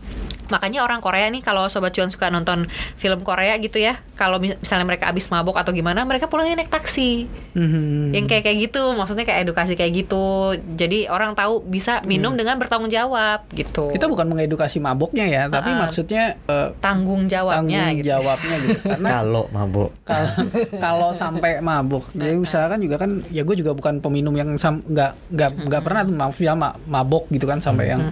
Makanya 0.49 0.81
orang 0.81 0.99
Korea 0.99 1.27
nih 1.27 1.41
kalau 1.41 1.67
sobat 1.67 1.91
cuan 1.91 2.09
suka 2.09 2.29
nonton 2.29 2.67
film 2.95 3.21
Korea 3.21 3.57
gitu 3.57 3.77
ya, 3.77 3.99
kalau 4.13 4.37
mis- 4.37 4.57
misalnya 4.57 4.85
mereka 4.85 5.07
abis 5.07 5.27
mabok 5.27 5.57
atau 5.57 5.71
gimana, 5.71 6.03
mereka 6.03 6.27
pulangnya 6.27 6.57
naik 6.57 6.69
taksi. 6.69 7.27
Mhm. 7.53 8.13
Yang 8.13 8.27
kayak 8.27 8.43
kayak 8.45 8.59
gitu, 8.65 8.83
maksudnya 8.93 9.25
kayak 9.25 9.41
edukasi 9.43 9.73
kayak 9.75 9.93
gitu. 9.97 10.27
Jadi 10.73 11.07
orang 11.07 11.33
tahu 11.33 11.63
bisa 11.63 12.01
minum 12.05 12.33
dengan 12.33 12.57
bertanggung 12.57 12.89
jawab 12.89 13.45
gitu. 13.51 13.89
Kita 13.89 14.07
bukan 14.07 14.27
mengedukasi 14.27 14.79
maboknya 14.79 15.25
ya, 15.25 15.43
tapi 15.47 15.71
Ah. 15.71 15.79
maksudnya 15.83 16.25
eh, 16.43 16.69
tanggung 16.79 17.27
jawabnya 17.27 17.57
tanggung 17.87 17.99
gitu. 17.99 18.09
jawabnya 18.09 18.57
gitu. 18.61 18.79
Karena 18.93 19.09
Kalau 19.17 19.45
mabuk. 19.49 19.91
kalau 20.03 20.31
kalau 20.73 21.11
sampai 21.11 21.59
mabuk 21.59 22.07
dia 22.13 22.33
usahakan 22.33 22.79
juga 22.79 22.97
kan 22.97 23.11
ya 23.29 23.43
gue 23.43 23.55
juga 23.55 23.73
bukan 23.73 23.99
peminum 23.99 24.33
yang 24.33 24.55
nggak 24.55 25.11
nggak 25.29 25.51
nggak 25.67 25.83
pernah 25.83 26.01
tuh 26.03 26.15
maaf 26.15 26.37
ya 26.37 26.53
ma- 26.53 26.77
mabok 26.81 27.27
gitu 27.29 27.45
kan 27.45 27.59
sampai 27.59 27.91
yang 27.91 28.03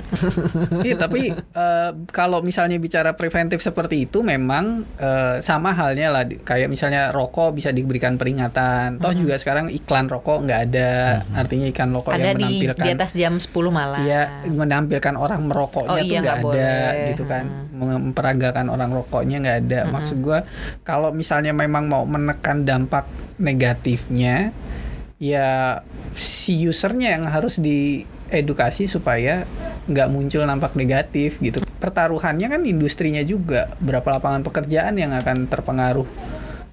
iya 0.81 0.94
tapi 0.97 1.31
eh, 1.31 1.90
kalau 2.24 2.40
misalnya 2.40 2.80
bicara 2.80 3.12
preventif 3.12 3.60
seperti 3.60 4.08
itu 4.08 4.24
memang 4.24 4.88
eh, 4.96 5.44
sama 5.44 5.76
halnya 5.76 6.08
lah. 6.08 6.24
Di- 6.24 6.40
kayak 6.40 6.72
misalnya 6.72 7.12
rokok 7.12 7.52
bisa 7.52 7.68
diberikan 7.68 8.16
peringatan. 8.16 8.96
Toh 8.96 9.12
juga 9.12 9.37
sekarang 9.37 9.68
iklan 9.68 10.08
rokok 10.08 10.48
nggak 10.48 10.60
ada. 10.72 11.20
Artinya 11.37 11.68
iklan 11.68 11.92
rokok 11.92 12.16
Ada 12.16 12.32
yang 12.32 12.40
di 12.40 12.44
menampilkan 12.64 12.80
di 12.80 12.90
atas 12.96 13.12
jam 13.12 13.37
10 13.37 13.52
malam. 13.68 14.00
Iya, 14.00 14.40
menampilkan 14.48 15.14
orang 15.20 15.40
merokoknya 15.44 15.92
Oh 15.92 15.96
tuh 16.00 16.08
iya, 16.08 16.20
nggak 16.24 16.37
nggak 16.40 16.40
ada 16.40 16.72
boleh. 16.88 17.08
gitu 17.12 17.24
kan, 17.28 17.44
memperagakan 17.76 18.66
orang 18.72 18.90
rokoknya 18.96 19.37
nggak 19.44 19.58
ada. 19.68 19.80
Maksud 19.92 20.16
gua 20.24 20.48
kalau 20.80 21.12
misalnya 21.12 21.52
memang 21.52 21.92
mau 21.92 22.08
menekan 22.08 22.64
dampak 22.64 23.04
negatifnya, 23.37 24.48
ya 25.20 25.84
si 26.16 26.64
usernya 26.64 27.20
yang 27.20 27.28
harus 27.28 27.60
diedukasi 28.35 28.90
supaya 28.90 29.47
nggak 29.87 30.09
muncul 30.11 30.42
dampak 30.44 30.75
negatif 30.75 31.38
gitu. 31.38 31.62
Pertaruhannya 31.79 32.49
kan 32.51 32.62
industrinya 32.66 33.20
juga, 33.23 33.73
berapa 33.79 34.05
lapangan 34.18 34.42
pekerjaan 34.42 34.99
yang 34.99 35.12
akan 35.14 35.47
terpengaruh 35.47 36.09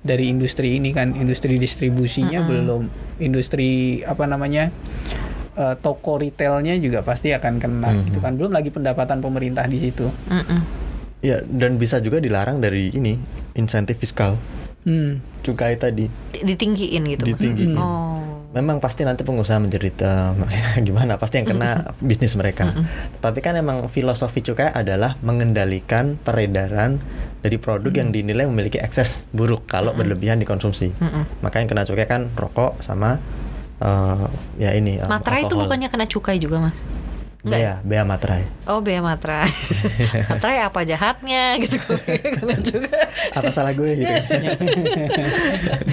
dari 0.02 0.34
industri 0.34 0.82
ini 0.82 0.96
kan, 0.98 1.14
industri 1.14 1.62
distribusinya 1.62 2.42
belum, 2.42 2.90
industri 3.22 4.02
apa 4.02 4.26
namanya? 4.26 4.74
eh, 5.52 5.76
toko 5.80 6.16
retailnya 6.16 6.80
juga 6.80 7.04
pasti 7.04 7.36
akan 7.36 7.60
kena 7.60 7.92
gitu 8.08 8.24
kan 8.24 8.40
belum 8.40 8.56
lagi 8.56 8.72
pendapatan 8.72 9.20
pemerintah 9.20 9.68
di 9.68 9.78
situ 9.84 10.08
Mm-mm. 10.32 10.62
Ya, 11.22 11.38
dan 11.46 11.78
bisa 11.78 12.02
juga 12.02 12.18
dilarang 12.18 12.58
dari 12.58 12.90
ini 12.98 13.14
insentif 13.54 14.02
fiskal 14.02 14.42
hmm. 14.90 15.44
cukai 15.46 15.78
tadi. 15.78 16.10
Ditinggiin 16.34 17.14
gitu 17.14 17.30
Ditinggiin. 17.30 17.78
maksudnya. 17.78 17.86
Oh. 17.86 18.31
Memang 18.52 18.84
pasti 18.84 19.08
nanti 19.08 19.24
pengusaha 19.24 19.64
menjerita 19.64 20.36
gimana 20.88 21.16
pasti 21.16 21.40
yang 21.40 21.56
kena 21.56 21.96
bisnis 22.04 22.36
mereka. 22.36 22.76
Tapi 23.24 23.40
kan 23.40 23.56
emang 23.56 23.88
filosofi 23.88 24.44
cukai 24.44 24.76
adalah 24.76 25.16
mengendalikan 25.24 26.20
peredaran 26.20 27.00
dari 27.40 27.56
produk 27.56 27.96
yang 27.96 28.12
dinilai 28.12 28.46
memiliki 28.46 28.78
ekses 28.78 29.24
buruk 29.32 29.72
kalau 29.72 29.96
berlebihan 29.96 30.38
dikonsumsi. 30.44 30.92
Maka 31.40 31.64
yang 31.64 31.72
kena 31.72 31.88
cukai 31.88 32.06
kan 32.06 32.28
rokok 32.36 32.84
sama 32.84 33.18
eh, 33.80 34.26
ya 34.60 34.76
ini 34.76 35.00
Materai 35.00 35.48
itu 35.48 35.56
bukannya 35.56 35.88
kena 35.88 36.06
cukai 36.12 36.38
juga, 36.38 36.60
Mas? 36.60 36.78
Enggak 37.42 37.60
ya? 37.60 37.74
Bea, 37.82 37.90
bea 37.90 38.04
materai. 38.06 38.44
Oh, 38.70 38.80
bea 38.86 39.02
materai. 39.02 39.50
materai 40.32 40.60
apa 40.62 40.80
jahatnya 40.86 41.58
gitu. 41.58 41.78
kena 42.06 42.58
juga. 42.62 43.10
Apa 43.34 43.50
salah 43.50 43.74
gue 43.74 43.98
gitu? 43.98 44.14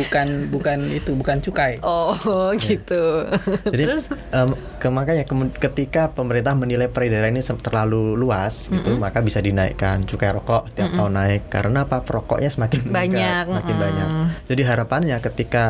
bukan 0.05 0.53
bukan 0.53 0.79
itu 0.93 1.11
bukan 1.17 1.41
cukai 1.41 1.81
Oh, 1.81 2.13
gitu. 2.61 3.25
Jadi 3.73 3.83
Terus 3.89 4.13
em, 4.13 4.53
ke 4.77 4.89
makanya 4.93 5.25
ketika 5.57 6.13
pemerintah 6.13 6.53
menilai 6.53 6.93
peredaran 6.93 7.33
ini 7.33 7.41
terlalu 7.41 8.13
luas 8.13 8.69
gitu, 8.69 9.01
maka 9.01 9.25
bisa 9.25 9.41
dinaikkan 9.41 10.05
cukai 10.05 10.37
rokok 10.37 10.69
setiap 10.73 10.93
tahun 11.01 11.13
naik 11.17 11.43
karena 11.49 11.89
apa? 11.89 12.05
Perokoknya 12.05 12.53
semakin 12.53 12.93
meningkat, 12.93 13.01
Banyak, 13.01 13.45
semakin 13.49 13.75
mm. 13.75 13.83
banyak. 13.83 14.09
Jadi 14.53 14.63
harapannya 14.69 15.17
ketika 15.25 15.65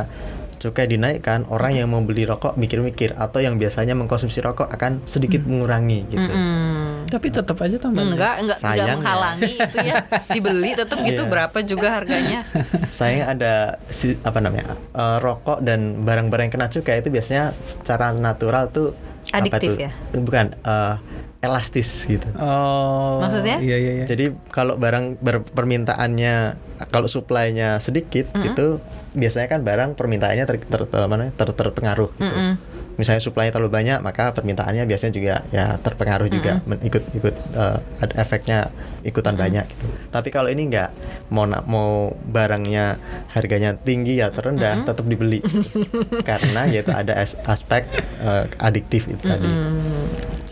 cukai 0.58 0.86
dinaikkan, 0.86 1.46
orang 1.46 1.72
yang 1.72 1.86
mau 1.86 1.98
beli 1.98 2.22
rokok 2.22 2.54
mikir-mikir 2.54 3.14
atau 3.14 3.38
yang 3.38 3.54
biasanya 3.54 3.94
mengkonsumsi 3.94 4.38
rokok 4.38 4.66
akan 4.68 5.00
sedikit 5.04 5.42
mengurangi 5.42 6.04
gitu. 6.08 6.28
Hmm. 6.28 7.06
tapi 7.06 7.30
tetap 7.30 7.56
aja 7.58 7.78
tambah 7.78 8.04
Enggak, 8.04 8.14
enggak, 8.36 8.58
enggak 8.58 8.58
Sayangnya. 8.60 8.94
menghalangi 8.94 9.52
itu 9.56 9.76
ya. 9.80 9.94
Dibeli 10.34 10.70
tetap 10.74 10.98
gitu 11.00 11.22
Iya. 11.22 11.30
berapa 11.30 11.58
juga 11.62 11.88
harganya. 11.90 12.40
Sayangnya 12.88 13.26
ada 13.28 13.52
si, 13.88 14.12
apa 14.20 14.38
namanya? 14.38 14.76
eh, 14.92 15.16
rokok 15.18 15.58
dan 15.60 16.02
barang-barang 16.02 16.44
yang 16.44 16.54
kena 16.54 16.68
cukai 16.68 17.00
itu 17.00 17.08
biasanya 17.08 17.56
secara 17.58 18.12
natural 18.12 18.68
tuh 18.68 18.92
apa 19.26 19.40
Adiktif 19.40 19.70
tuh? 19.70 19.80
ya? 19.80 19.90
Bukan 20.12 20.46
eh, 20.54 20.94
elastis 21.38 22.02
gitu. 22.02 22.26
oh 22.34 23.22
Maksudnya? 23.22 23.62
iya 23.62 23.76
iya 23.78 23.92
iya 23.94 24.04
Jadi 24.04 24.34
kalau 24.50 24.74
barang 24.74 25.18
ber- 25.18 25.46
permintaannya 25.46 26.58
kalau 26.88 27.06
supply-nya 27.06 27.78
sedikit 27.78 28.26
itu 28.36 28.82
biasanya 29.12 29.46
kan 29.48 29.60
barang 29.62 29.94
permintaannya 29.94 30.44
ter, 30.44 30.58
ter, 30.60 30.82
ter- 30.84 31.06
mana, 31.06 31.30
ter- 31.30 31.54
terpengaruh 31.54 32.10
gitu. 32.12 32.26
Mm-mm. 32.26 32.52
Misalnya 32.98 33.22
supply 33.22 33.46
terlalu 33.48 33.70
banyak 33.70 34.02
maka 34.02 34.34
permintaannya 34.34 34.82
biasanya 34.82 35.14
juga 35.14 35.34
ya 35.48 35.78
terpengaruh 35.78 36.26
juga 36.28 36.58
men- 36.66 36.82
ikut 36.82 37.02
ikut 37.14 37.34
eh, 37.54 37.78
ada 37.78 38.14
efeknya 38.18 38.58
ikutan 39.02 39.38
banyak 39.38 39.62
gitu. 39.64 39.86
Tapi 40.10 40.34
kalau 40.34 40.50
ini 40.50 40.66
enggak 40.66 40.90
mau 41.30 41.46
na- 41.46 41.62
mau 41.62 42.10
barangnya 42.26 42.98
harganya 43.30 43.78
tinggi 43.78 44.18
ya 44.18 44.34
terendah 44.34 44.82
tetap 44.82 45.06
dibeli 45.06 45.38
gitu. 45.38 46.02
karena 46.28 46.66
yaitu 46.66 46.90
ada 46.90 47.14
as- 47.14 47.38
aspek 47.44 47.86
eh, 48.18 48.50
adiktif 48.58 49.06
itu 49.06 49.22
tadi. 49.22 49.46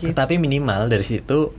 Hmm. 0.01 0.13
Tapi 0.13 0.37
minimal 0.37 0.89
dari 0.89 1.05
situ 1.05 1.51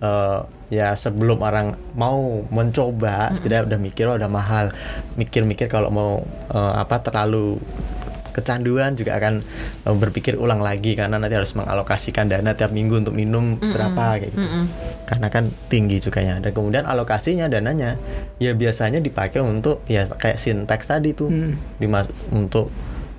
eh, 0.00 0.40
ya 0.68 0.98
sebelum 0.98 1.38
orang 1.40 1.78
mau 1.94 2.42
mencoba, 2.50 3.32
setidaknya 3.38 3.76
udah 3.76 3.80
mikir 3.80 4.04
oh, 4.10 4.16
udah 4.18 4.30
mahal, 4.30 4.74
mikir-mikir 5.14 5.70
kalau 5.70 5.88
mau 5.92 6.12
eh, 6.52 6.74
apa 6.76 7.00
terlalu 7.00 7.60
kecanduan 8.36 8.92
juga 8.92 9.16
akan 9.16 9.40
eh, 9.88 9.96
berpikir 9.96 10.36
ulang 10.36 10.60
lagi 10.60 10.92
karena 10.92 11.16
nanti 11.16 11.32
harus 11.32 11.56
mengalokasikan 11.56 12.28
dana 12.28 12.52
tiap 12.52 12.68
minggu 12.74 13.00
untuk 13.00 13.16
minum 13.16 13.56
berapa 13.56 14.20
kayak 14.20 14.32
gitu. 14.36 14.46
Karena 15.08 15.26
kan 15.32 15.48
tinggi 15.72 16.02
cukainya. 16.04 16.44
Dan 16.44 16.52
kemudian 16.52 16.84
alokasinya 16.84 17.48
dananya 17.48 17.96
ya 18.36 18.52
biasanya 18.52 19.00
dipakai 19.00 19.40
untuk 19.40 19.80
ya 19.88 20.04
kayak 20.04 20.36
sinteks 20.36 20.92
tadi 20.92 21.16
tuh. 21.16 21.32
Hmm. 21.32 21.56
dimas 21.80 22.10
untuk 22.28 22.68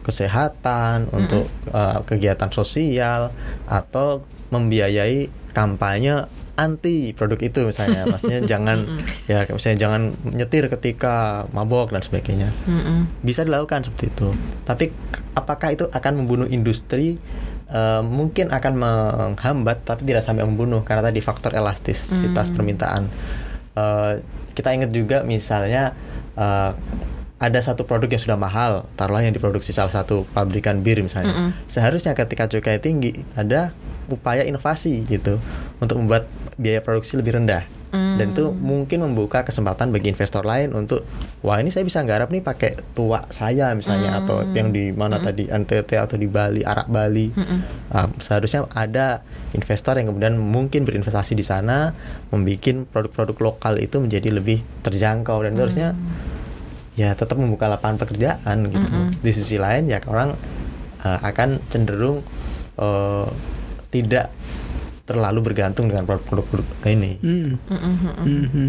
kesehatan, 0.07 1.11
untuk 1.11 1.51
uh, 1.75 1.99
kegiatan 2.07 2.47
sosial 2.47 3.35
atau 3.67 4.23
membiayai 4.49 5.29
kampanye 5.51 6.29
anti 6.57 7.13
produk 7.13 7.39
itu 7.39 7.59
misalnya. 7.69 8.03
Maksudnya 8.11 8.41
jangan 8.43 8.83
ya 9.29 9.45
misalnya 9.47 9.77
jangan 9.77 10.01
nyetir 10.25 10.67
ketika 10.67 11.45
mabok 11.53 11.93
dan 11.93 12.01
sebagainya. 12.01 12.49
Bisa 13.21 13.45
dilakukan 13.45 13.85
seperti 13.85 14.09
itu. 14.11 14.29
Tapi 14.65 14.91
apakah 15.37 15.71
itu 15.71 15.85
akan 15.87 16.13
membunuh 16.25 16.49
industri? 16.49 17.21
Eh, 17.67 18.03
mungkin 18.03 18.47
akan 18.47 18.73
menghambat 18.79 19.83
tapi 19.83 20.07
tidak 20.07 20.23
sampai 20.23 20.47
membunuh 20.47 20.87
karena 20.87 21.11
tadi 21.11 21.19
faktor 21.19 21.51
elastisitas 21.51 22.47
permintaan. 22.55 23.11
Eh, 23.75 24.23
kita 24.57 24.73
ingat 24.73 24.89
juga 24.95 25.21
misalnya 25.27 25.91
eh, 26.39 26.71
ada 27.37 27.59
satu 27.61 27.85
produk 27.85 28.09
yang 28.09 28.23
sudah 28.23 28.39
mahal, 28.39 28.89
taruhlah 28.97 29.21
yang 29.21 29.35
diproduksi 29.35 29.69
salah 29.69 29.93
satu 29.93 30.25
pabrikan 30.33 30.81
bir 30.81 30.97
misalnya. 31.03 31.53
Seharusnya 31.69 32.17
ketika 32.17 32.49
cukai 32.49 32.81
tinggi 32.81 33.13
ada 33.37 33.77
upaya 34.07 34.43
inovasi 34.43 35.03
gitu 35.07 35.39
untuk 35.79 35.99
membuat 35.99 36.27
biaya 36.57 36.81
produksi 36.81 37.19
lebih 37.19 37.37
rendah. 37.37 37.77
Dan 37.97 38.35
itu 38.35 38.51
mungkin 38.51 38.99
membuka 38.99 39.47
kesempatan 39.47 39.95
bagi 39.95 40.11
investor 40.11 40.43
lain 40.43 40.75
untuk 40.75 41.07
wah 41.39 41.57
ini 41.57 41.71
saya 41.71 41.87
bisa 41.87 42.03
nggarap 42.03 42.29
nih 42.35 42.43
pakai 42.43 42.75
tua 42.91 43.23
saya 43.31 43.71
misalnya 43.73 44.19
atau 44.21 44.43
yang 44.51 44.75
di 44.75 44.91
mana 44.91 45.23
tadi 45.23 45.47
NTT 45.47 45.95
atau 45.95 46.19
di 46.19 46.27
Bali, 46.27 46.67
Arak 46.67 46.91
Bali. 46.91 47.31
Ah, 47.87 48.11
seharusnya 48.19 48.67
ada 48.75 49.23
investor 49.55 49.95
yang 49.95 50.11
kemudian 50.11 50.35
mungkin 50.35 50.83
berinvestasi 50.83 51.33
di 51.33 51.47
sana, 51.47 51.95
membuat 52.29 52.91
produk-produk 52.91 53.37
lokal 53.39 53.73
itu 53.79 53.97
menjadi 54.03 54.35
lebih 54.35 54.61
terjangkau. 54.83 55.47
Dan 55.47 55.55
harusnya 55.55 55.95
ya 56.99 57.15
tetap 57.15 57.39
membuka 57.39 57.71
lapangan 57.71 58.03
pekerjaan 58.03 58.67
gitu. 58.67 58.87
Di 59.23 59.31
sisi 59.31 59.55
lain 59.55 59.87
ya 59.87 60.03
orang 60.11 60.35
uh, 61.07 61.19
akan 61.23 61.63
cenderung 61.71 62.19
uh, 62.77 63.31
tidak 63.97 64.29
terlalu 65.03 65.39
bergantung 65.41 65.87
dengan 65.87 66.03
produk-produk 66.03 66.67
ini. 66.85 67.11
Hmm. 67.23 67.55
Mhm. 68.19 68.67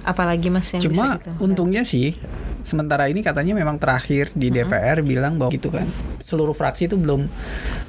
Apalagi 0.00 0.48
Mas 0.48 0.72
yang 0.72 0.80
Cuma 0.88 1.20
bisa 1.20 1.20
kita 1.20 1.32
untungnya 1.36 1.82
sih 1.84 2.16
sementara 2.64 3.08
ini 3.08 3.20
katanya 3.20 3.52
memang 3.52 3.76
terakhir 3.76 4.32
di 4.32 4.48
DPR 4.48 5.00
bilang 5.00 5.36
bahwa 5.36 5.52
gitu 5.52 5.68
kan 5.68 5.84
seluruh 6.24 6.52
fraksi 6.52 6.88
itu 6.88 6.96
belum 6.96 7.28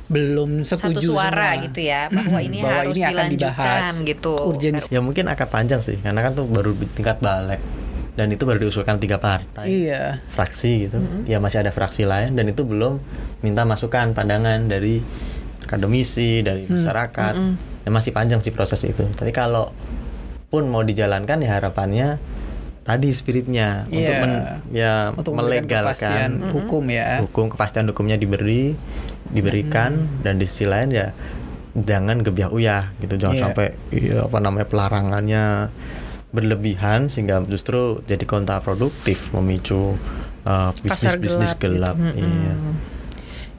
belum 0.08 0.68
satu 0.68 0.92
setuju 0.92 1.16
suara 1.16 1.56
semua. 1.56 1.64
gitu 1.72 1.80
ya 1.84 2.12
bahwa 2.12 2.40
ini 2.44 2.60
Bahwa 2.60 2.76
harus 2.84 2.92
ini 2.92 3.02
akan 3.04 3.12
dilanjutkan 3.12 3.92
dibahas. 3.96 4.08
gitu. 4.08 4.34
Urgensi. 4.36 4.88
Ya 4.92 5.00
mungkin 5.00 5.26
akan 5.28 5.48
panjang 5.48 5.80
sih 5.80 5.96
karena 6.00 6.20
kan 6.20 6.32
tuh 6.36 6.48
baru 6.48 6.76
di 6.76 6.88
tingkat 6.90 7.24
balik 7.24 7.64
dan 8.12 8.28
itu 8.28 8.44
baru 8.44 8.60
diusulkan 8.60 9.00
tiga 9.00 9.16
partai. 9.16 9.66
Iya. 9.88 10.20
fraksi 10.28 10.88
gitu. 10.88 11.00
Ya 11.24 11.40
masih 11.40 11.64
ada 11.64 11.72
fraksi 11.72 12.04
lain 12.04 12.36
dan 12.36 12.52
itu 12.52 12.68
belum 12.68 13.00
minta 13.40 13.64
masukan 13.64 14.12
pandangan 14.12 14.68
dari 14.68 15.00
akademisi, 15.72 16.44
dari 16.44 16.68
masyarakat. 16.68 17.34
Dan 17.82 17.92
masih 17.96 18.12
panjang 18.12 18.44
sih 18.44 18.52
proses 18.52 18.84
itu. 18.84 19.08
Tapi 19.16 19.32
kalau 19.32 19.72
pun 20.52 20.68
mau 20.68 20.84
dijalankan 20.84 21.40
ya 21.40 21.56
harapannya 21.56 22.20
tadi 22.84 23.14
spiritnya 23.16 23.88
untuk 23.88 24.04
Iya. 24.04 24.20
men, 24.20 24.34
ya 24.76 24.94
Untuk 25.16 25.32
melegalkan 25.38 26.44
hukum 26.52 26.84
ya. 26.92 27.24
hukum 27.24 27.48
kepastian 27.48 27.88
hukumnya 27.88 28.20
diberi 28.20 28.76
diberikan 29.32 30.12
dan 30.26 30.42
di 30.42 30.50
sisi 30.50 30.68
lain 30.68 30.92
ya 30.92 31.16
jangan 31.72 32.20
gebiah 32.20 32.52
uyah 32.52 32.92
gitu 33.00 33.16
jangan 33.16 33.38
Iya. 33.38 33.44
sampai 33.48 33.68
iya, 33.96 34.18
apa 34.28 34.38
namanya 34.44 34.68
pelarangannya 34.68 35.46
berlebihan 36.36 37.08
sehingga 37.08 37.40
justru 37.48 38.04
jadi 38.04 38.24
kontraproduktif 38.28 39.32
memicu 39.32 39.96
uh, 40.44 40.72
bisnis 40.84 41.16
bisnis 41.16 41.54
gelap, 41.56 41.96
gitu. 41.96 42.12
Mm-mm. 42.12 42.28
iya 42.28 42.54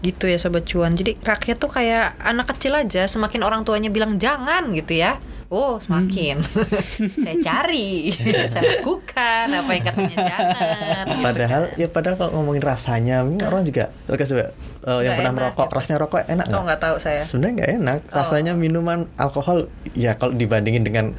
gitu 0.02 0.26
ya 0.26 0.36
sobat 0.36 0.66
cuan. 0.66 0.98
Jadi 0.98 1.16
rakyat 1.22 1.56
tuh 1.56 1.70
kayak 1.70 2.18
anak 2.20 2.50
kecil 2.54 2.74
aja 2.74 3.06
semakin 3.06 3.46
orang 3.46 3.62
tuanya 3.62 3.88
bilang 3.88 4.18
jangan 4.18 4.74
gitu 4.74 4.98
ya 4.98 5.22
Oh 5.52 5.76
semakin. 5.76 6.40
Saya 7.28 7.36
cari 7.44 8.08
saya 8.48 8.80
lakukan 8.80 9.52
apa 9.52 9.70
yang 9.76 9.84
katanya 9.84 10.16
jangan. 10.24 11.04
Padahal 11.20 11.62
ya 11.76 11.92
padahal 11.92 12.16
kalau 12.16 12.40
ngomongin 12.40 12.64
rasanya 12.64 13.20
ini 13.20 13.44
orang 13.44 13.68
juga 13.68 13.92
Oke, 14.08 14.24
coba 14.24 14.56
uh, 14.88 15.04
yang 15.04 15.12
pernah 15.20 15.28
enak. 15.28 15.52
merokok 15.52 15.68
gitu. 15.68 15.76
rasanya 15.76 15.98
rokok 16.00 16.18
enak 16.24 16.46
oh 16.48 16.50
nggak? 16.56 16.64
nggak 16.64 16.80
tahu 16.80 16.96
saya. 17.04 17.20
Sebenarnya 17.28 17.52
nggak 17.52 17.70
enak. 17.84 18.00
Oh. 18.00 18.14
rasanya 18.16 18.52
minuman 18.56 19.12
alkohol 19.20 19.68
ya 19.92 20.16
kalau 20.16 20.32
dibandingin 20.32 20.88
dengan 20.88 21.12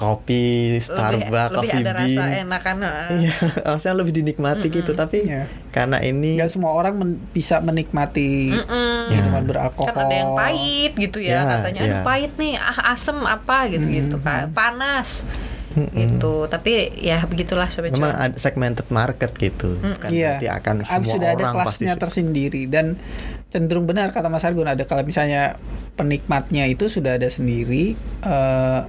kopi 0.00 0.42
Starbucks 0.76 1.20
lebih, 1.20 1.28
lebih 1.28 1.52
coffee 1.52 1.76
ada 1.76 1.92
bean. 1.92 2.00
rasa 2.00 2.22
enak 2.40 2.60
kan 2.62 2.76
iya 3.14 3.34
harusnya 3.68 3.92
lebih 3.92 4.12
dinikmati 4.16 4.66
gitu. 4.66 4.90
Tapi 4.92 5.18
Iya. 5.22 5.44
karena 5.68 6.00
ini 6.00 6.34
Nggak 6.34 6.50
semua 6.50 6.72
orang 6.72 6.96
men- 6.96 7.20
bisa 7.30 7.60
menikmati 7.60 8.48
Mm-mm. 8.50 9.12
minuman 9.12 9.44
beralkohol. 9.44 9.86
kan 9.86 10.08
ada 10.08 10.16
yang 10.16 10.32
pahit 10.32 10.92
gitu 10.96 11.18
ya, 11.20 11.30
Ya, 11.36 11.40
katanya 11.52 11.80
aduh 11.82 11.92
ya. 11.92 12.02
pahit 12.02 12.32
nih 12.34 12.52
ah 12.56 12.78
asem 12.90 13.18
apa? 13.20 13.68
gitu 13.68 13.84
gitu 13.84 14.16
kan 14.18 14.48
panas. 14.50 15.28
Gitu. 15.70 16.34
Tapi 16.46 16.70
ya 16.98 17.22
begitulah 17.22 17.68
sobat 17.68 17.92
memang 17.92 18.10
cuan 18.10 18.26
ada 18.26 18.36
segmented 18.36 18.88
market 18.88 19.30
gitu. 19.32 19.76
Bukan 19.76 20.08
Iya. 20.08 20.40
berarti 20.40 20.48
akan 20.50 20.74
semua 20.82 21.12
sudah 21.12 21.28
ada 21.28 21.36
orang 21.38 21.54
pasti 21.60 21.62
kelasnya 21.78 21.94
tersendiri. 21.94 22.62
Dan 22.66 22.98
cenderung 23.46 23.84
benar 23.84 24.10
kata 24.10 24.26
Mas 24.26 24.42
Argun 24.42 24.64
ada 24.64 24.82
kalau 24.82 25.02
misalnya 25.02 25.58
penikmatnya 25.94 26.66
itu 26.66 26.86
sudah 26.86 27.14
ada 27.14 27.26
sendiri 27.26 27.94
eh, 28.20 28.80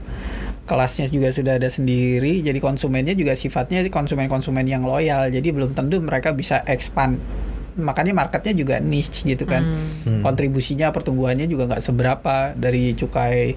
kelasnya 0.63 1.07
juga 1.07 1.29
sudah 1.29 1.55
ada 1.55 1.67
sendiri 1.67 2.39
jadi 2.39 2.57
konsumennya 2.57 3.11
juga 3.11 3.33
sifatnya 3.33 3.81
konsumen-konsumen 3.87 4.63
yang 4.63 4.81
loyal 4.81 5.27
jadi 5.27 5.47
belum 5.47 5.73
tentu 5.73 5.99
mereka 5.99 6.31
bisa 6.31 6.61
expand 6.65 7.17
makanya 7.73 8.11
marketnya 8.13 8.53
juga 8.53 8.75
niche 8.77 9.23
gitu 9.23 9.43
kan 9.43 9.63
Hmm. 10.01 10.19
kontribusinya 10.21 10.89
pertumbuhannya 10.89 11.45
juga 11.45 11.65
nggak 11.65 11.81
seberapa 11.81 12.51
dari 12.53 12.91
cukai 12.93 13.55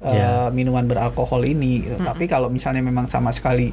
eh, 0.00 0.08
Ya. 0.10 0.48
minuman 0.48 0.86
beralkohol 0.86 1.44
ini 1.44 1.84
gitu. 1.84 2.00
tapi 2.00 2.24
kalau 2.24 2.48
misalnya 2.48 2.80
memang 2.80 3.04
sama 3.04 3.30
sekali 3.30 3.68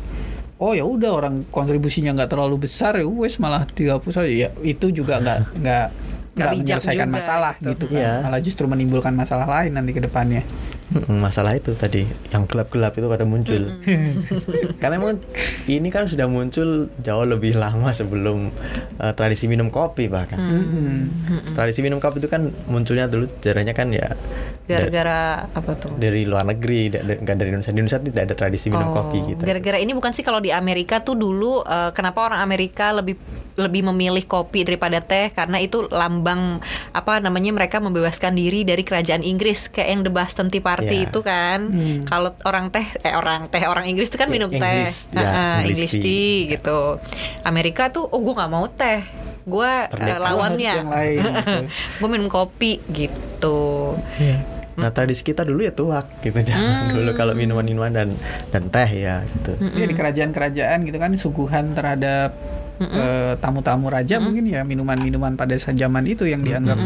oh 0.57 0.73
ya 0.73 0.83
udah 0.83 1.11
orang 1.13 1.35
kontribusinya 1.47 2.11
nggak 2.13 2.29
terlalu 2.29 2.67
besar 2.67 2.95
ya 2.95 3.05
wes 3.05 3.37
malah 3.37 3.63
dihapus 3.65 4.17
aja 4.17 4.27
ya 4.27 4.49
itu 4.59 4.91
juga 4.91 5.17
nggak 5.17 5.37
nggak 5.61 5.85
nggak 6.35 6.49
menyelesaikan 6.53 7.07
juga 7.07 7.17
masalah 7.17 7.53
gitu. 7.57 7.69
gitu 7.71 7.85
kan 7.89 8.01
Iya. 8.01 8.13
malah 8.21 8.41
justru 8.41 8.65
menimbulkan 8.65 9.13
masalah 9.13 9.47
lain 9.47 9.71
nanti 9.71 9.91
ke 9.91 10.01
depannya 10.01 10.43
masalah 11.09 11.51
itu 11.51 11.73
tadi 11.73 12.03
yang 12.29 12.45
gelap-gelap 12.45 12.93
itu 12.93 13.05
pada 13.05 13.23
muncul. 13.23 13.59
Karena 14.81 14.95
emang 14.95 15.19
ini 15.65 15.87
kan 15.87 16.07
sudah 16.07 16.25
muncul 16.25 16.87
jauh 16.97 17.25
lebih 17.25 17.53
lama 17.53 17.91
sebelum 17.91 18.49
uh, 18.95 19.11
tradisi 19.11 19.45
minum 19.45 19.67
kopi 19.67 20.07
bahkan. 20.07 20.39
Tradisi 21.53 21.81
minum 21.81 21.97
kopi 21.97 22.17
itu 22.17 22.27
kan 22.27 22.47
munculnya 22.65 23.05
dulu 23.05 23.27
jaranya 23.37 23.71
kan 23.71 23.89
ya 23.89 24.15
gara-gara 24.63 25.47
apa 25.47 25.71
tuh? 25.75 25.95
dari 25.95 26.23
luar 26.23 26.43
negeri 26.45 26.87
da- 26.89 26.99
da- 27.01 27.15
nggak 27.17 27.35
dari 27.35 27.49
Indonesia. 27.49 27.71
Di 27.71 27.77
Indonesia 27.77 27.99
tidak 28.01 28.23
ada 28.23 28.35
tradisi 28.35 28.67
minum 28.67 28.87
Oh, 28.87 28.93
kopi 28.93 29.17
gitu 29.29 29.41
Gara-gara 29.41 29.77
ini 29.77 29.91
bukan 29.91 30.11
sih 30.11 30.21
kalau 30.21 30.39
di 30.39 30.51
Amerika 30.51 30.99
tuh 30.99 31.15
dulu 31.15 31.63
eh, 31.63 31.91
kenapa 31.91 32.23
orang 32.25 32.39
Amerika 32.39 32.91
lebih 32.93 33.15
lebih 33.57 33.81
memilih 33.83 34.21
kopi 34.23 34.61
daripada 34.61 34.97
teh 34.99 35.27
karena 35.29 35.57
itu 35.57 35.89
lambang 35.89 36.61
apa 36.91 37.17
namanya 37.17 37.49
mereka 37.51 37.77
membebaskan 37.77 38.31
diri 38.31 38.61
dari 38.61 38.81
kerajaan 38.81 39.19
Inggris 39.19 39.65
kayak 39.65 39.89
yang 39.89 40.01
The 40.03 40.11
Boston 40.11 40.47
Tea 40.47 40.61
Party 40.61 40.85
Iya. 40.95 41.05
itu 41.05 41.19
kan. 41.19 41.59
Hmm. 41.65 42.05
Kalau 42.05 42.37
orang 42.43 42.69
teh 42.69 42.85
eh 43.01 43.11
orang 43.11 43.49
teh 43.49 43.59
orang 43.63 43.83
Inggris 43.83 44.07
itu 44.07 44.15
kan 44.15 44.29
Ya, 44.29 44.31
minum 44.31 44.47
teh. 44.47 44.57
Inggris, 44.57 45.09
ya, 45.09 45.17
Heeh, 45.17 45.55
English 45.65 45.73
English 45.89 45.95
tea. 45.99 46.37
gitu. 46.51 47.01
Amerika 47.41 47.89
tuh 47.89 48.05
oh 48.05 48.19
gue 48.19 48.31
nggak 48.31 48.51
mau 48.51 48.65
teh. 48.67 49.01
Gue 49.43 49.71
Merdeka. 49.89 50.21
lawannya. 50.21 50.73
Gitu. 51.17 51.55
gue 51.97 52.07
minum 52.07 52.27
kopi 52.27 52.77
gitu. 52.87 53.97
nah 54.75 54.91
tradisi 54.91 55.23
kita 55.23 55.41
dulu 55.41 55.59
ya 55.59 55.73
tuak 55.73 56.21
gitu 56.21 56.37
jangan 56.45 56.93
dulu 56.93 57.09
kalau 57.11 57.33
minuman-minuman 57.33 57.89
dan 57.89 58.09
dan 58.51 58.69
teh 58.69 58.85
ya 58.99 59.25
gitu 59.25 59.57
Ya, 59.73 59.83
di 59.83 59.95
kerajaan-kerajaan 59.95 60.85
gitu 60.85 60.97
kan 60.97 61.09
suguhan 61.13 61.73
terhadap 61.73 62.37
eh, 62.81 63.33
tamu-tamu 63.41 63.89
raja 63.89 64.21
mungkin 64.21 64.45
ya 64.45 64.61
minuman-minuman 64.61 65.33
pada 65.33 65.57
zaman 65.57 66.03
itu 66.05 66.29
yang 66.29 66.45
dianggap 66.45 66.77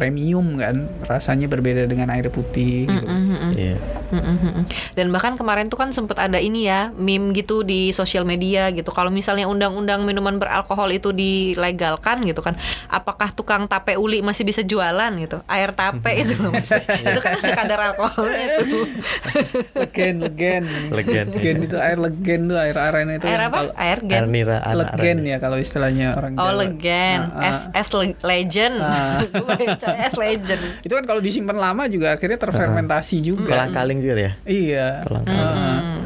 premium 0.00 0.56
kan 0.56 0.88
rasanya 1.04 1.44
berbeda 1.44 1.84
dengan 1.84 2.08
air 2.08 2.24
putih 2.26 2.88
gitu. 2.88 3.04
Iya. 3.52 3.76
Mm-mm-mm. 4.10 4.64
Dan 4.92 5.12
bahkan 5.12 5.36
kemarin 5.36 5.68
tuh 5.68 5.76
kan 5.76 5.92
sempet 5.92 6.16
ada 6.16 6.40
ini 6.40 6.64
ya 6.64 6.88
meme 6.90 7.30
gitu 7.30 7.60
di 7.60 7.92
sosial 7.92 8.24
media 8.24 8.72
gitu. 8.72 8.88
Kalau 8.88 9.06
misalnya 9.08 9.44
undang-undang 9.44 10.02
minuman 10.02 10.34
beralkohol 10.34 10.88
itu 10.90 11.12
dilegalkan 11.12 12.24
gitu 12.24 12.40
kan, 12.40 12.56
apakah 12.86 13.30
tukang 13.30 13.66
tape 13.66 13.94
uli 13.94 14.18
masih 14.20 14.42
bisa 14.42 14.62
jualan 14.62 15.12
gitu? 15.16 15.44
Air 15.44 15.70
tape 15.72 16.10
itu 16.16 16.32
loh 16.36 16.50
mas. 16.50 16.72
itu 17.04 17.20
kan 17.20 17.36
ada 17.36 17.50
kadar 17.54 17.78
alkoholnya 17.92 18.46
tuh. 18.58 18.88
Legen, 19.80 20.14
legen. 20.20 20.64
Legen. 20.90 21.26
Legen 21.30 21.56
itu 21.62 21.76
air 21.76 21.98
legen 22.00 22.40
tuh 22.46 22.56
air 22.56 22.74
arena 22.74 23.12
itu. 23.14 23.26
Air 23.26 23.40
yang 23.40 23.50
apa? 23.50 23.60
Air 23.76 23.98
Air 24.00 24.00
gen. 24.02 24.24
nira 24.30 24.58
ada 24.58 24.74
Legen 24.96 25.18
ya 25.22 25.36
kalau 25.36 25.56
istilahnya 25.56 26.14
orang 26.14 26.32
Oh 26.34 26.48
Jawa. 26.48 26.62
legend, 26.62 27.22
Ah, 27.30 27.42
ah. 27.42 27.52
S 27.52 27.60
S 27.70 27.88
le- 27.92 28.16
legend, 28.22 28.76
Ah. 28.80 29.20
Gue 29.90 29.98
baca 29.98 30.06
S 30.06 30.14
legend. 30.16 30.62
Itu 30.80 30.92
kan 30.92 31.04
kalau 31.04 31.18
disimpan 31.18 31.56
lama 31.56 31.84
juga 31.86 32.14
akhirnya 32.14 32.36
terfermentasi 32.36 33.16
juga. 33.20 33.50
kolang 33.50 33.70
kaling 33.70 33.98
juga 33.98 34.14
ya 34.16 34.32
Iya. 34.44 34.86
Kolang 35.02 35.24
Hmm. 35.26 35.98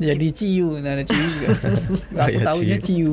Jadi 0.00 0.26
ciu, 0.32 0.80
nah 0.80 0.96
ada 0.96 1.04
ciu 1.04 1.20
juga. 1.20 1.48
Oh, 2.16 2.24
Aku 2.24 2.32
iya, 2.32 2.44
tahunya 2.48 2.78
ciu. 2.80 3.12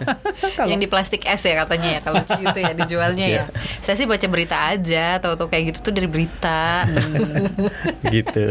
Kalau 0.58 0.66
Yang 0.66 0.80
di 0.82 0.88
plastik 0.90 1.22
es 1.30 1.38
ya 1.46 1.54
katanya 1.62 1.88
ya 1.94 2.00
kalau 2.02 2.20
ciu 2.26 2.42
itu 2.42 2.58
ya 2.58 2.72
dijualnya 2.82 3.26
ya. 3.30 3.44
Saya 3.78 3.94
sih 3.94 4.02
baca 4.02 4.26
berita 4.26 4.74
aja, 4.74 5.22
tahu-tahu 5.22 5.46
kayak 5.46 5.70
gitu 5.70 5.78
tuh 5.90 5.92
dari 5.94 6.10
berita. 6.10 6.90
gitu 8.10 8.50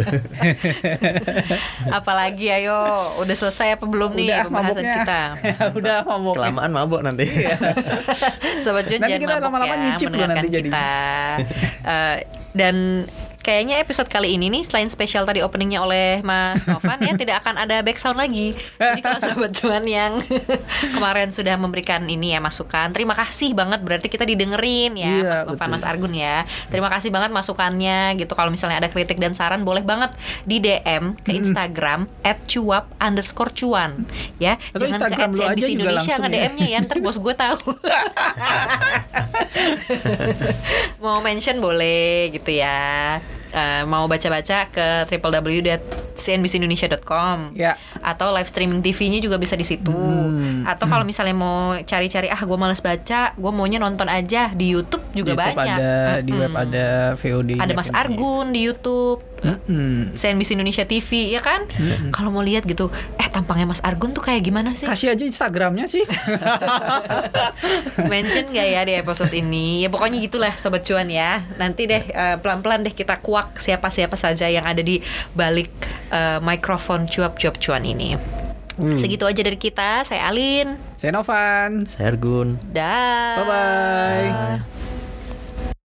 Apalagi 1.92 2.56
ayo, 2.56 3.12
udah 3.20 3.36
selesai 3.36 3.76
apa 3.76 3.84
belum 3.84 4.16
nih 4.16 4.32
udah 4.32 4.46
pembahasan 4.48 4.84
mabuknya. 4.84 4.96
kita? 5.04 5.22
udah 5.76 5.96
mabuk. 6.08 6.34
kelamaan 6.40 6.72
mabok 6.72 7.02
nanti 7.04 7.26
Sobat 8.64 8.88
Jun 8.88 9.04
Nanti 9.04 9.12
jangan 9.12 9.22
kita 9.28 9.34
mabuk 9.36 9.46
lama-lama 9.52 9.76
ya 9.76 9.84
nyicip 9.84 10.08
mendengarkan 10.08 10.44
nanti 10.48 10.60
kita. 10.72 10.88
Eh, 11.84 12.18
dan 12.56 12.76
kayaknya 13.44 13.84
episode 13.84 14.08
kali 14.08 14.40
ini 14.40 14.48
nih 14.48 14.64
selain 14.64 14.88
spesial 14.88 15.28
tadi 15.28 15.44
openingnya 15.44 15.84
oleh 15.84 16.24
Mas 16.24 16.64
Novan 16.72 16.98
ya 17.04 17.14
tidak 17.20 17.44
akan 17.44 17.60
ada 17.60 17.84
background 17.84 18.18
lagi. 18.18 18.56
Jadi 18.80 19.02
kalau 19.04 19.20
Sobat 19.20 19.52
Cuan 19.60 19.84
yang 19.84 20.24
kemarin 20.96 21.30
sudah 21.36 21.60
memberikan 21.60 22.08
ini 22.08 22.32
ya 22.32 22.40
masukan, 22.40 22.96
terima 22.96 23.14
kasih 23.14 23.52
banget 23.52 23.84
berarti 23.84 24.08
kita 24.08 24.24
didengerin 24.24 24.96
ya 24.96 25.14
Iya, 25.20 25.28
Mas 25.28 25.44
Novan, 25.44 25.60
betul. 25.60 25.74
Mas 25.76 25.84
Argun 25.84 26.14
ya. 26.16 26.48
Terima 26.72 26.90
kasih 26.90 27.12
banget 27.12 27.32
masukannya 27.36 28.16
gitu. 28.16 28.34
Kalau 28.34 28.50
misalnya 28.50 28.80
ada 28.80 28.88
kritik 28.88 29.20
dan 29.20 29.36
saran 29.36 29.68
boleh 29.68 29.84
banget 29.84 30.16
di 30.48 30.64
DM 30.64 31.20
ke 31.20 31.36
Instagram 31.36 32.08
@cuap 32.48 32.96
underscore 33.04 33.52
cuan 33.52 34.08
ya. 34.40 34.56
Atau 34.72 34.88
Jangan 34.88 35.04
Instagram 35.04 35.30
ke 35.36 35.44
@CNBC 35.44 35.70
Indonesia 35.76 36.16
langsung 36.16 36.24
nge 36.24 36.32
ya. 36.32 36.40
DM-nya 36.48 36.68
ya, 36.72 36.80
ntar 36.88 36.98
bos 37.04 37.20
gue 37.20 37.36
tahu. 37.36 37.76
mau 41.04 41.20
mention 41.20 41.60
boleh 41.60 42.32
gitu 42.32 42.56
ya. 42.56 43.20
Eh, 43.54 43.86
mau 43.86 44.10
baca-baca 44.10 44.66
ke 44.66 45.06
www.cnbcindonesia.com 45.14 47.54
Ya. 47.54 47.78
atau 48.02 48.34
live 48.34 48.50
streaming 48.50 48.82
TV-nya 48.82 49.22
juga 49.22 49.38
bisa 49.38 49.54
di 49.54 49.62
situ. 49.62 49.94
Hmm. 49.94 50.66
Atau 50.66 50.90
kalau 50.90 51.06
misalnya 51.06 51.38
mau 51.38 51.78
cari-cari 51.86 52.34
ah 52.34 52.42
gue 52.42 52.58
males 52.58 52.82
baca, 52.82 53.38
gue 53.38 53.52
maunya 53.54 53.78
nonton 53.78 54.10
aja 54.10 54.50
di 54.58 54.74
YouTube 54.74 55.06
juga 55.14 55.38
YouTube 55.38 55.54
banyak. 55.54 55.78
ada, 55.78 55.94
di 56.26 56.34
web 56.34 56.50
ada 56.50 57.14
VOD. 57.14 57.62
Ada 57.62 57.74
Mas 57.78 57.94
Argun 57.94 58.50
di 58.50 58.66
YouTube. 58.66 59.22
CNBC 60.14 60.56
Indonesia 60.56 60.84
TV 60.88 61.36
ya 61.36 61.42
kan? 61.44 61.68
Kalau 62.10 62.32
mau 62.32 62.42
lihat 62.42 62.64
gitu, 62.64 62.88
eh 63.20 63.28
tampangnya 63.28 63.68
Mas 63.68 63.84
Argun 63.84 64.16
tuh 64.16 64.24
kayak 64.24 64.42
gimana 64.42 64.72
sih? 64.74 64.88
Kasih 64.88 65.14
aja 65.14 65.24
Instagramnya 65.24 65.86
sih. 65.86 66.04
mention 68.12 68.50
gak 68.52 68.68
ya 68.68 68.82
di 68.84 68.94
episode 68.96 69.34
ini 69.34 69.84
ya 69.84 69.90
pokoknya 69.90 70.18
gitulah 70.22 70.54
sobat 70.56 70.84
cuan 70.86 71.08
ya 71.10 71.44
nanti 71.58 71.88
deh 71.88 72.04
eh, 72.04 72.36
pelan-pelan 72.40 72.84
deh 72.86 72.94
kita 72.94 73.20
kuak 73.20 73.58
siapa-siapa 73.60 74.16
saja 74.16 74.48
yang 74.50 74.66
ada 74.66 74.82
di 74.84 75.00
balik 75.34 75.72
eh, 76.12 76.40
mikrofon 76.40 77.08
cuap-cuap 77.08 77.58
cuan 77.60 77.84
ini 77.84 78.16
segitu 78.98 79.30
aja 79.30 79.46
dari 79.46 79.54
kita 79.54 80.02
saya 80.02 80.34
Alin 80.34 80.82
Saya 80.98 81.14
Novan. 81.14 81.86
saya 81.86 82.10
Argun 82.10 82.58
dah 82.74 83.38
Bye-bye. 83.44 84.26
Bye. 84.58 84.73